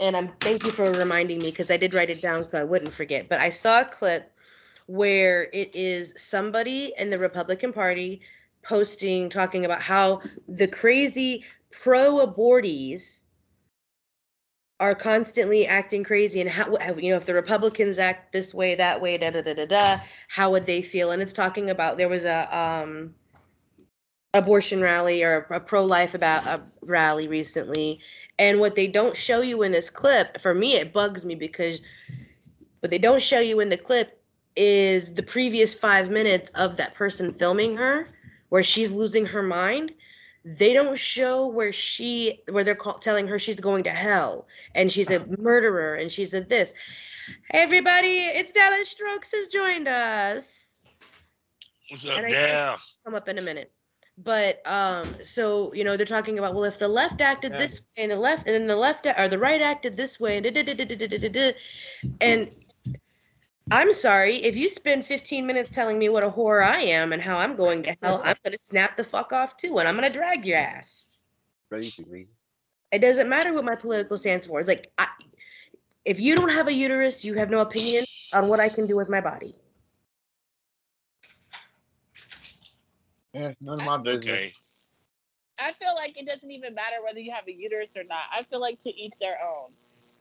[0.01, 2.65] and I'm thank you for reminding me because I did write it down so I
[2.65, 3.29] wouldn't forget.
[3.29, 4.33] But I saw a clip
[4.87, 8.21] where it is somebody in the Republican Party
[8.63, 13.23] posting talking about how the crazy pro-abortees
[14.81, 19.01] are constantly acting crazy and how you know if the republicans act this way that
[19.01, 22.09] way da da da da da how would they feel and it's talking about there
[22.09, 23.15] was a um
[24.33, 28.01] abortion rally or a pro-life about a rally recently
[28.41, 31.83] and what they don't show you in this clip for me it bugs me because
[32.81, 34.21] what they don't show you in the clip
[34.57, 38.09] is the previous five minutes of that person filming her
[38.49, 39.93] where she's losing her mind
[40.45, 44.91] they don't show where she where they're call, telling her she's going to hell and
[44.91, 45.37] she's a uh-huh.
[45.39, 46.73] murderer and she's a this
[47.51, 50.65] hey everybody it's dallas strokes has joined us
[51.91, 52.79] What's up, And I- Dal?
[53.05, 53.73] come up in a minute
[54.25, 57.59] but um so you know they're talking about well if the left acted yeah.
[57.59, 60.37] this way and the left and then the left or the right acted this way
[60.37, 61.53] and da, da, da,
[62.21, 62.51] and
[63.71, 67.23] i'm sorry if you spend 15 minutes telling me what a whore i am and
[67.23, 69.97] how i'm going to hell i'm going to snap the fuck off too and i'm
[69.97, 71.07] going to drag your ass.
[71.71, 72.27] Basically.
[72.91, 75.07] It doesn't matter what my political stance for it's like I,
[76.05, 78.97] if you don't have a uterus you have no opinion on what i can do
[78.97, 79.55] with my body.
[83.33, 84.27] Yeah, none of my business.
[84.27, 84.55] Okay.
[85.59, 88.23] I feel like it doesn't even matter whether you have a uterus or not.
[88.33, 89.73] I feel like to each their own.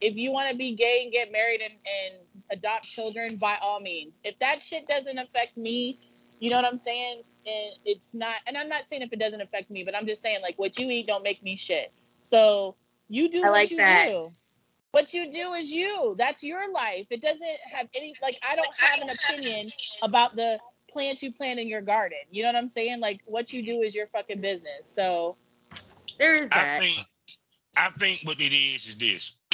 [0.01, 3.79] If you want to be gay and get married and, and adopt children, by all
[3.79, 4.13] means.
[4.23, 5.99] If that shit doesn't affect me,
[6.39, 7.23] you know what I'm saying?
[7.45, 10.21] And it's not, and I'm not saying if it doesn't affect me, but I'm just
[10.21, 11.91] saying like what you eat don't make me shit.
[12.21, 12.75] So
[13.07, 14.07] you do I what like you that.
[14.07, 14.31] do.
[14.91, 16.15] What you do is you.
[16.17, 17.07] That's your life.
[17.09, 19.69] It doesn't have any like I don't have an opinion
[20.01, 20.59] about the
[20.91, 22.19] plants you plant in your garden.
[22.31, 22.99] You know what I'm saying?
[23.01, 24.87] Like what you do is your fucking business.
[24.93, 25.37] So
[26.19, 26.77] There is I that.
[26.77, 27.07] think
[27.77, 29.37] I think what it is is this.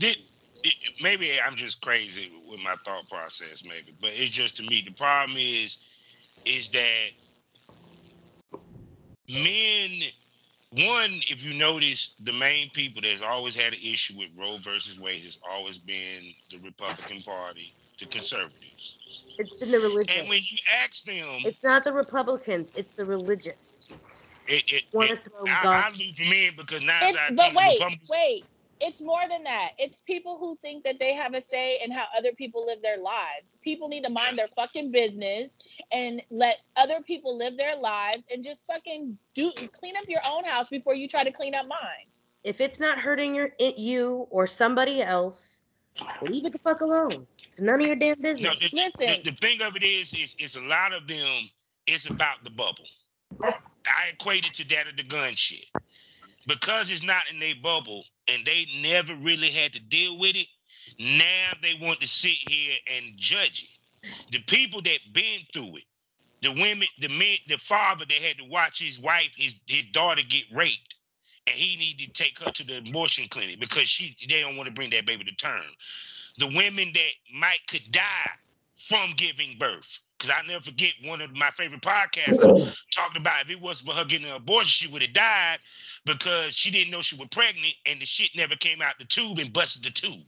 [0.00, 0.16] Thi-
[0.64, 4.82] it- maybe I'm just crazy with my thought process, maybe, but it's just to me.
[4.82, 5.78] The problem is,
[6.44, 7.10] is that
[9.28, 10.02] men.
[10.72, 14.98] One, if you notice, the main people that's always had an issue with Roe versus
[14.98, 18.98] Wade has always been the Republican Party, the conservatives.
[19.38, 20.16] It's been the religious.
[20.18, 23.88] And when you ask them, It's not the Republicans, it's the religious.
[24.48, 25.92] it, it, Want to it- throw I, God.
[25.94, 27.80] I leave them in because now It's, I but think the wait,
[28.10, 28.44] wait.
[28.80, 29.70] It's more than that.
[29.78, 32.98] It's people who think that they have a say in how other people live their
[32.98, 33.46] lives.
[33.62, 35.50] People need to mind their fucking business
[35.92, 40.44] and let other people live their lives and just fucking do clean up your own
[40.44, 42.06] house before you try to clean up mine.
[42.44, 45.62] if it's not hurting your it, you or somebody else,
[46.20, 47.26] leave it the fuck alone.
[47.52, 48.58] It's none of your damn No, business.
[48.60, 49.22] the, Listen.
[49.24, 51.50] the, the thing of it is, is, is a lot of them.
[51.86, 52.86] It's about the bubble.
[53.86, 55.66] I equate it to that of the gun shit
[56.46, 60.46] because it's not in their bubble and they never really had to deal with it.
[60.98, 64.12] Now they want to sit here and judge it.
[64.32, 65.84] The people that been through it,
[66.42, 70.22] the women, the men, the father that had to watch his wife, his his daughter
[70.28, 70.94] get raped,
[71.46, 74.68] and he needed to take her to the abortion clinic because she they don't want
[74.68, 75.64] to bring that baby to term.
[76.38, 78.30] The women that might could die
[78.78, 79.98] from giving birth.
[80.18, 83.94] Because I never forget one of my favorite podcasts talked about if it wasn't for
[83.96, 85.58] her getting an abortion, she would have died
[86.06, 89.38] because she didn't know she was pregnant and the shit never came out the tube
[89.38, 90.24] and busted the tube.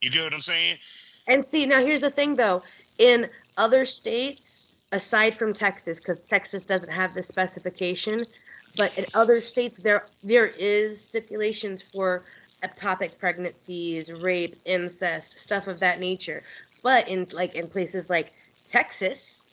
[0.00, 0.78] You get what I'm saying?
[1.26, 2.62] And see, now here's the thing though.
[2.98, 8.26] In other states, aside from Texas, because Texas doesn't have this specification,
[8.76, 12.24] but in other states there there is stipulations for
[12.64, 16.42] ectopic pregnancies, rape, incest, stuff of that nature.
[16.82, 18.32] But in like in places like
[18.70, 19.44] Texas,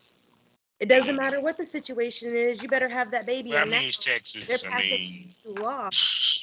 [0.79, 3.49] it doesn't matter what the situation is, you better have that baby.
[3.49, 4.63] Well, I and mean, now it's they're Texas.
[4.71, 5.89] I mean, law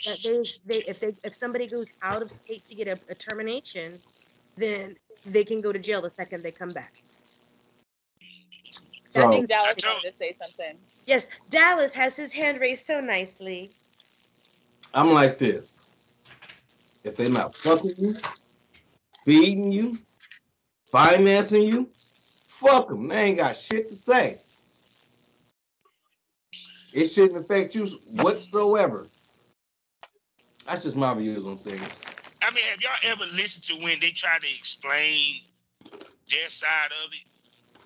[0.06, 3.14] that they, they if they if somebody goes out of state to get a, a
[3.14, 4.00] termination,
[4.56, 6.92] then they can go to jail the second they come back.
[9.16, 10.76] I think Dallas I wanted to say something.
[11.06, 13.70] Yes, Dallas has his hand raised so nicely.
[14.92, 15.78] I'm like this.
[17.04, 18.14] If they're not fucking you,
[19.24, 19.98] feeding you,
[20.90, 21.90] financing you,
[22.60, 23.08] fuck them.
[23.08, 24.38] They ain't got shit to say.
[26.92, 29.06] It shouldn't affect you whatsoever.
[30.66, 32.00] That's just my views on things.
[32.42, 35.40] I mean, have y'all ever listened to when they try to explain
[36.30, 37.24] their side of it?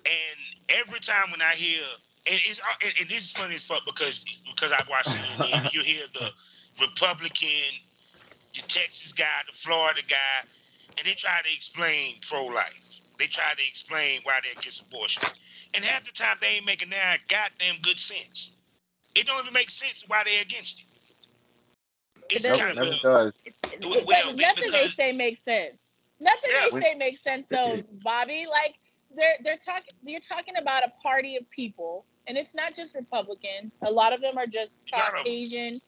[0.05, 1.81] And every time when I hear,
[2.29, 5.73] and, it's, uh, and, and this is funny as fuck because because I watch CNN,
[5.73, 6.29] you hear the
[6.79, 7.75] Republican,
[8.53, 10.47] the Texas guy, the Florida guy,
[10.97, 12.88] and they try to explain pro-life.
[13.19, 15.25] They try to explain why they're against abortion,
[15.75, 18.51] and half the time they ain't making that goddamn good sense.
[19.15, 20.85] It don't even make sense why they're against it.
[22.35, 22.59] It's doesn't.
[22.59, 23.39] kind Never of does.
[23.45, 25.81] It's, Well, well, But nothing they say makes sense.
[26.19, 26.69] Nothing Yeah.
[26.71, 28.47] they say makes sense though, Bobby.
[28.49, 28.75] Like
[29.15, 33.73] they're they're talking you're talking about a party of people, and it's not just Republicans.
[33.83, 35.15] A lot of them are just Lot.
[35.15, 35.81] Caucasian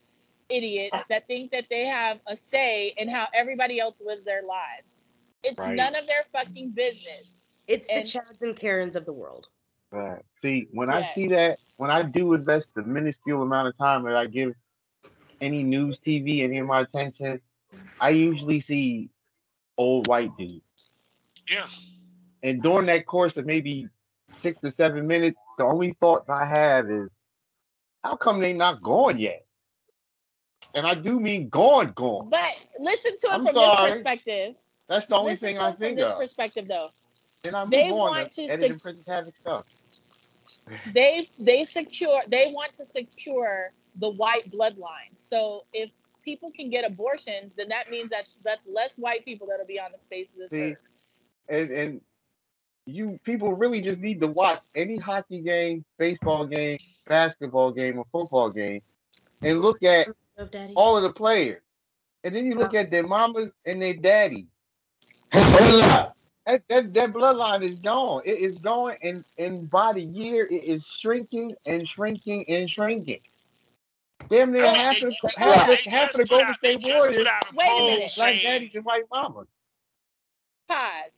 [0.49, 5.01] idiots that think that they have a say in how everybody else lives their lives.
[5.43, 5.76] It's Right.
[5.76, 7.38] none of their fucking business.
[7.68, 9.47] it's the Chads and Karens of the world.
[9.91, 10.22] Right.
[10.41, 14.15] See, when I see that, when I do invest the minuscule amount of time that
[14.15, 14.53] I give
[15.39, 17.39] any news TV any of my attention,
[17.99, 19.09] I usually see
[19.77, 20.61] old white dudes.
[21.49, 21.68] yeah.
[22.43, 23.88] And during that course of maybe
[24.31, 27.09] six to seven minutes, the only thoughts I have is,
[28.03, 29.45] how come they not gone yet?
[30.73, 32.30] And I do mean gone, gone.
[32.30, 33.89] But listen to it I'm from sorry.
[33.89, 34.55] this perspective.
[34.91, 36.19] That's the only listen thing I it from think this of.
[36.19, 36.89] perspective though.
[37.43, 39.63] Then I move they want to to editing sec- Princess Havoc stuff.
[40.93, 45.15] they they secure they want to secure the white bloodline.
[45.15, 45.91] So if
[46.23, 49.91] people can get abortions, then that means that that's less white people that'll be on
[49.93, 50.77] the face of this See, earth.
[51.47, 52.01] and and
[52.85, 58.05] you people really just need to watch any hockey game, baseball game, basketball game, or
[58.11, 58.81] football game,
[59.41, 61.61] and look at Love all of the players,
[62.26, 64.47] and then you look at their mamas and their daddy.
[65.32, 68.24] Hell That, that, that bloodline is gone.
[68.26, 73.20] It is gone, and and by the year, it is shrinking and shrinking and shrinking.
[74.30, 77.18] Damn near half of the, they- half, they half of the Golden State just Warriors
[77.18, 78.14] put Wait a minute.
[78.16, 79.48] black daddies and white mamas.
[80.68, 81.12] Pause.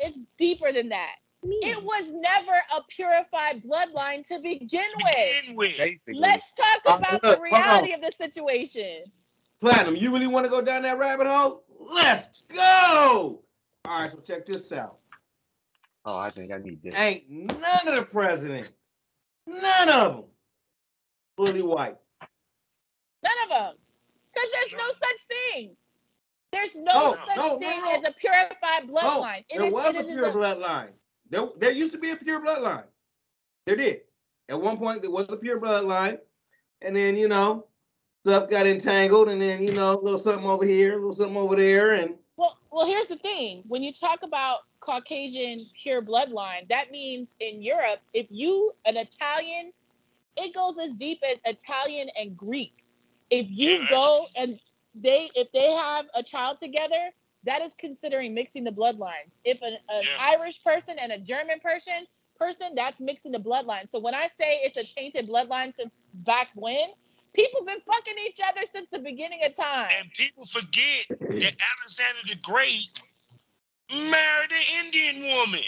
[0.00, 1.16] It's deeper than that.
[1.44, 5.14] It was never a purified bloodline to begin with.
[5.42, 5.76] begin with.
[5.76, 9.02] Basically, Let's talk Uh, about look, the reality of the situation.
[9.60, 11.64] Platinum, you really want to go down that rabbit hole?
[11.92, 13.42] Let's go.
[13.84, 14.96] All right, so check this out.
[16.04, 16.94] oh, I think I need this.
[16.94, 18.96] Ain't none of the presidents,
[19.46, 20.24] none of them,
[21.36, 21.96] fully white.
[23.22, 23.74] None of them.
[24.34, 25.20] Because there's no such
[25.54, 25.76] thing.
[26.52, 27.90] There's no No, such no, no, thing no.
[27.92, 29.44] as a purified No, bloodline.
[29.48, 30.90] It there is- was it a pure a- bloodline.
[31.30, 32.84] There, there used to be a pure bloodline.
[33.66, 34.02] There did.
[34.48, 36.18] At one point, there was a pure bloodline,
[36.82, 37.66] and then you know,
[38.24, 41.36] stuff got entangled, and then you know, a little something over here, a little something
[41.36, 43.64] over there, and Well, well, here's the thing.
[43.68, 49.72] When you talk about Caucasian pure bloodline, that means in Europe, if you an Italian,
[50.36, 52.74] it goes as deep as Italian and Greek.
[53.30, 53.86] If you Yeah.
[53.90, 54.58] go and
[54.94, 57.10] they if they have a child together,
[57.44, 59.30] that is considering mixing the bloodlines.
[59.44, 60.16] If an, an Yeah.
[60.20, 62.06] Irish person and a German person
[62.38, 63.90] person, that's mixing the bloodline.
[63.90, 66.90] So when I say it's a tainted bloodline since back when,
[67.34, 69.90] people been fucking each other since the beginning of time.
[69.98, 72.86] And people forget that Alexander the Great
[73.90, 75.60] married an Indian woman.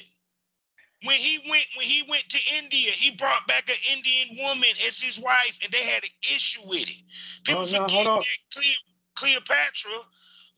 [1.04, 4.98] When he went, when he went to India, he brought back an Indian woman as
[4.98, 7.02] his wife, and they had an issue with it.
[7.44, 8.84] People Oh, no, forget hold that Cle-
[9.14, 9.90] Cleopatra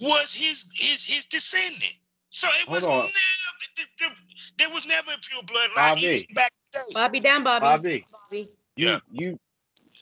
[0.01, 1.99] was his his his descendant.
[2.31, 2.91] So it was on.
[2.91, 3.09] never
[3.77, 4.13] th- th-
[4.59, 6.29] there was never a pure bloodline Bobby.
[6.35, 6.81] back in.
[6.95, 7.63] Bobby down, Bobby.
[7.65, 8.49] Bobby, Bobby.
[8.77, 8.99] you Yeah.
[9.11, 9.39] you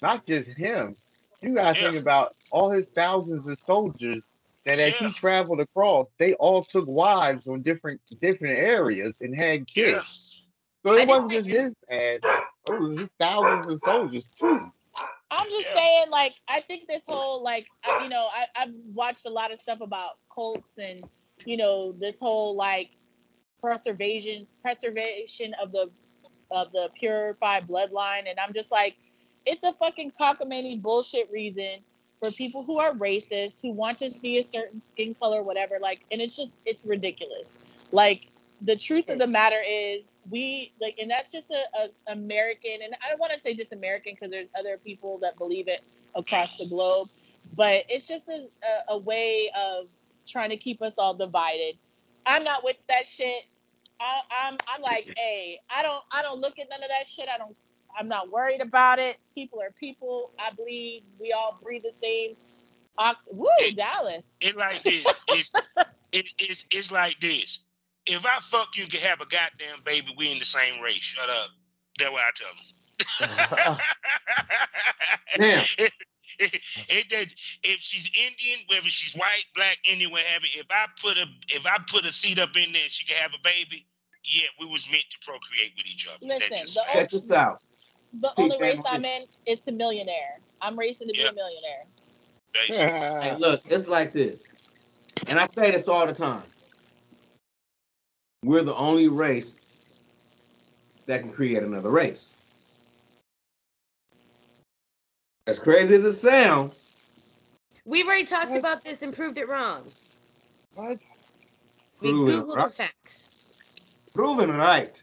[0.02, 0.96] not just him.
[1.42, 1.90] You gotta Yeah.
[1.90, 4.22] think about all his thousands of soldiers
[4.64, 5.08] that as Yeah.
[5.08, 9.90] he traveled across, they all took wives on different different areas and had kids.
[9.90, 10.00] Yeah.
[10.86, 12.20] So it didn't wasn't just his dad.
[12.66, 14.72] It was his thousands of soldiers too.
[15.30, 15.74] I'm just Yeah.
[15.74, 19.52] saying, like, I think this whole, like, I, you know, I, I've watched a lot
[19.52, 21.04] of stuff about cults and,
[21.44, 22.90] you know, this whole like
[23.60, 25.90] preservation, preservation of the
[26.50, 28.96] of the purified bloodline, and I'm just like,
[29.46, 31.80] it's a fucking cockamamie bullshit reason
[32.20, 35.76] for people who are racist who want to see a certain skin color, whatever.
[35.80, 37.58] Like, and it's just it's ridiculous.
[37.92, 38.28] Like,
[38.62, 42.94] the truth of the matter is we like and that's just a, a american and
[43.04, 45.82] i don't want to say just american because there's other people that believe it
[46.14, 47.08] across the globe
[47.56, 48.46] but it's just a,
[48.90, 49.86] a, a way of
[50.26, 51.76] trying to keep us all divided
[52.26, 53.44] i'm not with that shit
[54.00, 57.28] I, i'm i'm like hey i don't i don't look at none of that shit
[57.28, 57.56] i don't
[57.98, 62.36] i'm not worried about it people are people i believe we all breathe the same
[62.98, 65.20] ox woo dallas It like this.
[65.28, 65.54] It's
[66.12, 67.60] it, it's it's like this.
[68.06, 70.14] If I fuck you, can have a goddamn baby.
[70.16, 70.96] We in the same race.
[71.02, 71.50] Shut up.
[71.98, 73.78] That's what I tell them.
[75.38, 75.92] Now, it,
[76.38, 77.34] it, it-
[77.64, 81.78] if she's Indian, whether she's white, black, Indian, whatever, if I put a if I
[81.90, 83.86] put a seed up in there, she can have a baby.
[84.24, 86.18] Yeah, we was meant to procreate with each other.
[86.38, 86.94] That's Listen, just the fact.
[86.94, 87.62] check this out.
[88.20, 91.84] The only Hey, race i'm in is to millionaire i'm racing to be a millionaire
[92.68, 94.44] Hey, look, it's like this,
[95.28, 96.44] and I say this all the time.
[98.44, 99.58] We're the only race
[101.06, 102.36] that can create another race.
[105.46, 106.88] As crazy as it sounds,
[107.84, 108.60] We've already talked What?
[108.60, 109.92] about this and proved it wrong.
[110.74, 110.98] what?
[112.00, 112.68] We Proven Googled right.
[112.68, 113.28] the facts.
[114.14, 115.02] proven right.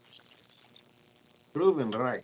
[1.54, 2.24] Proven right.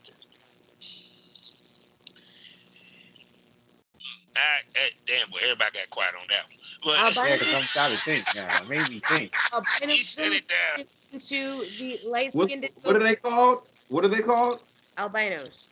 [4.38, 6.58] I, I, damn, well, everybody got quiet on that one.
[6.84, 8.62] But Albino- Yeah, because I'm starting to think now.
[8.62, 9.32] It made me think.
[9.90, 10.86] He shut it down.
[11.12, 13.64] into the light What, skinned what are they called?
[13.90, 14.62] What are they called?
[14.98, 15.68] albinos.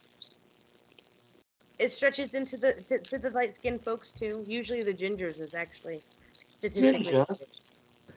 [1.77, 4.43] It stretches into the to, to the light skinned folks too.
[4.47, 6.01] Usually the gingers is actually
[6.59, 7.13] statistically.
[7.13, 7.41] Gingers?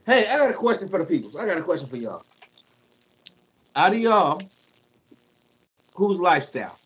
[0.06, 1.38] Hey, I got a question for the people.
[1.38, 2.24] I got a question for y'all.
[3.74, 4.40] Out of y'all,
[5.94, 6.78] whose lifestyle?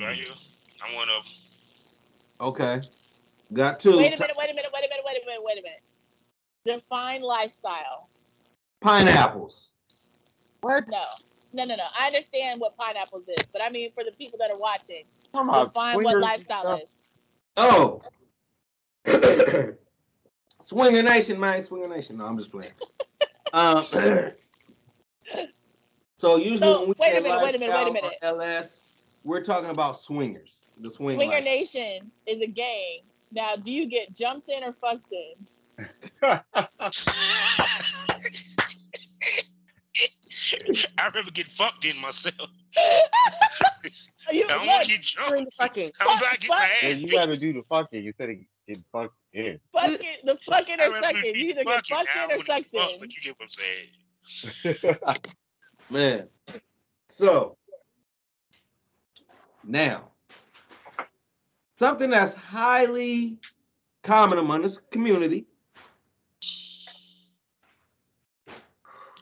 [0.00, 0.26] Right here,
[0.86, 1.32] I'm one of them.
[2.40, 2.80] Okay.
[3.52, 3.96] Got two.
[3.96, 5.82] Wait a minute, wait a minute, wait a minute, wait a minute, wait a minute.
[6.64, 8.08] Define lifestyle.
[8.80, 9.70] Pineapples.
[10.60, 10.88] What?
[10.88, 11.04] No,
[11.52, 11.84] no, no, no.
[11.98, 15.48] I understand what pineapples is, but I mean for the people that are watching, Talking
[15.48, 16.80] about define what lifestyle stuff.
[16.82, 16.90] is.
[17.56, 18.02] Oh.
[20.60, 21.62] Swinger Nation, man.
[21.62, 22.16] Swinger Nation.
[22.18, 22.72] No, I'm just playing.
[23.52, 23.84] um,
[26.18, 28.42] so usually So, when we wait a minute, wait a minute, wait a lifestyle or
[28.42, 28.80] LS,
[29.26, 30.70] we're talking about swingers.
[30.78, 31.44] The swing Swinger life.
[31.44, 33.00] Nation is a gang.
[33.32, 35.34] Now, do you get jumped in or fucked in?
[36.22, 36.42] I
[41.08, 42.48] remember getting fucked in myself.
[44.32, 45.30] You, I don't look, want to get jumped.
[45.30, 45.92] Doing the fucking.
[46.00, 48.36] I was like, get my Fuck, yeah, you gotta do the fucking instead of
[48.66, 49.60] getting fucked in.
[49.72, 51.32] fucking, the fucking I or rather sucking.
[51.32, 52.98] be You either get fucked in or wanna sucked fucked, in.
[52.98, 53.48] But you get what
[54.64, 54.96] I'm saying.
[55.90, 56.28] Man.
[57.06, 57.56] So
[59.66, 60.10] now
[61.78, 63.38] something that's highly
[64.02, 65.46] common among this community.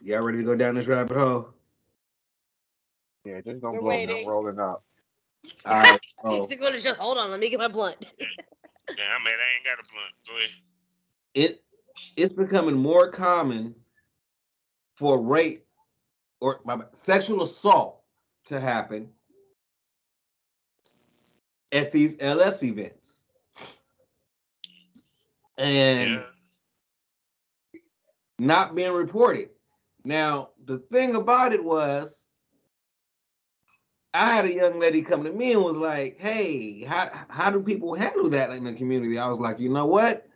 [0.02, 1.48] Y'all ready to go down this rabbit hole?
[3.24, 4.02] yeah, just don't We're blow me.
[4.02, 4.26] I'm waiting.
[4.26, 4.84] rolling up.
[5.66, 6.00] All right.
[6.22, 7.30] So It's gonna just hold on.
[7.30, 8.06] Let me get my blunt.
[8.96, 10.12] Yeah, I mean, I ain't got a blunt.
[10.28, 10.50] Go ahead.
[11.34, 11.64] it
[12.16, 13.74] it's becoming more common
[14.94, 15.64] for rape
[16.40, 18.02] or my sexual assault
[18.44, 19.08] to happen
[21.74, 23.22] at these LS events.
[25.58, 26.26] And Yeah.
[28.38, 29.50] not being reported.
[30.04, 32.26] Now, the thing about it was,
[34.14, 37.60] I had a young lady come to me and was like, "Hey, how how do
[37.62, 40.28] people handle that in the community?" I was like, "You know what?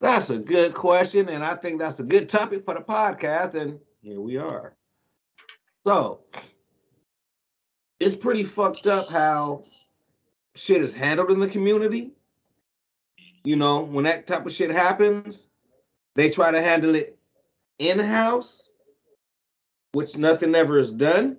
[0.00, 3.80] That's a good question, and I think that's a good topic for the podcast." And
[4.02, 4.76] here we are.
[5.86, 6.20] So,
[8.00, 9.64] it's pretty fucked up how
[10.58, 12.12] shit is handled in the community.
[13.44, 15.48] You know, when that type of shit happens,
[16.14, 17.16] they try to handle it
[17.78, 18.68] in house,
[19.92, 21.38] which nothing ever is done.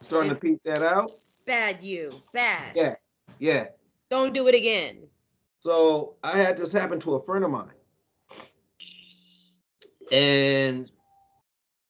[0.00, 1.10] Starting to peek that out.
[1.46, 2.10] Bad you.
[2.32, 2.72] Bad.
[2.74, 2.94] Yeah,
[3.38, 3.66] yeah.
[4.10, 5.06] Don't do it again.
[5.60, 7.70] So I had this happen to a friend of mine.
[10.12, 10.90] and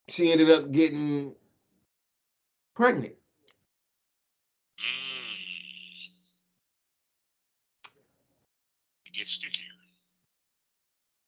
[0.09, 1.35] she ended up getting
[2.75, 3.15] pregnant.
[9.29, 9.65] It gets stickier.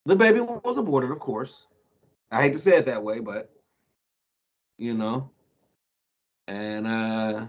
[0.07, 1.67] The baby was aborted, of course.
[2.31, 3.51] I hate to say it that way, but
[4.79, 5.31] you know,
[6.49, 7.47] and uh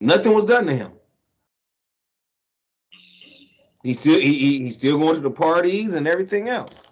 [0.00, 0.92] nothing was done to him.
[3.82, 6.88] He's still he, he he's still going to the parties and everything else.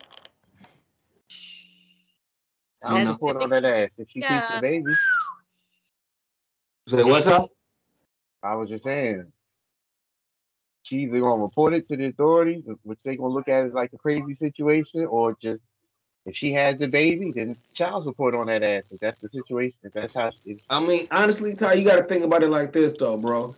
[2.82, 3.16] I'm You gonna know.
[3.16, 4.94] put on that ass if she keeps the baby.
[6.88, 7.46] Say what, Tom?
[8.42, 9.31] I was just saying.
[10.92, 13.94] She either gonna report it to the authorities, which they gonna look at it like
[13.94, 15.62] a crazy situation, or just
[16.26, 18.82] if she has the baby, then child support on that ass.
[18.90, 22.02] If that's the situation, if that's how she, I mean, honestly, Ty, you got to
[22.02, 23.56] think about it like this, though, bro.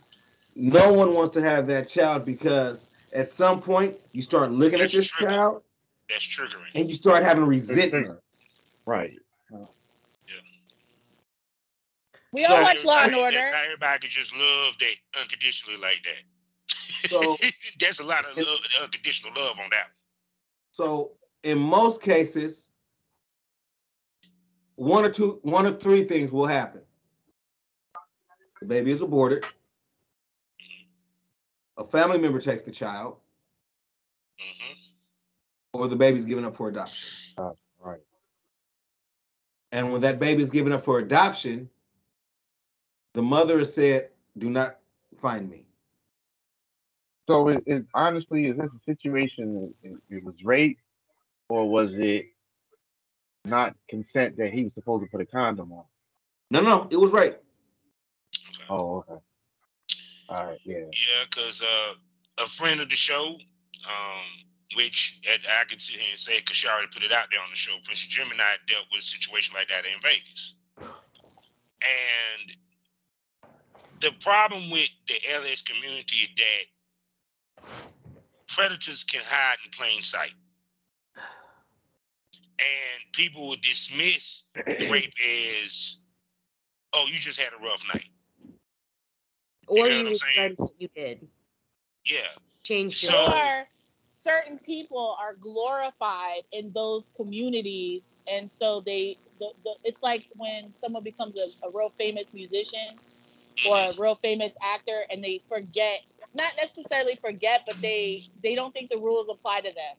[0.54, 4.92] No one wants to have that child because at some point you start looking at
[4.92, 5.26] this true.
[5.26, 5.62] child
[6.08, 6.70] That's triggering.
[6.76, 8.16] and you start having resentment.
[8.86, 9.18] right.
[12.30, 13.50] We all So- watch Law and Order.
[13.50, 16.18] Not everybody can just love that unconditionally like that.
[17.08, 17.36] So-
[17.80, 19.88] That's a lot of love, unconditional love on that.
[20.70, 21.12] So
[21.42, 22.70] in most cases,
[24.76, 26.80] one or two, one or three things will happen.
[28.60, 29.44] The baby is aborted.
[31.76, 33.16] A family member takes the child,
[34.38, 34.72] hmm
[35.72, 37.08] or the baby's given up for adoption.
[37.80, 38.00] Right.
[39.72, 41.68] And when that baby is given up for adoption,
[43.12, 44.78] the mother has said, "Do not
[45.20, 45.63] find me."
[47.26, 49.72] So it, it honestly is this a situation?
[49.82, 50.78] It, it was rape,
[51.48, 52.26] or was it
[53.44, 55.84] not consent that he was supposed to put a condom on?
[56.50, 57.34] No, no, it was rape.
[57.34, 58.64] Okay.
[58.68, 59.20] Oh, okay.
[60.28, 60.78] All right, yeah.
[60.78, 61.94] Yeah, because uh,
[62.42, 63.36] a friend of the show,
[63.88, 64.26] um,
[64.76, 67.40] which at, I can sit here and say, because she already put it out there
[67.40, 70.54] on the show, Prince Gemini dealt with a situation like that in Vegas.
[70.80, 72.56] And
[74.00, 76.64] the problem with the LS community is that
[78.48, 80.32] predators can hide in plain sight.
[82.58, 84.44] And people will dismiss
[84.88, 85.12] rape
[85.64, 85.96] as,
[86.92, 88.08] oh, you just had a rough night.
[89.66, 91.26] Or know you what I'm what you did.
[92.04, 92.20] Yeah.
[92.62, 93.66] Change your So- or
[94.12, 100.72] certain people are glorified in those communities and so they the, the, it's like when
[100.72, 102.96] someone becomes a, a real famous musician
[103.68, 106.00] or a real famous actor and they forget
[106.38, 109.96] not necessarily forget but they they don't think the rules apply to them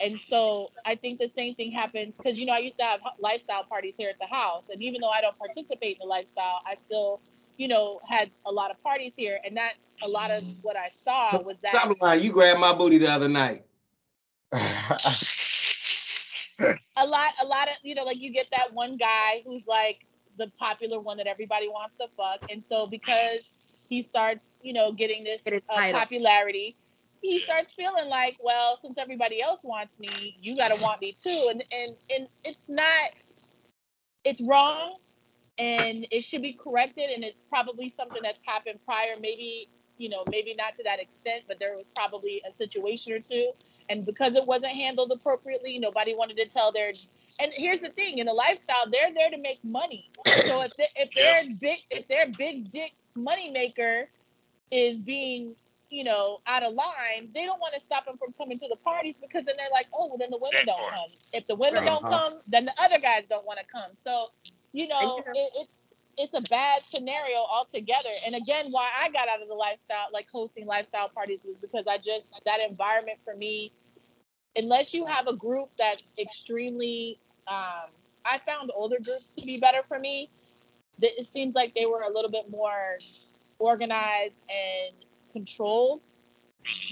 [0.00, 3.00] and so i think the same thing happens because you know i used to have
[3.18, 6.60] lifestyle parties here at the house and even though i don't participate in the lifestyle
[6.66, 7.20] i still
[7.56, 10.88] you know had a lot of parties here and that's a lot of what i
[10.88, 12.24] saw was that Stop lying.
[12.24, 13.64] You grabbed my booty the other night.
[16.96, 20.00] a lot a lot of you know like you get that one guy who's like
[20.40, 22.50] the popular one that everybody wants to fuck.
[22.50, 23.52] And so because
[23.88, 26.76] he starts you know getting this uh, popularity
[27.20, 31.12] he starts feeling like well since everybody else wants me you got to want me
[31.12, 31.48] too.
[31.50, 33.10] And and and it's not
[34.24, 34.96] it's wrong
[35.58, 37.10] and it should be corrected.
[37.10, 39.68] And it's probably something that's happened prior maybe
[39.98, 43.52] you know maybe not to that extent but there was probably a situation or two
[43.90, 46.92] and because it wasn't handled appropriately nobody wanted to tell their
[47.40, 50.12] and here's the thing in the lifestyle they're there to make money.
[50.40, 54.10] So if they, if their big if their big dick money maker
[54.72, 55.56] is being
[55.90, 58.76] you know out of line they don't want to stop them from coming to the
[58.76, 61.10] parties because then they're like oh well then the women don't come.
[61.32, 62.10] If the women don't Uh-huh.
[62.10, 63.92] come then the other guys don't want to come.
[64.04, 64.28] So
[64.72, 65.88] you know you know- it, it's
[66.18, 68.10] it's a bad scenario altogether.
[68.26, 71.86] And again why i got out of the lifestyle like hosting lifestyle parties was because
[71.88, 73.72] i just that environment for me
[74.56, 77.18] unless you have a group that's extremely
[77.48, 77.90] um,
[78.24, 80.30] i found older groups to be better for me.
[81.02, 82.98] It seems like they were a little bit more
[83.58, 84.94] organized and
[85.32, 86.02] controlled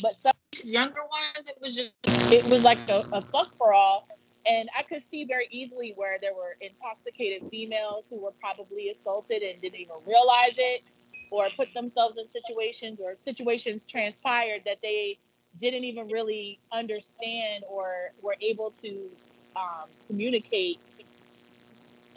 [0.02, 1.92] but some of these younger ones it was just
[2.32, 4.06] it was like a, a fuck for all.
[4.46, 9.42] And i could see very easily where there were intoxicated females who were probably assaulted
[9.42, 10.82] and didn't even realize it
[11.30, 15.18] or put themselves in situations or situations transpired that they
[15.58, 19.08] didn't even really understand or were able to
[19.56, 20.78] um, communicate.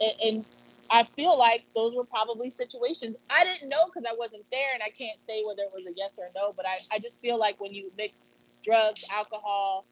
[0.00, 0.44] And, and
[0.90, 4.82] I feel like those were probably situations I didn't know because I wasn't there, and
[4.82, 6.52] I can't say whether it was a yes or a no.
[6.52, 8.24] But I, I just feel like when you mix
[8.62, 9.86] drugs, alcohol,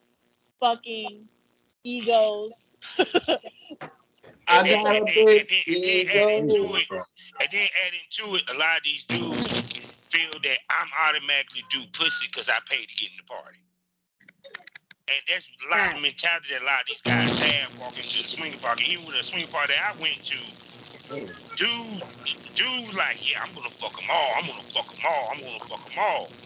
[0.60, 1.26] fucking,
[1.84, 2.52] egos,
[2.98, 3.38] I
[4.48, 7.04] And then- got a big and then- and then add into ego.
[7.40, 9.59] and then add into it, a lot of these dudes
[10.10, 13.58] feel that I'm automatically do pussy because I paid to get in the party.
[15.08, 18.18] And that's a lot of mentality that a lot of these guys have walking to
[18.22, 18.84] the swing party.
[18.92, 20.38] Even with a swing party I went to,
[21.56, 22.02] dude,
[22.54, 24.32] dude, like, yeah, I'm gonna fuck them all.
[24.38, 25.28] I'm gonna fuck them all.
[25.34, 26.36] I'm gonna fuck them all.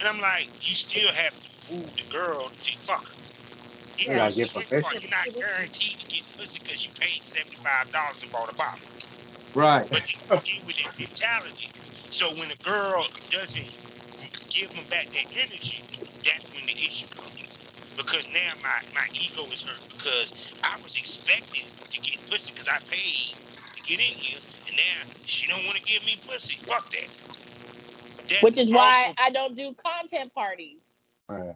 [0.00, 3.16] And I'm like, you still have to woo the girl to fuck her.
[3.98, 4.82] Even Yeah, at a get swing permission.
[4.82, 8.54] party, you're not guaranteed to get pussy because you paid seventy-five dollars and bought a
[8.54, 8.88] bottle.
[9.54, 9.88] Right.
[9.90, 11.72] But you get with that mentality.
[12.10, 13.76] So when a girl doesn't
[14.50, 15.82] give them back that energy,
[16.24, 17.44] that's when the issue comes.
[17.96, 22.68] Because now my, my ego is hurt because I was expecting to get pussy because
[22.68, 23.36] I paid
[23.76, 24.38] to get in here,
[24.68, 26.56] and now she don't want to give me pussy.
[26.66, 27.08] Fuck that.
[28.28, 30.82] That's Which is why I don't do content parties.
[31.28, 31.52] Uh,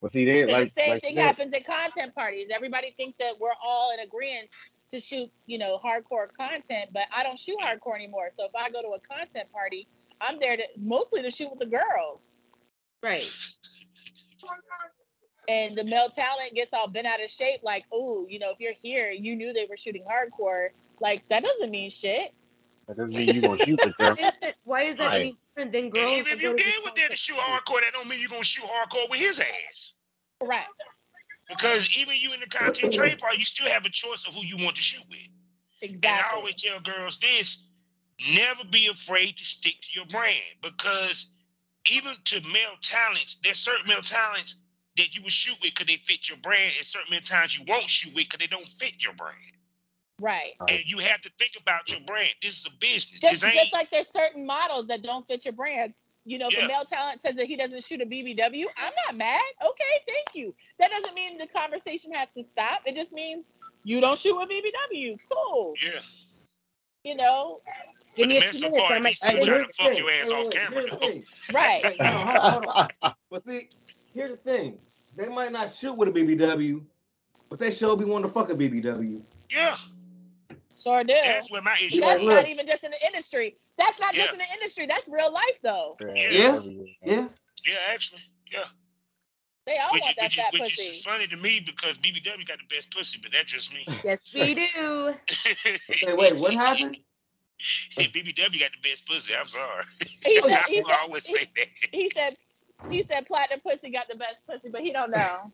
[0.00, 1.22] well, see, they 'Cause like the same like thing that.
[1.22, 2.48] happens at content parties.
[2.50, 4.48] Everybody thinks that we're all in agreement
[4.90, 8.30] to shoot, you know, hardcore content, but I don't shoot hardcore anymore.
[8.36, 9.86] So if I go to a content party,
[10.20, 12.20] I'm there to mostly to shoot with the girls.
[13.02, 13.30] Right.
[15.48, 18.60] And the male talent gets all bent out of shape, like, oh, you know, if
[18.60, 20.68] you're here, you knew they were shooting hardcore.
[21.00, 22.32] Like that doesn't mean shit.
[22.86, 24.16] That doesn't mean you gonna shoot with them.
[24.16, 25.20] Why is that, why is that Right.
[25.20, 26.18] any different than And girls?
[26.18, 28.20] even if you go to did these with that to shoot hardcore, that don't mean
[28.20, 29.92] you're gonna shoot hardcore with his ass.
[30.40, 30.68] Correct.
[31.48, 34.44] Because even you in the content trade part, you still have a choice of who
[34.44, 35.28] you want to shoot with.
[35.80, 36.10] Exactly.
[36.10, 37.67] And I always tell girls this:
[38.34, 41.32] never be afraid to stick to your brand because
[41.90, 44.56] even to male talents, there's certain male talents
[44.96, 47.64] that you would shoot with because they fit your brand, and certain male talents you
[47.68, 49.36] won't shoot with because they don't fit your brand.
[50.20, 50.54] Right.
[50.68, 52.34] And you have to think about your brand.
[52.42, 53.20] This is a business.
[53.20, 55.94] Just just like there's certain models that don't fit your brand.
[56.24, 56.62] You know, if Yeah.
[56.62, 59.40] the male talent says that he doesn't shoot a BBW, I'm not mad.
[59.64, 60.54] Okay, thank you.
[60.78, 62.82] That doesn't mean the conversation has to stop.
[62.84, 63.46] It just means
[63.84, 65.18] you don't shoot a BBW.
[65.32, 65.74] Cool.
[65.82, 66.00] yeah.
[67.04, 67.62] You know,
[68.18, 68.82] Give But me the a messed two minutes.
[68.82, 70.72] part I'm like, Hey, trying to fuck the your ass Wait, off wait, camera.
[70.80, 71.06] here's the though.
[71.06, 71.24] thing.
[71.52, 71.84] right.
[71.86, 73.14] Hey, hold on, hold on, hold on.
[73.30, 73.68] But see,
[74.12, 74.78] here's the thing.
[75.16, 76.82] They might not shoot with a BBW,
[77.48, 79.22] but they sure be wanting to fuck a BBW.
[79.50, 79.76] Yeah,
[80.74, 81.14] Sure do.
[81.24, 82.22] that's where my issue That's is.
[82.26, 82.34] look.
[82.36, 83.56] not even just in the industry.
[83.78, 84.32] That's not just Yeah.
[84.32, 84.86] in the industry.
[84.86, 85.96] That's real life though.
[86.00, 86.60] Yeah.
[87.04, 87.28] Yeah.
[87.66, 88.22] Yeah, actually,
[88.52, 88.64] yeah.
[89.66, 90.82] They all Which, want that which, is, fat which pussy.
[90.82, 93.86] is funny to me because BBW got the best pussy, but that's just me.
[94.02, 95.14] yes, we do.
[95.88, 96.96] Hey, wait, what happened?
[97.98, 99.34] BBW got the best pussy.
[99.38, 99.84] I'm sorry.
[100.24, 101.66] He said, I he said, always he, say that.
[101.92, 102.36] he said,
[102.88, 105.52] he said, platinum pussy got the best pussy, but he don't know.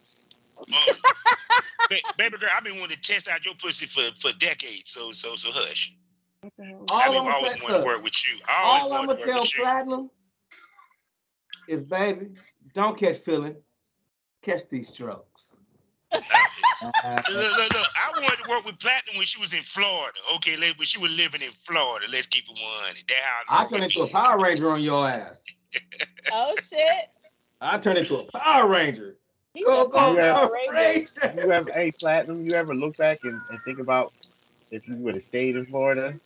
[0.59, 4.91] Uh, baby girl, I've been wanting to test out your pussy for, for decades.
[4.91, 5.97] So so so hush.
[6.43, 8.39] I've been I'm always saying, wanting to work with you.
[8.47, 9.63] I all I'm gonna to tell with you.
[9.63, 10.11] Platinum
[11.69, 12.29] is, baby,
[12.73, 13.57] don't catch feeling,
[14.43, 15.57] catch these strokes.
[16.15, 16.95] Look,
[17.31, 20.19] look, look, look, I wanted to work with Platinum when she was in Florida.
[20.37, 22.07] Okay, let- when she was living in Florida.
[22.11, 22.95] Let's keep it one.
[23.09, 23.17] That
[23.49, 25.45] how I I turn into a Power Ranger on your ass.
[26.33, 27.11] Oh shit.
[27.61, 29.17] I turn into a Power Ranger.
[29.53, 30.33] He's Go, go, Yeah.
[30.33, 31.21] Power Power Ranger.
[31.23, 31.43] Ranger.
[31.45, 32.45] You ever, hey, platinum?
[32.45, 34.13] You ever look back and, and think about
[34.71, 36.19] if you would have stayed in Florida?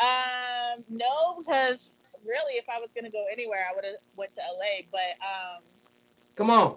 [0.00, 1.90] Um, no, because
[2.24, 4.86] really, if I was gonna go anywhere, I would have went to LA.
[4.90, 5.62] But um,
[6.36, 6.76] Come on,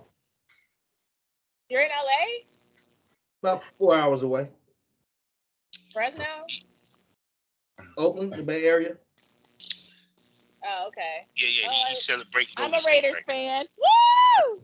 [1.70, 2.44] you're in LA,
[3.42, 4.50] about four hours away.
[5.94, 6.26] Fresno.
[7.98, 8.98] Oakland, the Bay Area.
[10.66, 11.28] Oh, okay.
[11.36, 12.54] Yeah, yeah, he, he's celebrating.
[12.58, 13.66] I'm a Raiders right fan.
[13.78, 14.62] Woo!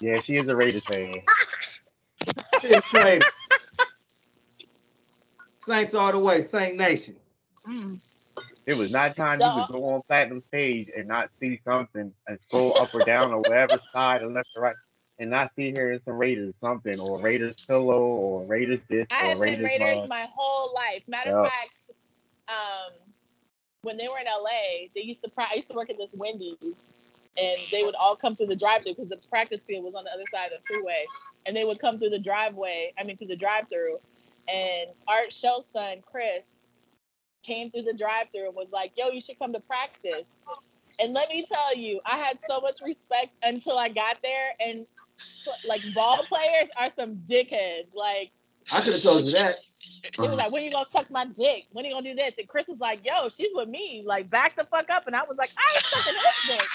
[0.00, 1.22] Yeah, she is a Raiders fan.
[2.58, 3.22] Still trade.
[5.60, 7.16] Saints all the way, Saint Nation.
[7.66, 8.00] Mm.
[8.66, 12.40] It was not time you would go on Platinum's page and not see something and
[12.40, 14.74] scroll up or down or whatever side or left or right
[15.18, 19.24] and not see here is some Raiders something or Raiders pillow or Raiders this I
[19.24, 20.08] or have been Raiders Raiders mug.
[20.08, 21.02] my whole life.
[21.08, 21.40] Matter Yeah.
[21.40, 21.90] of fact,
[22.48, 22.92] um,
[23.82, 25.30] when they were in LA, they used to.
[25.30, 26.56] Pra- I used to work at this Wendy's,
[27.36, 30.10] and they would all come through the drive-through because the practice field was on the
[30.12, 31.04] other side of the freeway,
[31.46, 32.92] and they would come through the driveway.
[32.98, 33.98] I mean, through the drive-through,
[34.48, 36.44] and Art Shell's son Chris
[37.42, 40.40] came through the drive-through and was like, "Yo, you should come to practice."
[40.98, 44.86] And let me tell you, I had so much respect until I got there, and
[45.66, 47.94] like ball players are some dickheads.
[47.94, 48.32] Like
[48.72, 49.56] I could have told you that.
[50.20, 51.66] he was like, "When are you gonna suck my dick?
[51.72, 54.02] When are you gonna do this?" And Chris was like, "Yo, she's with me.
[54.06, 56.68] Like, back the fuck up." And I was like, "I ain't sucking his dick."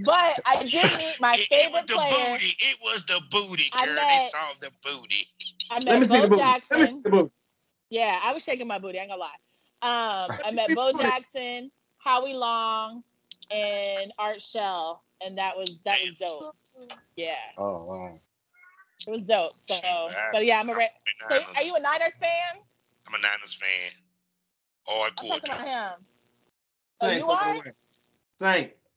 [0.00, 2.32] But I did meet my It, it was favorite the player.
[2.32, 2.56] booty.
[2.58, 3.94] It was the booty, I girl.
[3.94, 5.26] met- They saw the booty.
[5.70, 6.42] I Let met me see the Bo booty.
[6.70, 7.02] Let me see Jackson.
[7.04, 7.30] the booty.
[7.90, 8.98] Yeah, I was shaking my booty.
[8.98, 9.36] I ain't gonna lie.
[9.82, 10.92] Um, I me met Bo.
[10.92, 13.04] Jackson, Howie Long,
[13.50, 16.54] and Art Shell, and that was that was dope.
[17.16, 18.20] Yeah, Oh wow.
[19.06, 19.60] it was dope.
[19.60, 19.76] So,
[20.32, 20.74] but yeah, I'm a.
[20.74, 20.86] Ra-
[21.28, 22.62] so, are you a Niners fan?
[23.06, 23.92] I'm a Niners fan.
[24.88, 25.28] Oh, I'm Hardcore.
[25.28, 26.06] talking about him.
[27.00, 27.56] Oh, Saints you are.
[28.38, 28.94] Saints.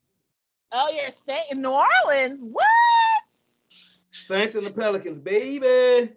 [0.72, 2.42] Oh, you're saying New Orleans?
[2.44, 2.66] What?
[4.28, 5.66] Saints and the Pelicans, baby.
[5.66, 6.10] Okay.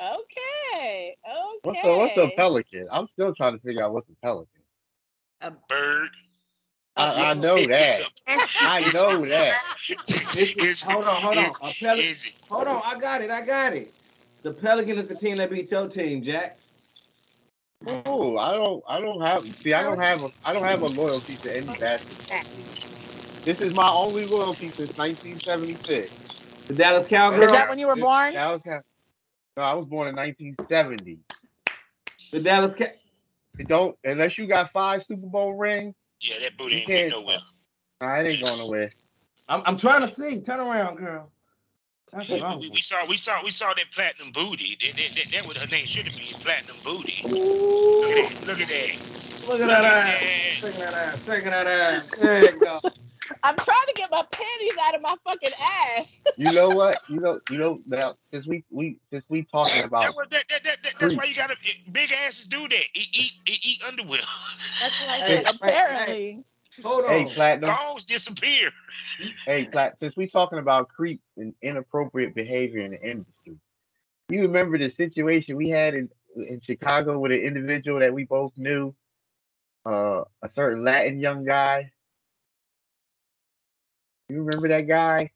[0.00, 1.16] Okay.
[1.62, 2.88] What's a what's a pelican?
[2.90, 4.62] I'm still trying to figure out what's a pelican.
[5.40, 6.10] A Bird.
[6.96, 8.06] I, I know that.
[8.60, 9.60] I know that.
[10.34, 11.56] Is- Hold on, hold on.
[11.62, 12.12] A pelican.
[12.12, 13.30] is it- Hold on, I got it.
[13.30, 13.94] I got it.
[14.42, 16.58] The Pelican is the team that beat your team, Jack.
[17.86, 20.88] Oh, I don't I don't have see I don't have a I don't have a
[20.88, 22.42] loyalty to any basketball.
[23.44, 26.12] This is my only loyalty since 1976.
[26.68, 27.46] The Dallas Cowgirls.
[27.46, 28.34] Is that when you were born?
[28.34, 28.82] That was kind
[29.56, 31.20] no, I was born in 1970.
[32.32, 32.86] the Dallas Cow.
[33.58, 35.94] It don't unless you got five Super Bowl rings,
[36.24, 37.10] Yeah, that booty ain't went can't.
[37.10, 37.38] nowhere.
[38.00, 38.90] Nah, it ain't going nowhere.
[39.46, 40.40] I'm, I'm trying to see.
[40.40, 41.30] Turn around, girl.
[42.12, 44.78] That's We, we, we saw we saw we saw that platinum booty.
[44.80, 47.24] That, that, that, that what her name should have been platinum booty.
[47.28, 48.46] Look at that.
[48.46, 49.48] Look at that.
[49.48, 50.22] Look at that ass.
[50.22, 50.68] Yeah.
[50.68, 51.24] Shaking that ass.
[51.26, 52.10] Shaking that ass.
[52.18, 52.80] There you go.
[53.42, 55.50] I'm trying to get my panties out of my fucking
[55.98, 56.22] ass.
[56.36, 56.98] You know what?
[57.08, 60.64] You know you know now since we we since we talking about That, that, that,
[60.64, 61.56] that, that, that's why you gotta
[61.92, 62.84] big asses do that.
[62.94, 64.20] Eat eat eat, eat underwear.
[64.80, 65.54] That's what I Hey, said.
[65.54, 66.44] Apparently.
[66.82, 67.10] Hold on.
[67.10, 68.72] hey platinum Dogs disappear.
[69.46, 73.56] hey plat since we talking about creeps and inappropriate behavior in the industry.
[74.28, 78.52] You remember the situation we had in in Chicago with an individual that we both
[78.56, 78.92] knew,
[79.86, 81.92] uh, a certain Latin young guy.
[84.34, 85.30] You remember that guy?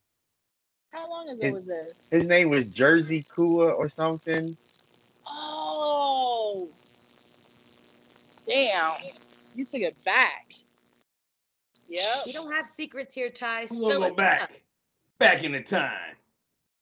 [0.91, 1.93] How long ago It- was this?
[2.11, 4.57] His name was Jersey Kua or something.
[5.25, 6.67] Oh.
[8.45, 8.91] Damn.
[9.55, 10.53] You took it back.
[11.87, 12.25] Yep.
[12.25, 13.67] We don't have secrets here, Ty.
[13.71, 14.17] We'll Spill go it.
[14.17, 14.61] back.
[15.17, 16.15] Back in the time.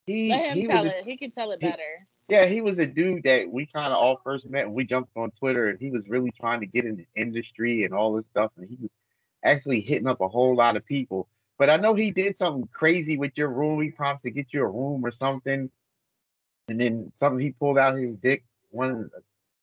[0.07, 1.05] He Let him he tell was a, it.
[1.05, 2.07] He can tell it he- better.
[2.29, 5.11] yeah he was a dude that we kind of all first met and we jumped
[5.15, 8.25] on Twitter and he was really trying to get in the industry and all this
[8.31, 8.89] stuff and he was
[9.43, 11.27] actually hitting up a whole lot of people.
[11.57, 13.81] But I know he did something crazy with your room.
[13.81, 15.71] He promised to get you a room or something,
[16.67, 19.09] and then something he pulled out his dick, wanted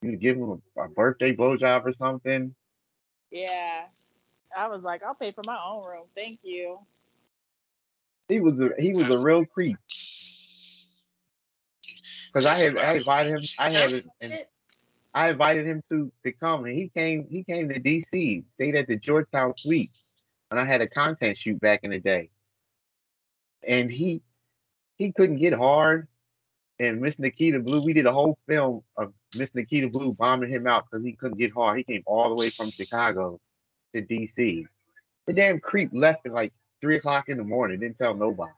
[0.03, 2.55] you to give him a, a birthday blowjob or something.
[3.31, 3.85] Yeah.
[4.57, 6.05] I was like, I'll pay for my own room.
[6.15, 6.79] Thank you.
[8.29, 9.77] He was a he was a real creep.
[12.33, 13.45] Because I had I invited him.
[13.59, 14.39] I had and
[15.13, 17.27] I invited him to to come, and he came.
[17.29, 19.99] He came to DC, stayed at the Georgetown Suite,
[20.55, 22.31] and I had a content shoot back in the day.
[23.67, 24.23] And he
[24.97, 26.07] he couldn't get hard,
[26.79, 27.83] and Miss Nikita Blue.
[27.83, 31.39] We did a whole film of Miss Nikita Blue bombing him out because he couldn't
[31.39, 31.79] get hard.
[31.79, 33.41] He came all the way from Chicago
[33.97, 34.65] to DC.
[35.27, 37.81] The damn creep left at like three o'clock in the morning.
[37.81, 38.53] Didn't tell nobody.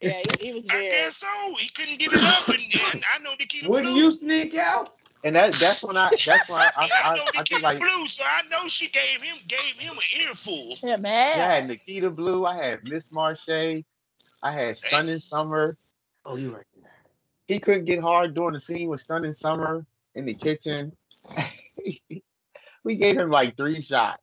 [0.00, 1.54] Yeah, he, he was I guess so.
[1.56, 2.58] He couldn't get it up, and,
[2.94, 3.68] and I know the kid.
[3.68, 4.94] Wouldn't you sneak out?
[5.26, 7.60] And that that's when I that's when I I, I I, know the I kid
[7.60, 10.76] like blue, so I know she gave him gave him an earful.
[10.84, 11.38] Yeah, man.
[11.38, 12.46] Yeah, I had Nikita Blue.
[12.46, 13.48] I had Miss Marche.
[13.48, 13.82] I
[14.44, 15.76] had Stunning Summer.
[16.24, 16.92] Oh, you right there.
[17.48, 19.84] He couldn't get hard during the scene with Stunning Summer
[20.14, 20.92] in the kitchen.
[22.84, 24.22] we gave him like three shots.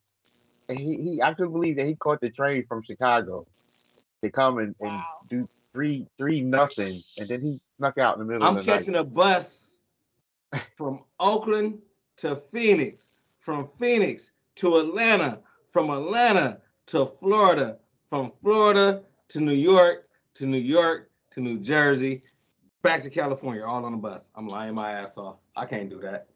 [0.69, 3.45] And he, he I couldn't believe that he caught the train from Chicago
[4.23, 7.03] to come and, and do three three nothing.
[7.17, 8.59] And then he snuck out in the middle of the.
[8.59, 9.01] I'm of the catching night.
[9.01, 9.72] a bus
[10.77, 11.79] from Oakland
[12.17, 13.09] to Phoenix,
[13.39, 15.39] from Phoenix to Atlanta,
[15.71, 17.77] from Atlanta to Florida,
[18.09, 22.23] from Florida to New York, to New York to New Jersey,
[22.83, 24.29] back to California, all on the bus.
[24.35, 25.37] I'm lying my ass off.
[25.55, 26.27] I can't do that.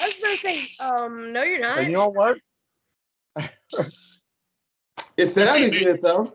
[0.00, 1.76] I was gonna say, um, no, you're not.
[1.76, 2.38] So you don't work?
[5.16, 6.32] It sounded good though.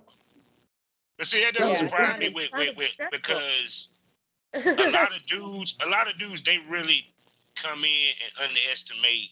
[1.17, 3.89] But see, that doesn't Yeah, surprise me with, with, with because
[4.55, 7.05] a lot of dudes, a lot of dudes, they really
[7.55, 9.31] come in and underestimate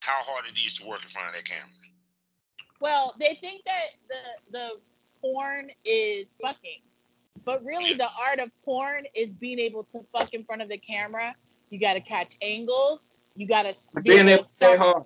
[0.00, 1.68] how hard it is to work in front of that camera.
[2.80, 4.68] Well, they think that the the
[5.20, 6.80] porn is fucking,
[7.44, 10.78] but really the art of porn is being able to fuck in front of the
[10.78, 11.34] camera.
[11.70, 13.08] You got to catch angles.
[13.36, 15.04] You got to be Being able able to to stay hard.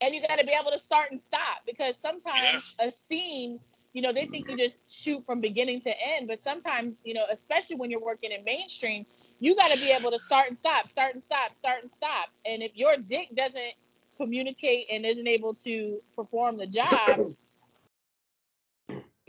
[0.00, 3.60] and you got to be able to start and stop because sometimes a scene,
[3.96, 7.24] you know, they think you just shoot from beginning to end, but sometimes, you know,
[7.30, 9.06] especially when you're working in mainstream,
[9.40, 12.28] you got to be able to start and stop, start and stop, start and stop.
[12.44, 13.74] And if your dick doesn't
[14.16, 17.22] communicate and isn't able to perform the job,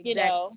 [0.02, 0.16] you Exactly.
[0.16, 0.56] know,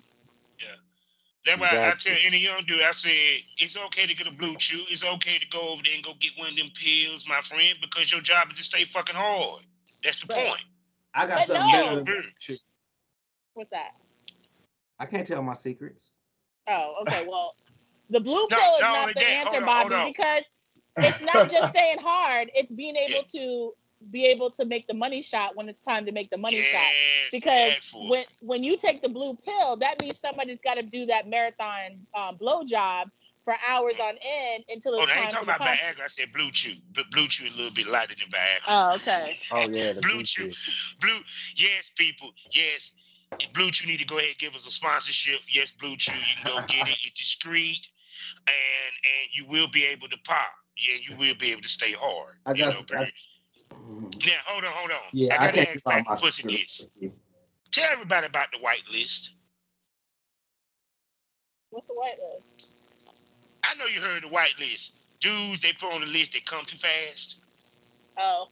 [1.44, 3.10] That's why I tell any young dude, I said,
[3.58, 4.84] it's okay to get a blue chew.
[4.88, 7.76] It's okay to go over there and go get one of them pills, my friend,
[7.80, 9.64] because your job is to stay fucking hard.
[10.04, 10.56] That's the Right.
[10.56, 10.64] point.
[11.14, 11.70] I got But something no.
[11.70, 12.34] better than blue mm.
[12.38, 12.56] chew.
[13.54, 13.92] What's that?
[14.98, 16.12] I can't tell my secrets.
[16.68, 17.22] Oh, okay.
[17.26, 17.54] Well,
[18.10, 20.12] the blue No, pill is not not the that, answer, hold Bobby, on.
[20.12, 20.44] because
[21.02, 23.40] it's not just staying hard; it's being able Yeah.
[23.40, 23.72] to
[24.10, 26.80] be able to make the money shot when it's time to make the money shot.
[27.30, 31.06] Because ask when when you take the blue pill, that means somebody's got to do
[31.06, 33.08] that marathon um, blow job
[33.44, 35.80] for hours on end until Oh, it's I ain't time talking for the about punch.
[35.80, 36.04] Viagra.
[36.04, 36.74] I said blue chew.
[36.94, 38.68] But blue chew is a little bit lighter than Viagra.
[38.68, 39.38] Oh, okay.
[39.50, 40.50] Oh yeah, the Blue blue Chew.
[40.50, 40.72] chew.
[41.00, 41.18] Blue,
[41.56, 42.92] yes, people, yes.
[43.54, 45.40] Blue Chew need to go ahead and give us a sponsorship.
[45.48, 46.96] Yes, Blue Chew, you can go get it.
[47.04, 47.88] It's discreet,
[48.46, 50.52] and and you will be able to pop.
[50.76, 52.36] Yeah, you will be able to stay hard.
[52.46, 53.12] I you got- know, baby.
[54.26, 54.98] Now, hold on, hold on.
[55.12, 56.90] Yeah, I I, gotta ask give out my Pussy secret.
[57.00, 57.10] this.
[57.72, 59.34] Tell everybody about the white list.
[61.70, 62.46] What's the white list?
[63.64, 64.92] I know you heard the white list.
[65.20, 67.36] Dudes they put on the list that come too fast.
[68.18, 68.48] Oh,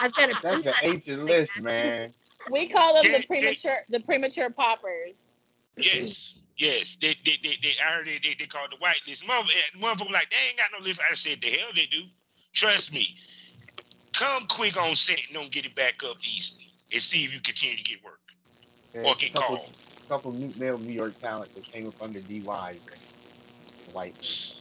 [0.00, 2.14] I've got a That's an ancient list, man.
[2.50, 5.32] We call them They- the premature the premature poppers.
[5.76, 6.96] Yes, yes.
[6.96, 9.26] They, they, they, they I heard they, they, they call the white list.
[9.26, 11.00] Mother, eh, motherfucker like they ain't got no list.
[11.10, 12.02] I said the hell they do.
[12.54, 13.14] Trust me.
[14.14, 17.40] Come quick on set and don't get it back up easily, and see if you
[17.40, 18.20] continue to get work
[18.94, 19.72] or There's a get couple, called.
[20.08, 22.40] couple new male New York talent that came up under DY.
[22.46, 22.78] man.
[23.92, 24.54] White.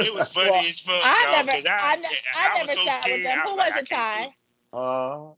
[0.00, 2.58] It was funny Well, as fuck, I y'all, never, 'cause I, I, ne- yeah, I,
[2.58, 3.38] was never so shot with them.
[3.38, 4.22] Who was was like, I it, can't Ty?
[4.24, 4.30] it.
[4.72, 5.30] Uh,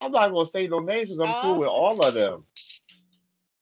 [0.00, 1.40] I'm not gonna say no names because I'm Oh.
[1.42, 2.46] cool with all of them.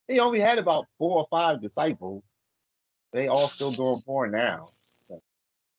[0.07, 2.23] He only had about four or five disciples.
[3.11, 4.69] They all still doing porn now.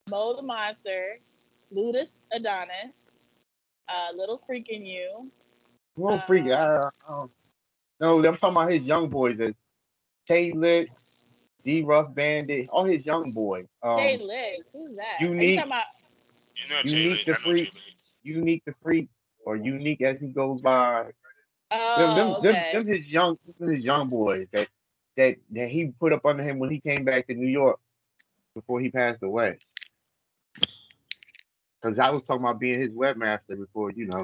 [0.09, 1.21] Mo the Monster,
[1.71, 2.95] Ludus Adonis,
[3.89, 5.31] uh, Little Freaking You.
[5.97, 6.53] Real freaky.
[6.53, 6.91] I, I,
[8.01, 9.39] no, I'm talking about his young boys.
[9.41, 9.59] It's
[10.27, 10.89] Tay Lit,
[11.65, 13.67] D Rough Bandit, all his young boys.
[13.83, 14.67] Um, Tay Legs.
[14.73, 15.21] Who's that?
[15.21, 15.61] Are you Unique.
[15.61, 15.85] about?
[16.57, 17.73] You know, Unique Taylor, the freak.
[17.73, 17.85] Taylor.
[18.23, 19.09] Unique the Freak,
[19.49, 21.05] or Unique as he goes by.
[21.05, 21.13] Them,
[21.71, 22.71] Oh, them, them, okay.
[22.73, 24.69] them his young, them his young boys that
[25.17, 27.81] that that he put up under him when he came back to New York
[28.55, 29.59] before he passed away.
[31.81, 34.23] Because I was talking about being his webmaster before, you know,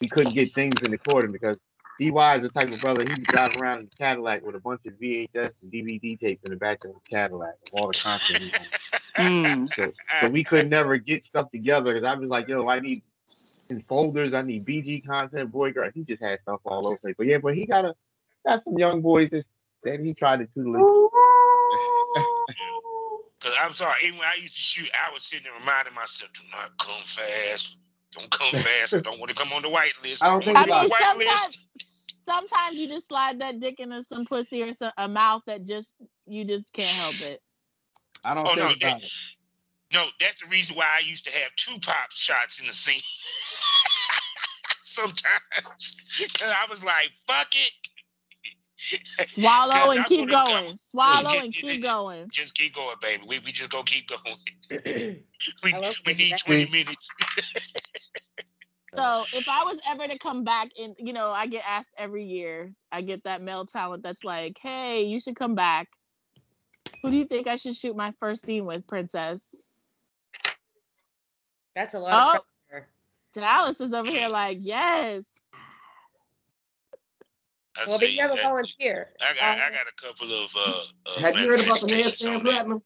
[0.00, 1.60] he couldn't get things in the quarter because
[2.00, 4.60] DY is the type of brother he would drive around in a Cadillac with a
[4.60, 7.94] bunch of VHS and DVD tapes in the back of the Cadillac of all the
[7.94, 8.66] content he had.
[9.18, 9.70] Mm.
[9.74, 13.02] So, so we could never get stuff together because I was like, yo, I need
[13.70, 15.90] in folders, I need BG content, boy, girl.
[15.94, 17.14] He just had stuff all over the place.
[17.16, 17.94] But yeah, but he got a
[18.46, 19.44] got some young boys that,
[19.84, 20.82] that he tried to tutelage.
[23.40, 26.30] Cause I'm sorry, even when I used to shoot, I was sitting there reminding myself,
[26.34, 27.78] do not come fast.
[28.12, 28.92] Don't come fast.
[28.92, 30.22] I don't want to come on the white list.
[30.22, 32.14] I don't think be I on mean, white sometimes, list.
[32.26, 35.96] sometimes you just slide that dick into some pussy or some, a mouth that just
[36.26, 37.40] you just can't help it.
[38.22, 39.12] I don't Oh, no, think about it.
[39.92, 43.00] No, that's the reason why I used to have two pop shots in the scene.
[44.84, 45.96] Sometimes.
[46.42, 47.72] And I was like, fuck it.
[49.32, 50.76] Swallow and I keep know they going.
[50.76, 52.28] Swallow get- and keep it- going.
[52.32, 53.24] Just keep going, baby.
[53.26, 54.36] We, we just gonna keep going.
[55.62, 55.74] we,
[56.06, 57.08] we need 20 minutes.
[58.92, 62.24] So if I was ever to come back and you know, I get asked every
[62.24, 65.86] year, I get that male talent that's like, hey, you should come back.
[67.02, 69.68] Who do you think I should shoot my first scene with, Princess?
[71.80, 72.38] That's a lot Oh.
[72.40, 72.88] of pressure.
[73.32, 75.24] Dallas is over here like, yes.
[77.74, 79.08] I Well, but you have a volunteer.
[79.18, 81.86] I got, I Um, got a couple of uh, uh Have you heard about the
[81.86, 82.52] manifestations handstand on that.
[82.52, 82.82] platinum?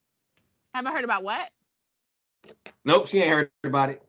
[0.75, 1.51] Haven't heard about what?
[2.85, 4.01] Nope, she ain't heard about it.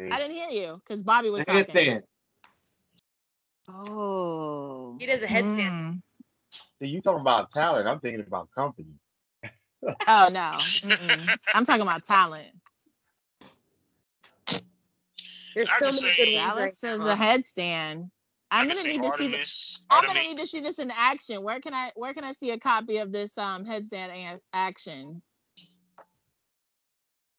[0.00, 1.74] I didn't hear you because Bobby was The talking.
[1.74, 2.02] handstand.
[3.68, 4.96] Oh.
[4.98, 5.70] He does a headstand.
[5.70, 6.02] Mm.
[6.80, 7.86] See, you talking about talent?
[7.86, 8.94] I'm thinking about company.
[10.08, 10.58] Oh no.
[10.88, 11.38] Mm-mm.
[11.52, 12.52] I'm talking about talent.
[15.54, 17.06] There's I so many say- good ones Dallas right says now.
[17.06, 18.10] the headstand.
[18.50, 19.28] I'm gonna say need to see.
[19.28, 19.84] this.
[19.90, 21.42] I'm gonna need to see this in action.
[21.42, 21.90] Where can I?
[21.96, 25.22] Where can I see a copy of this um headstand a- action?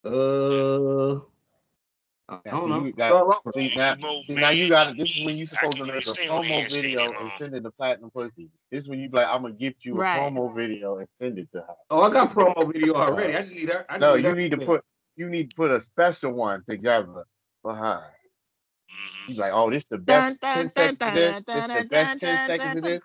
[0.03, 1.15] Uh,
[2.27, 2.85] I don't know.
[2.85, 3.09] you got-
[3.43, 4.97] So, See now, see, now you got it.
[4.97, 7.01] This is when you I supposed to make a even stand on the promo video
[7.11, 8.49] and send it to Platinum Pussy.
[8.71, 10.19] This is when you like, I'm gonna gift you a Right.
[10.19, 11.75] promo video and send it to her.
[11.91, 13.35] oh, I got promo video already.
[13.35, 13.85] I just need her.
[13.89, 14.83] I just No, need you her need to put
[15.15, 17.25] you need to put a special one together
[17.65, 18.03] for her.
[18.91, 19.37] Mhm.
[19.37, 21.35] Like, oh, this the best dun, 10 dun, seconds of this.
[21.51, 23.03] This dun, the best 10 seconds of this.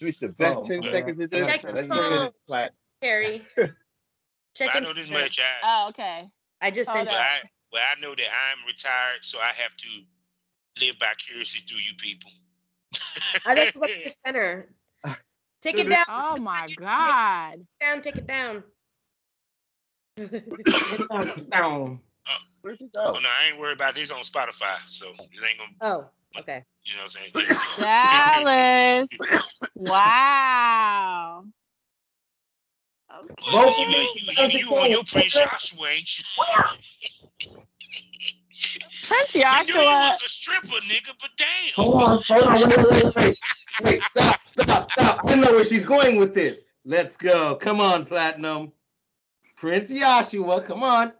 [0.00, 0.92] This the best Oh, 10 man.
[0.92, 1.46] seconds of this.
[1.46, 2.26] Check And the then you it phone.
[2.26, 2.72] to Plat.
[3.02, 3.46] Carrie.
[4.54, 5.40] Check But I know this much.
[5.40, 6.30] I, Oh, okay.
[6.62, 7.24] I just Hold sent well, you.
[7.24, 7.40] I,
[7.72, 9.88] well, I know that I'm retired, so I have to
[10.80, 12.30] live vicariously through you people.
[13.44, 14.68] I just looked at the center.
[15.60, 16.04] Take it down.
[16.08, 17.66] Oh my god.
[17.80, 18.00] Down.
[18.02, 18.64] Take it down.
[21.50, 22.00] Down.
[22.62, 23.18] Where'd you Oh go?
[23.18, 25.16] no, I ain't worried about these on Spotify, so it
[25.48, 25.70] ain't gonna.
[25.80, 26.04] oh,
[26.40, 26.64] okay.
[26.84, 27.32] You know what I'm saying?
[29.10, 29.60] Dallas.
[29.74, 31.44] wow.
[33.52, 33.82] Well, Okay.
[33.82, 36.24] you, you, you, you on your Prince Joshua, ain't you?
[39.06, 39.82] Prince We knew you Joshua.
[39.84, 41.48] was a stripper, nigga, but damn.
[41.76, 43.38] Hold on, hold on, wait, wait, wait, wait.
[43.82, 45.20] Wait, stop, stop, stop.
[45.26, 46.58] I know where she's going with this.
[46.84, 47.56] Let's go.
[47.56, 48.72] Come on, Platinum.
[49.56, 51.12] Prince Joshua, come on.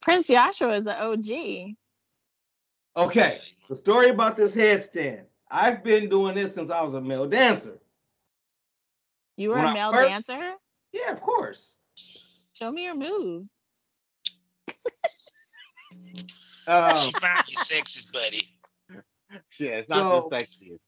[0.00, 1.74] Prince Joshua is the OG.
[2.96, 5.24] Okay, the story about this headstand.
[5.50, 7.78] I've been doing this since I was a male dancer.
[9.36, 10.52] You were When a I male first- dancer.
[10.92, 11.76] Yeah, of course.
[12.54, 13.52] Show me your moves.
[16.66, 18.42] Um, She found your sexist buddy.
[19.58, 20.80] Yeah, it's not So- the sexiest.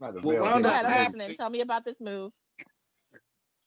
[0.00, 1.18] Not the Well, male wound Go I'm happening.
[1.18, 1.36] listening.
[1.36, 2.32] Tell me about this move.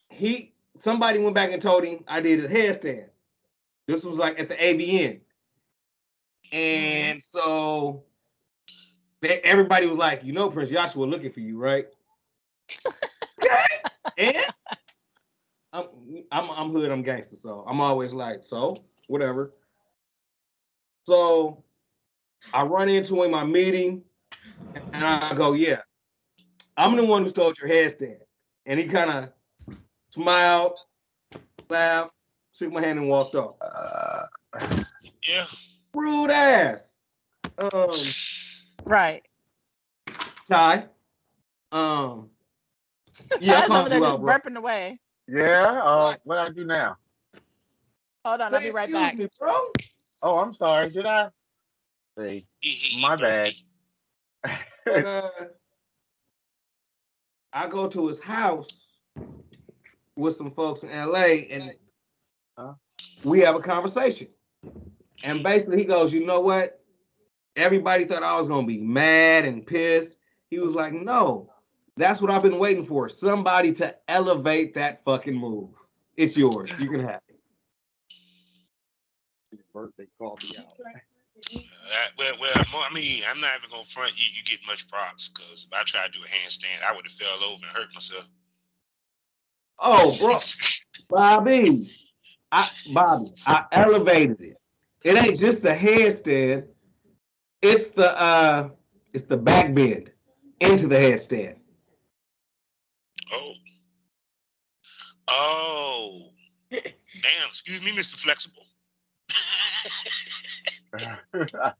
[0.09, 3.09] he somebody went back and told him I did a headstand.
[3.87, 5.19] This was like at the AVN.
[6.51, 7.19] And mm-hmm.
[7.19, 8.03] so
[9.21, 11.87] they, everybody was like, you know, Prince Joshua looking for you, right?
[13.41, 13.57] okay.
[14.17, 14.35] And
[15.71, 15.87] I'm,
[16.31, 18.75] I'm I'm hood, I'm gangster, so I'm always like, so
[19.07, 19.53] whatever.
[21.05, 21.63] So
[22.53, 24.03] I run into him in my meeting,
[24.75, 25.81] and I go, yeah,
[26.77, 28.19] I'm the one who stole your headstand.
[28.65, 29.31] And he kind of
[30.09, 30.73] smiled,
[31.69, 32.11] laughed,
[32.53, 33.55] shook my hand, and walked off.
[33.61, 34.25] Uh,
[35.27, 35.45] Yeah.
[35.93, 36.95] Rude ass.
[37.57, 37.91] Um,
[38.85, 39.23] Right.
[40.49, 40.87] Ty.
[41.71, 42.29] Um,
[43.39, 44.33] yeah, I Ty's over there just out, bro.
[44.33, 44.99] burping away.
[45.27, 45.81] yeah.
[45.83, 46.97] Uh, what I do now?
[48.25, 49.17] Hold on, I'll be right excuse back.
[49.17, 49.53] me, bro.
[50.21, 50.89] Oh, I'm sorry.
[50.89, 51.29] Did I?
[52.17, 53.53] See, He- he- he My burped bad.
[54.95, 55.03] me.
[55.05, 55.29] uh,
[57.53, 58.87] I go to his house
[60.15, 61.71] with some folks in LA and Huh?
[63.23, 64.27] We have a conversation.
[65.23, 66.79] And basically he goes, you know what?
[67.55, 70.17] Everybody thought I was gonna be mad and pissed.
[70.49, 71.49] He was like, no,
[71.97, 73.09] that's what I've been waiting for.
[73.09, 75.69] Somebody to elevate that fucking move.
[76.17, 76.71] It's yours.
[76.79, 77.39] You can have it.
[79.51, 80.73] His birthday called me out.
[81.55, 84.25] Uh, well, well, I mean, I'm not even gonna front you.
[84.33, 87.13] You get much props because if I tried to do a handstand, I would have
[87.13, 88.27] fell over and hurt myself.
[89.79, 90.39] Oh, bro.
[91.09, 91.91] Bobby,
[92.53, 94.57] I Bobby, I elevated it.
[95.03, 96.67] It ain't just the headstand.
[97.63, 98.69] It's the uh
[99.11, 100.11] it's the back bend
[100.59, 101.55] into the headstand.
[103.31, 103.53] Oh.
[105.27, 106.29] Oh.
[106.69, 106.83] Damn.
[107.47, 108.17] Excuse me, Mr.
[108.17, 108.67] Flexible.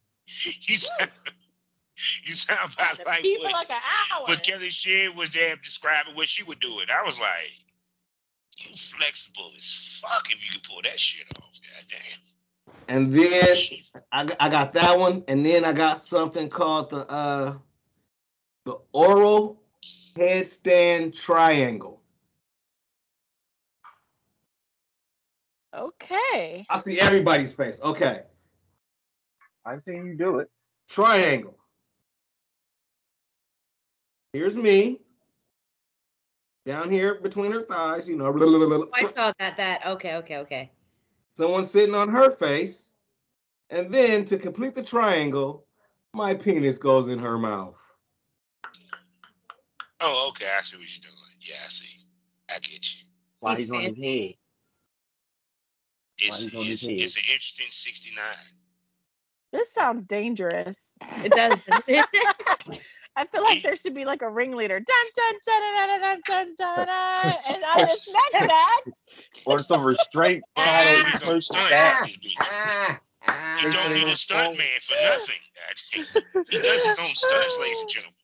[0.61, 1.11] you sound,
[2.23, 3.81] you sound about like People what, like an
[4.11, 4.25] hour.
[4.25, 6.89] But Kelly Shea was there describing what she would do it.
[6.89, 7.51] I was like,
[8.67, 11.51] you flexible as fuck if you can pull that shit off.
[11.53, 12.19] God damn.
[12.87, 13.57] And then
[14.11, 17.57] I, got- I got that one, and then I got something called the uh
[18.65, 19.61] the oral
[20.15, 22.01] headstand triangle.
[25.75, 26.65] Okay.
[26.69, 27.79] I see everybody's face.
[27.83, 28.21] Okay.
[29.65, 30.49] I seen you do it.
[30.87, 31.57] Triangle.
[34.33, 34.99] Here's me.
[36.65, 38.31] Down here between her thighs, you know.
[38.31, 38.85] blah, blah, blah, blah.
[38.85, 39.57] Oh, I saw that.
[39.57, 40.71] That okay, okay, okay.
[41.33, 42.93] someone sitting on her face,
[43.69, 45.65] and then to complete the triangle,
[46.13, 47.75] my penis goes in her mouth.
[49.99, 50.47] Oh, okay.
[50.57, 51.17] I see what you're doing.
[51.41, 51.85] Yeah, I see.
[52.49, 53.05] I get you.
[53.39, 54.33] While He's he's on his head?
[56.19, 56.99] It's, he's on his it's, head.
[56.99, 58.23] it's an interesting 69.
[59.51, 60.93] This sounds dangerous.
[61.23, 61.59] It does.
[63.15, 63.29] doesn't it?
[63.33, 64.79] I feel like there should be like a ringleader.
[64.79, 66.87] Dun dun dun dun dun dun dun dun.
[66.87, 67.35] dun.
[67.49, 69.03] And on this next act,
[69.45, 70.43] Or some restraint.
[70.57, 72.01] Ah, How he's they on push stunt that.
[72.01, 72.35] on this bitch.
[72.41, 72.99] Ah,
[73.61, 75.35] He don't need a stunt man for nothing.
[76.49, 78.15] He does his own stunts, ladies and gentlemen.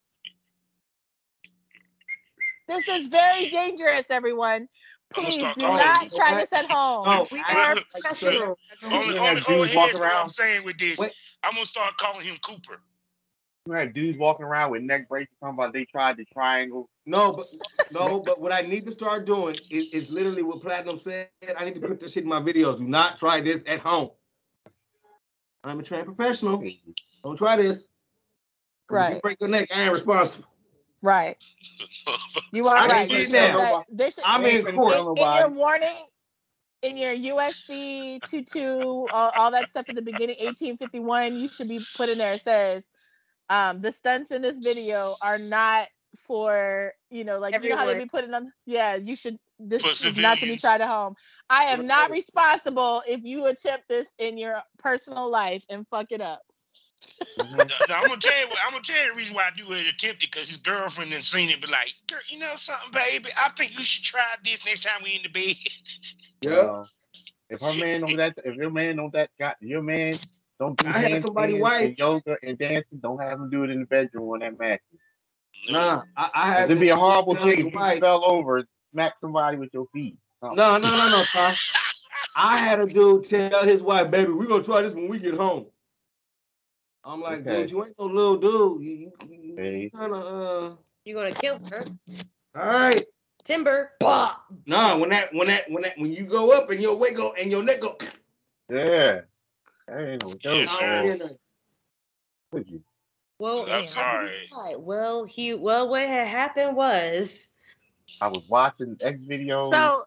[2.68, 4.68] this is very dangerous, everyone.
[5.12, 6.10] Please do calling not you.
[6.12, 7.06] try this at home.
[7.08, 8.58] Oh, we are look, professionals.
[8.92, 11.00] Only, You only, have only here's what I'm saying with this.
[11.00, 11.14] Wait.
[11.44, 12.82] I'm gonna start calling him Cooper.
[13.70, 16.90] You had dudes walking around with neck braces talking about they tried the triangle.
[17.06, 17.46] No, but
[17.92, 21.30] no, but what I need to start doing is, is literally what Platinum said.
[21.56, 22.80] I need to put this shit in my videos.
[22.80, 24.10] Do not try this at home.
[25.64, 26.64] I'm a trained professional.
[27.24, 27.88] Don't try this.
[28.88, 29.22] 'Cause If you Right.
[29.22, 30.46] break your neck, I ain't responsible.
[31.04, 31.38] Right.
[32.52, 33.12] You are I can right.
[33.12, 33.86] see There- now.
[33.92, 34.96] that- should- I'm in court.
[34.96, 35.96] in, in your warning,
[36.82, 41.86] in your USC 22, all, all that stuff at the beginning, 1851, you should be
[41.96, 42.34] put in there.
[42.34, 42.90] It says,
[43.50, 47.86] um, the stunts in this video are not for, you know, like, you know how
[47.86, 48.08] they Everyone.
[48.08, 51.16] be putting on, yeah, you should, this For is not to be tried at home.
[51.50, 56.22] I am not responsible if you attempt this in your personal life and fuck it
[56.22, 56.42] up.
[57.38, 58.48] now, now, I'm gonna tell you.
[58.66, 61.14] I'm gonna tell you the reason why I do it attempt it because his girlfriend
[61.14, 63.30] had seen it, but like, girl, you know something, baby?
[63.38, 65.56] I think you should try this next time we in the bed.
[66.42, 66.84] Yeah.
[67.50, 70.14] If her man know that, if your man know that, got your man
[70.60, 73.00] Don't do I had somebody handstands wife- yoga and dancing.
[73.02, 74.82] Don't have them do it in the bedroom on that mattress.
[75.70, 76.66] Nah, I, I had.
[76.70, 80.18] It'd be a horrible thing if you fell over, smack somebody with your feet.
[80.42, 80.58] Something.
[80.58, 81.56] No, no, no, no, Ty.
[82.36, 85.34] I had a dude tell his wife, "Baby, we're gonna try this when we get
[85.36, 85.68] home."
[87.04, 87.62] I'm like, Okay.
[87.62, 88.82] dude, you ain't no little dude.
[88.84, 89.90] You, you, you Hey.
[89.94, 90.76] kind of uh.
[91.06, 91.84] You're gonna kill her.
[92.56, 93.06] All right.
[93.44, 93.92] Timber.
[94.00, 94.36] Bah!
[94.66, 97.34] Nah, when that, when that, when that, when you go up and your weight go
[97.34, 97.98] and your neck go.
[98.70, 99.22] Yeah.
[99.90, 100.56] That ain't no joke.
[100.56, 101.04] Yes, I sir.
[101.08, 101.30] don't know.
[102.52, 102.82] Would you?
[103.40, 104.76] Well, I'm how sorry.
[104.78, 107.50] Well, he well, what had happened was
[108.22, 109.70] I was watching X videos.
[109.70, 110.04] So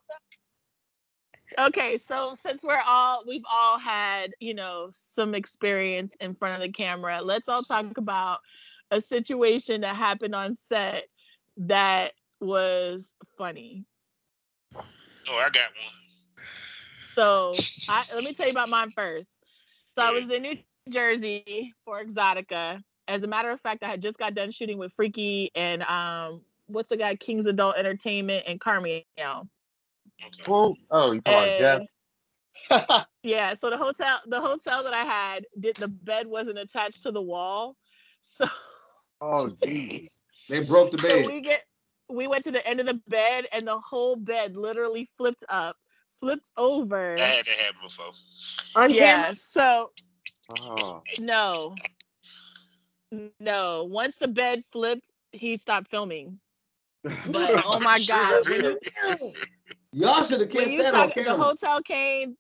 [1.59, 6.67] okay, so since we're all we've all had, you know, some experience in front of
[6.67, 8.41] the camera, let's all talk about
[8.91, 11.09] a situation that happened on set
[11.57, 13.85] that was funny.
[14.77, 16.47] Oh, I got one.
[17.01, 17.55] So
[17.89, 19.41] I let me tell you about mine first.
[19.97, 20.56] So I was in New
[20.89, 22.82] Jersey for Exxxotica.
[23.09, 26.44] As a matter of fact, I had just got done shooting with Freaky and um
[26.66, 29.02] what's the guy King's Adult Entertainment and Carmiel.
[29.19, 29.47] Okay.
[30.47, 30.77] Who?
[30.90, 33.06] Oh, you And Jeff?
[33.23, 37.12] yeah, so the hotel the hotel that I had did the bed wasn't attached to
[37.12, 37.77] the wall.
[38.20, 38.47] So,
[39.20, 40.19] oh, Jesus.
[40.48, 41.27] They broke the so bed.
[41.27, 41.64] we get
[42.09, 45.77] we went to the end of the bed and the whole bed literally flipped up,
[46.23, 47.16] flipped over.
[47.16, 48.12] I had to happen before.
[48.77, 49.36] on Yeah, camera.
[49.36, 49.90] so
[50.55, 51.74] Oh, no.
[53.40, 56.39] No, once the bed flipped, he stopped filming.
[57.05, 58.78] But oh my god, when you,
[59.93, 62.36] Y'all should have kept when you that on talk, the hotel came.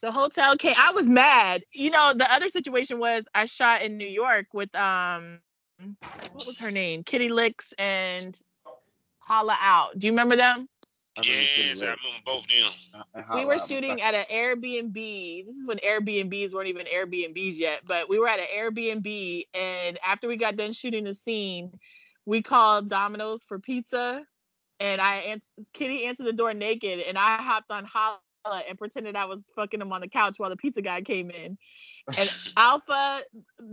[0.00, 0.74] The hotel came.
[0.78, 1.64] I was mad.
[1.72, 5.40] You know, the other situation was I shot in New York with um,
[6.32, 7.02] what was her name?
[7.02, 8.38] Kitty Licks and
[9.18, 9.98] Holla Out.
[9.98, 10.68] Do you remember them?
[11.16, 12.72] I Yes, I remember both them.
[12.94, 15.46] Uh, we were shooting at an Airbnb.
[15.46, 19.46] This is when Airbnbs weren't even Airbnbs yet, but we were at an Airbnb.
[19.54, 21.72] And after we got done shooting the scene,
[22.26, 24.24] we called Domino's for pizza.
[24.80, 28.18] And I ans- Kitty answered the door naked, and I hopped on Holla
[28.68, 31.56] and pretended I was fucking him on the couch while the pizza guy came in.
[32.16, 33.22] And Alpha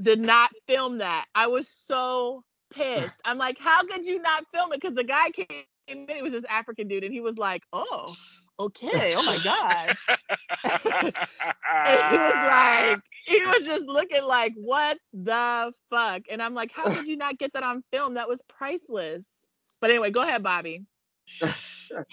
[0.02, 1.26] did not film that.
[1.36, 3.20] I was so pissed.
[3.26, 4.82] I'm like, how could you not film it?
[4.82, 8.14] Because the guy came in, it was this African dude, and he was like, oh,
[8.60, 9.96] okay, oh my god.
[10.64, 16.24] and he was like, he was just looking like, what the fuck?
[16.30, 18.16] And I'm like, how did you not get that on film?
[18.16, 19.48] That was priceless.
[19.80, 20.86] But anyway, go ahead, Bobby.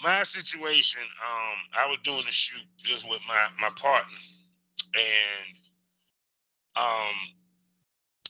[0.03, 4.17] my situation, um, I was doing a shoot just with my my partner,
[4.95, 5.57] and
[6.75, 7.15] um,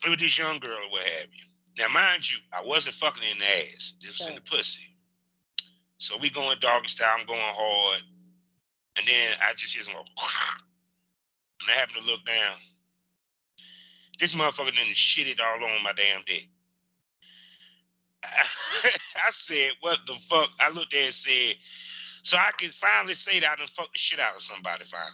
[0.06, 1.46] it was this young girl or what have you.
[1.78, 3.94] Now, mind you, I wasn't fucking in the ass.
[4.02, 4.82] This was in the pussy.
[6.00, 7.18] So we going doggy style.
[7.20, 8.02] I'm going hard,
[8.98, 12.56] and then I just hear some, go, and I happen to look down.
[14.20, 16.48] This motherfucker done shit it all on my damn dick.
[18.24, 20.50] I said, what the fuck?
[20.60, 21.56] I looked there and said,
[22.24, 25.12] so I can finally say that I done fucked the shit out of somebody finally.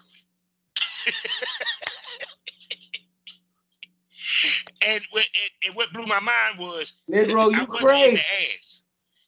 [4.88, 8.16] and, what, and, and what blew my mind was Negro, I you wasn't in crazy.
[8.18, 8.74] the ass.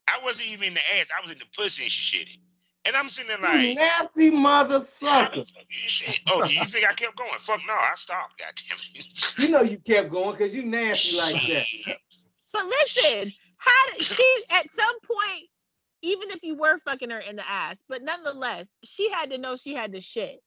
[0.08, 1.08] I wasn't even in the ass.
[1.16, 2.38] I was in the pussy and she shit it.
[2.86, 5.44] And I'm sitting there You like, nasty mother sucker.
[5.70, 6.22] shit.
[6.28, 7.32] Oh, you think I kept going?
[7.40, 8.40] Fuck no, I stopped.
[8.40, 9.40] Goddamn it.
[9.40, 11.98] You know you kept going because you nasty like that.
[12.54, 15.50] But listen, how did she at some point,
[16.02, 19.56] even if you were fucking her in the ass, but nonetheless, she had to know
[19.58, 20.42] she had to shit.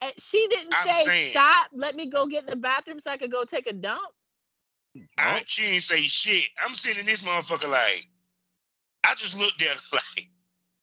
[0.00, 3.12] And she didn't I'm say, saying- stop, let me go get in the bathroom so
[3.12, 4.02] I could go take a dump.
[5.18, 6.44] I, she ain't say shit.
[6.64, 8.06] I'm sitting in this motherfucker like,
[9.04, 10.28] I just looked at her like,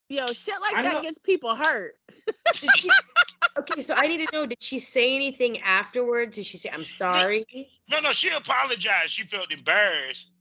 [0.09, 1.95] Yo, shit like I that know- gets people hurt.
[2.55, 2.89] She-
[3.57, 6.35] okay, so I need to know: Did she say anything afterwards?
[6.35, 7.45] Did she say, "I'm sorry"?
[7.89, 9.09] no, no, she apologized.
[9.11, 10.31] She felt embarrassed.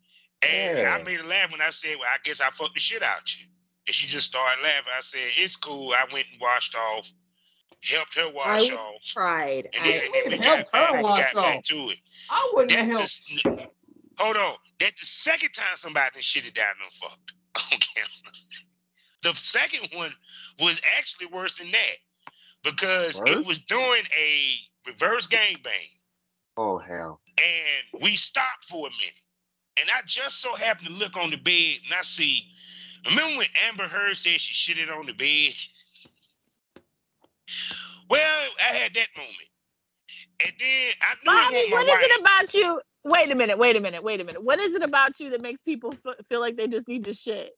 [0.42, 3.02] And I made her laugh when I said, well, I guess I fucked the shit
[3.02, 3.46] out you.
[3.86, 4.92] And she just started laughing.
[4.96, 5.92] I said, it's cool.
[5.92, 7.10] I went and washed off,
[7.82, 9.02] helped her wash would off.
[9.04, 9.68] tried.
[9.74, 11.62] And then, I, and then we You helped got, her back, wash got back off.
[11.64, 11.98] to it.
[12.30, 13.58] I wouldn't have That's helped.
[13.60, 13.66] the,
[14.24, 14.54] hold on.
[14.78, 17.32] That's the second time somebody done shit it down and fucked
[17.72, 18.32] on camera.
[19.22, 20.12] The second one
[20.60, 21.96] was actually worse than that
[22.62, 24.54] because it was doing a
[24.86, 25.98] reverse gangbang
[26.56, 27.20] Oh, hell.
[27.38, 29.20] and we stopped for a minute.
[29.80, 32.44] And I just so happened to look on the bed and I see,
[33.08, 35.54] remember when Amber Heard said she shitted on the bed?
[38.08, 39.36] Well, I had that moment.
[40.44, 42.10] And then I knew Bobby, it what wasn't my is wife.
[42.10, 42.80] it about you?
[43.04, 44.42] Wait a minute, wait a minute, wait a minute.
[44.44, 47.14] What is it about you that makes people f- feel like they just need to
[47.14, 47.52] shit?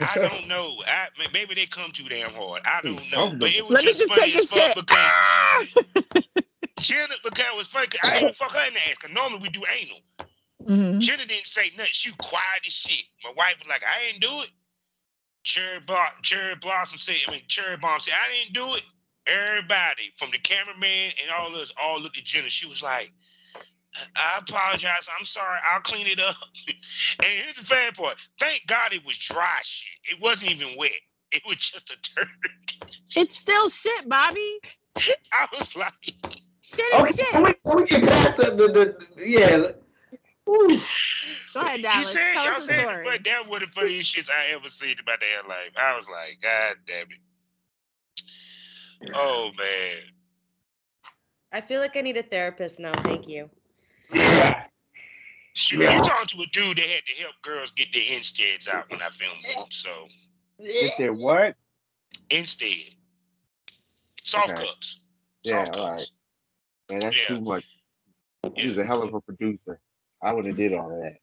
[0.00, 0.76] I don't know.
[0.86, 2.62] I maybe they come too damn hard.
[2.64, 3.30] I don't know.
[3.38, 4.76] But it was Let me just just funny take a as fuck shit.
[4.90, 5.64] Ah!
[6.78, 9.40] Jenna, because it was funny, 'cause I didn't fuck her in the ass, because normally
[9.40, 10.00] we do anal.
[10.64, 11.00] Mhm.
[11.00, 11.92] Jenna didn't say nothing.
[11.92, 13.04] She quiet as shit.
[13.24, 14.50] My wife was like, I ain't do it.
[15.44, 18.82] Cherry, Blo- Cherry Blossom said, I mean, Cherry Bomb said, I didn't do it.
[19.26, 22.48] Everybody, from the cameraman and all of us, all looked at Jenna.
[22.50, 23.12] She was like,
[24.16, 25.06] I apologize.
[25.18, 25.58] I'm sorry.
[25.72, 26.36] I'll clean it up.
[26.68, 26.76] and
[27.26, 28.16] here's the bad part.
[28.38, 30.14] Thank God it was dry shit.
[30.16, 30.90] It wasn't even wet.
[31.32, 32.26] It was just a turd.
[33.16, 34.58] It's still shit, Bobby.
[35.32, 35.92] I was like,
[36.62, 37.26] Shit is Okay, shit.
[37.32, 39.66] can we, can we get past the, the, the, the yeah.
[40.46, 40.78] Woo.
[41.54, 41.98] Go ahead, Dallas.
[41.98, 43.04] you said, Tell y'all us said, story.
[43.04, 45.70] but that was the funniest shit I ever seen in my damn life.
[45.76, 49.12] I was like, God damn it.
[49.14, 49.96] Oh man.
[51.52, 52.92] I feel like I need a therapist now.
[53.02, 53.50] Thank you.
[54.12, 54.66] Yeah.
[55.54, 55.96] Shoot, Yeah.
[55.98, 59.02] you talking to a dude that had to help girls get their insteads out when
[59.02, 59.64] I filmed them.
[59.70, 60.08] So
[60.58, 61.56] Get there what?
[62.30, 62.94] instead.
[64.22, 64.66] Soft Okay.
[64.66, 65.00] cups.
[65.42, 65.98] Yeah, Soft all right.
[65.98, 66.12] cups.
[66.88, 67.26] Man, that's Yeah.
[67.26, 67.64] too much.
[68.56, 69.80] He was a hell of a producer.
[70.22, 71.18] I would have did all that.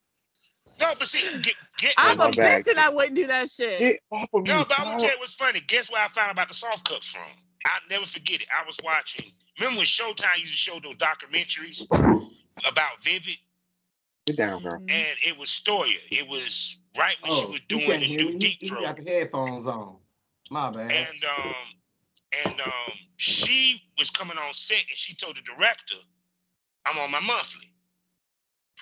[0.80, 2.64] No, but see, get, get I'm a bag.
[2.64, 3.80] bitch and I wouldn't do that shit.
[3.80, 5.00] Get off of me, No, but I'm gonna Kyle.
[5.02, 5.60] tell you what's funny.
[5.62, 7.28] Guess where I found out about the soft cups from?
[7.66, 8.48] I'll never forget it.
[8.58, 9.32] I was watching.
[9.58, 11.86] Remember when Showtime used to show those documentaries
[12.66, 13.38] about Vivid,
[14.28, 14.80] Sit down, girl.
[14.80, 14.90] Mhm.
[14.90, 16.00] and it was Stoya.
[16.12, 18.34] It was right when she Oh, was doing can't the new me.
[18.34, 19.98] He, Deep he got the headphones on.
[20.52, 20.92] My bad.
[20.92, 21.74] and um
[22.46, 25.96] and um she was coming on set and she told the director,
[26.86, 27.74] I'm on my monthly.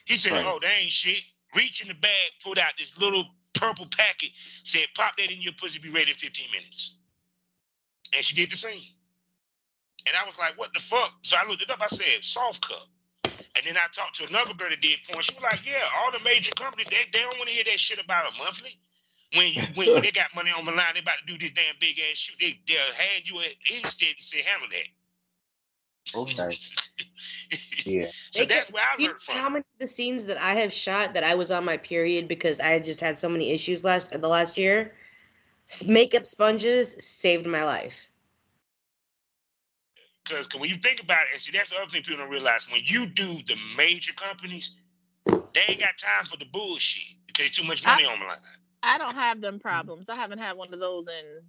[0.05, 0.45] He said, Right.
[0.45, 1.23] Oh, that ain't shit.
[1.55, 4.31] Reach in the bag, pulled out this little purple packet,
[4.63, 6.97] said, Pop that in your pussy, be ready in 15 minutes.
[8.15, 8.83] And she did the same.
[10.07, 11.13] And I was like, what the fuck?
[11.23, 11.81] So I looked it up.
[11.81, 12.87] I said, soft cup.
[13.55, 15.23] And then I talked to another girl that did porn.
[15.23, 17.79] She was like, yeah, all the major companies, they, they don't want to hear that
[17.79, 18.77] shit about a monthly.
[19.35, 21.51] When you when, when they got money on the line, they about to do this
[21.51, 22.35] damn big ass shoot.
[22.39, 23.45] They they'll hand you an
[23.75, 24.87] instead and say handle that.
[26.17, 26.57] Okay.
[27.85, 28.07] Yeah.
[28.31, 30.41] so They that's can- where I You learned know how many of the scenes that
[30.41, 33.51] I have shot that I was on my period because I just had so many
[33.51, 34.93] issues last the last year?
[35.87, 38.09] Makeup sponges saved my life.
[40.27, 42.67] Because when you think about it, and see that's the other thing people don't realize.
[42.71, 44.75] When you do the major companies,
[45.25, 48.37] they ain't got time for the bullshit because there's too much money on the line.
[48.83, 50.09] I don't have them problems.
[50.09, 51.41] I haven't had one of those in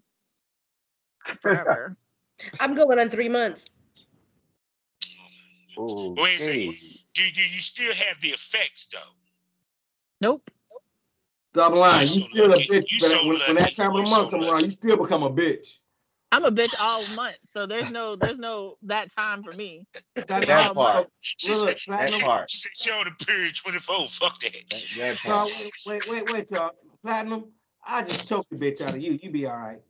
[1.40, 1.96] forever.
[2.60, 3.66] I'm going on three months.
[5.78, 6.68] Ooh, wait a second.
[6.68, 6.72] Oh, hey.
[7.14, 8.98] Do you, you still have the effects though?
[10.20, 10.50] nope.
[11.52, 12.06] Double line.
[12.08, 12.90] You You so still a bitch.
[12.90, 14.52] You so when, when that time of You the so month come lucky.
[14.52, 15.78] around, you still become a bitch.
[16.30, 19.86] I'm a bitch all month, so there's no there's no that time for me.
[20.14, 21.08] That, That Oh, part.
[21.20, 22.20] She Look, said, That platinum.
[22.20, 22.50] part.
[22.50, 24.08] she said she on the period 24.
[24.10, 24.52] Fuck that.
[24.70, 25.52] That, that No, part.
[25.52, 26.72] wait, wait, wait, wait, y'all.
[27.04, 27.52] Platinum.
[27.86, 29.18] I just choke the bitch out of you.
[29.22, 29.80] You be all right.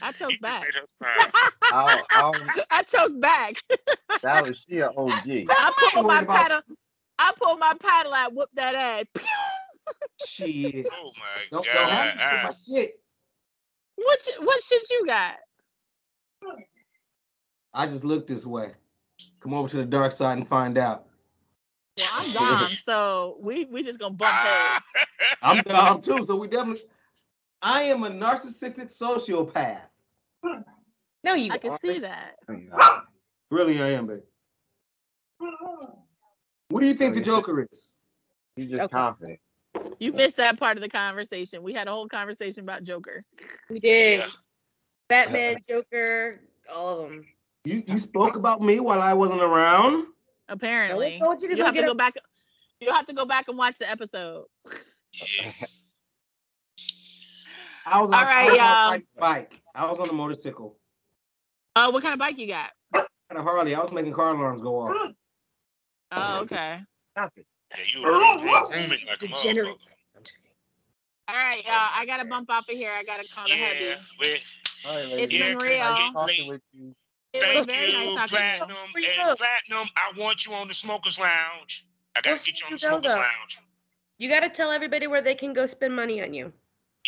[0.00, 0.62] I choked back.
[0.62, 1.30] made her smile.
[1.70, 2.62] I'll, I'll, oh, oh.
[2.70, 3.56] I choke back.
[4.22, 5.26] that was she an OG.
[5.50, 6.60] I ain't pull my paddle.
[7.18, 9.06] I pull my paddle out, whoop that ass.
[10.20, 10.86] Shit.
[10.92, 11.74] Oh my Don't, god.
[11.74, 13.00] don't have me I- for my shit.
[13.98, 15.36] What what shit you got?
[17.74, 18.72] I just look this way.
[19.40, 21.06] Come over to the dark side and find out.
[21.96, 24.82] Well, I'm Dom, so we we just gonna bump Ah.
[24.94, 25.06] heads.
[25.42, 26.82] I'm dumb too, so we definitely.
[27.60, 29.88] I am a narcissistic sociopath.
[31.24, 31.82] No, you I can aren't.
[31.82, 32.36] see that.
[33.50, 34.22] Really, I am, baby.
[36.68, 37.96] What do you think the Joker is?
[38.54, 38.96] He's just Okay.
[38.96, 39.40] confident.
[39.98, 41.62] You missed that part of the conversation.
[41.62, 43.22] We had a whole conversation about Joker.
[43.68, 44.20] We did.
[44.20, 44.26] Yeah.
[45.08, 46.40] Batman, Joker,
[46.72, 47.24] all of them.
[47.64, 50.06] You you spoke about me while I wasn't around.
[50.48, 52.14] Apparently, told you to go have get to a- go back.
[52.80, 54.44] You have to go back and watch the episode.
[55.12, 55.50] Yeah.
[57.86, 59.00] I was on, All right, I was on y'all.
[59.18, 59.60] bike.
[59.74, 60.78] I was on a motorcycle.
[61.74, 62.70] Oh, what kind of bike you got?
[62.94, 63.74] And a Harley.
[63.74, 65.12] I was making car alarms go off.
[66.12, 66.80] Oh, okay.
[67.12, 67.46] Stop it.
[67.76, 69.28] Yeah, you were vroom, vroom, like a motherfucker.
[69.28, 69.96] Degenerates.
[71.28, 71.90] All right, y'all.
[71.94, 72.92] I gotta bump off of here.
[72.92, 74.00] I gotta call the Yeah, hubby.
[74.18, 74.36] well,
[74.86, 75.38] All right, It's ladies.
[75.38, 75.74] Yeah, been 'cause real.
[75.74, 76.46] it's Talking late.
[76.48, 76.96] with you.
[77.34, 78.28] It was Thank very you, talking to you.
[78.28, 78.92] Platinum.
[78.92, 79.38] Where you And?
[79.38, 81.84] Platinum, I want you on the Smokers Lounge.
[82.16, 83.18] I gotta Where get you on the Smokers though?
[83.20, 83.58] Lounge.
[84.18, 86.52] You got to tell everybody where they can go spend money on you.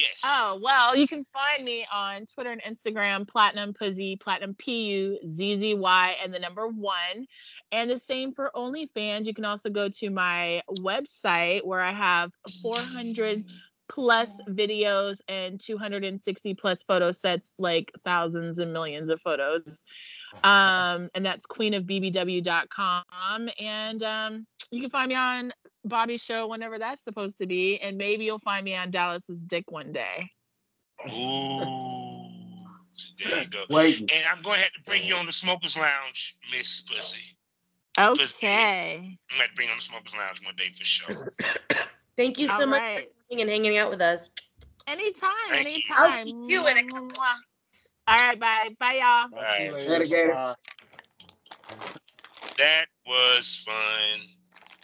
[0.01, 0.21] Yes.
[0.25, 5.19] Oh, well, you can find me on Twitter and Instagram, Platinum Puzzy, Platinum P U
[5.29, 7.27] Z Z Y, and the number one.
[7.71, 9.27] And the same for OnlyFans.
[9.27, 12.33] You can also go to my website where I have
[12.63, 13.51] 400 mm.
[13.91, 19.85] plus videos and 260 plus photo sets, like thousands and millions of photos.
[20.45, 23.51] Um, and that's queenofbbw.com.
[23.59, 25.53] And um, you can find me on
[25.85, 27.79] Bobby's show whenever that's supposed to be.
[27.79, 30.31] And maybe you'll find me on Dallas's Dick one day.
[31.09, 32.27] Ooh.
[33.25, 33.65] There you go.
[33.71, 34.09] Waiting.
[34.15, 37.19] And I'm going to have to bring you on the Smokers Lounge, Miss Pussy.
[37.97, 38.47] Pussy.
[38.47, 39.19] Okay.
[39.31, 41.33] I'm going to bring you on the Smokers Lounge one day for sure.
[42.17, 43.09] Thank you so All much right.
[43.09, 44.31] for coming and hanging out with us.
[44.87, 45.31] Anytime.
[45.51, 45.73] Thank you.
[45.73, 45.97] Anytime.
[45.97, 47.35] I'll see you in a couple Mwah.
[48.07, 48.39] All right.
[48.41, 48.77] Bye.
[48.79, 49.29] Bye, y'all.
[49.29, 49.73] Talk Alright.
[49.73, 49.91] later.
[49.91, 50.55] Later, Gator.
[52.59, 54.21] That was fun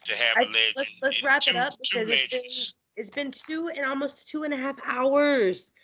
[0.04, 0.72] to have a I- legend.
[0.76, 4.44] let's- let's and wrap it up because it's been- It's been two and almost two
[4.44, 5.74] and a half hours.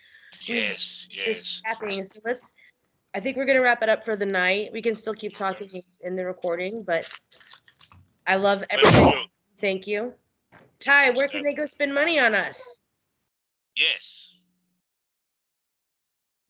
[0.41, 1.61] Yes, yes.
[1.63, 2.03] happening.
[2.03, 2.53] So let's.
[3.13, 4.71] I think we're gonna wrap it up for the night.
[4.73, 7.07] We can still keep talking in the recording, but
[8.25, 9.29] I love everything.
[9.59, 10.15] Thank you.
[10.79, 12.81] Ty, where can they go spend money on us?
[13.75, 14.32] Yes.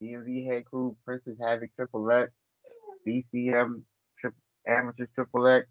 [0.04, 2.32] DMV head crew, Princess Havoc Triple X,
[3.08, 3.84] BCM
[4.20, 4.32] tri-
[4.68, 5.66] Amateur Triple X.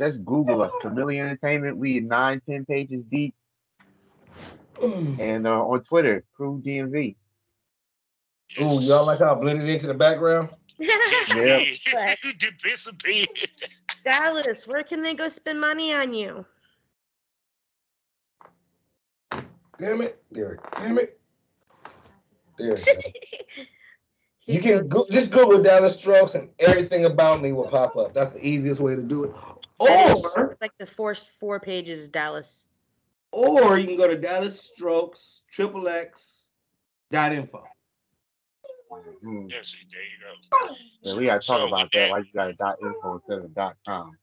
[0.00, 1.76] Just Google us, Chameleon Entertainment.
[1.76, 3.34] We are nine, ten pages deep.
[4.82, 7.14] And uh, on Twitter, Crew DMV.
[8.60, 10.48] Ooh, y'all like how I blended into the background?
[10.78, 11.62] Yeah.
[12.24, 13.26] you did disappear.
[14.04, 16.44] Dallas, where can they go spend money on you?
[19.78, 20.22] Damn it.
[20.32, 20.58] There.
[20.78, 21.21] Damn it.
[22.62, 22.76] There.
[24.44, 28.12] You can go, just Google Dallas Strokes and everything about me will pop up.
[28.12, 29.32] That's the easiest way to do it.
[29.78, 32.66] Or like the first four pages is Dallas.
[33.30, 36.46] or you can go to Dallas Strokes Triple X
[37.12, 37.62] dot info.
[39.22, 39.46] Hmm.
[39.48, 40.74] Yes, there you go.
[41.02, 41.98] Yeah, we gotta talk So, about that.
[41.98, 44.18] that- Why you got a dot info instead of dot com?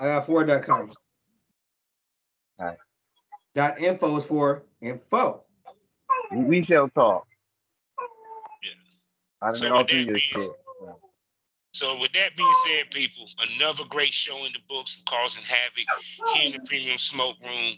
[0.00, 0.96] I got four dot coms.
[2.58, 2.78] Alright.
[3.54, 5.44] Dot info is for info.
[6.32, 7.26] We, we shall talk.
[8.62, 8.70] Yeah.
[9.42, 10.18] I don't So know with through that your being-
[10.48, 10.50] shit.
[11.72, 13.26] So with that being said, people,
[13.56, 15.84] another great show in the books of causing havoc
[16.36, 17.74] here in the Premium Smoke Room.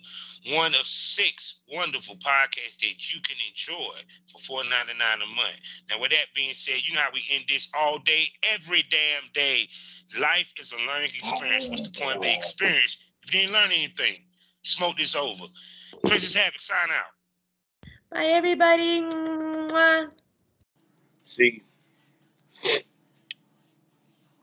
[0.54, 3.96] One of six wonderful podcasts that you can enjoy
[4.30, 5.56] for four ninety nine a month.
[5.88, 9.30] Now, with that being said, you know how we end this all day, every damn
[9.32, 9.66] day.
[10.20, 11.66] Life is a learning experience.
[11.66, 12.98] What's the point of the experience?
[13.22, 14.18] If you didn't learn anything,
[14.62, 15.44] smoke this over.
[16.04, 17.15] Princess Havoc, sign out.
[18.10, 19.02] Bye, everybody.
[19.02, 20.10] Mwah.
[21.24, 21.62] See,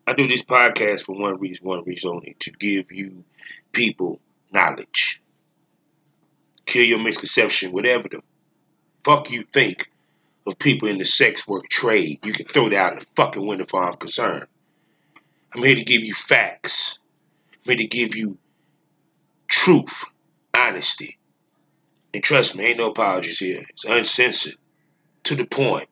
[0.06, 3.24] I do this podcast for one reason, one reason only to give you
[3.72, 4.20] people
[4.52, 5.22] knowledge.
[6.66, 8.22] Kill your misconception, whatever the
[9.06, 9.90] fuck you think
[10.46, 12.20] of people in the sex work trade.
[12.26, 14.48] You can throw that out in the fucking window far I'm concerned.
[15.56, 17.00] I'm here to give you facts.
[17.54, 18.38] I'm here to give you
[19.48, 20.04] truth,
[20.54, 21.18] honesty.
[22.14, 23.64] And trust me, ain't no apologies here.
[23.70, 24.56] It's uncensored,
[25.24, 25.88] to the point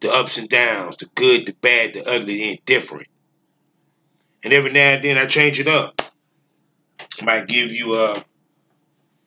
[0.00, 3.08] the ups and downs, the good, the bad, the ugly, the indifferent.
[4.44, 6.02] And every now and then I change it up.
[7.20, 8.20] I might give you uh,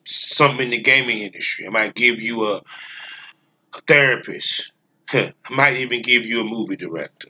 [0.06, 1.66] something in the gaming industry.
[1.66, 4.72] I might give you a, a therapist.
[5.12, 7.30] I might even give you a movie director.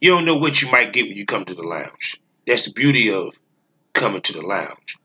[0.00, 2.20] You don't know what you might get when you come to the lounge.
[2.46, 3.34] That's the beauty of
[3.92, 4.96] coming to the lounge.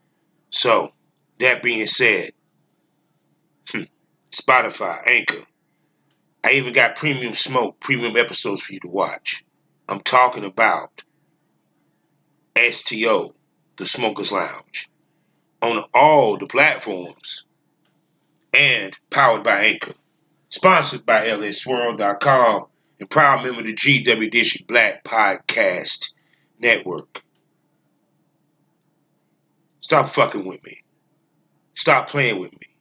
[0.49, 0.93] So,
[1.39, 2.31] that being said,
[4.35, 5.45] Spotify, Anchor,
[6.43, 9.45] I even got premium smoke, premium episodes for you to watch.
[9.87, 11.03] I'm talking about
[12.57, 13.33] STO,
[13.77, 14.89] the Smokers Lounge,
[15.61, 17.45] on all the platforms
[18.53, 19.93] and powered by Anchor.
[20.49, 22.65] Sponsored by LSWorld.com
[22.99, 26.11] and proud member of the GW District Black Podcast
[26.59, 27.23] Network.
[29.81, 30.83] Stop fucking with me.
[31.73, 32.74] Stop playing with me.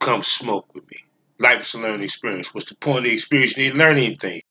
[0.00, 0.98] Come smoke with me.
[1.38, 2.54] Life is a learning experience.
[2.54, 3.56] What's the point of the experience?
[3.56, 4.42] You didn't learn anything.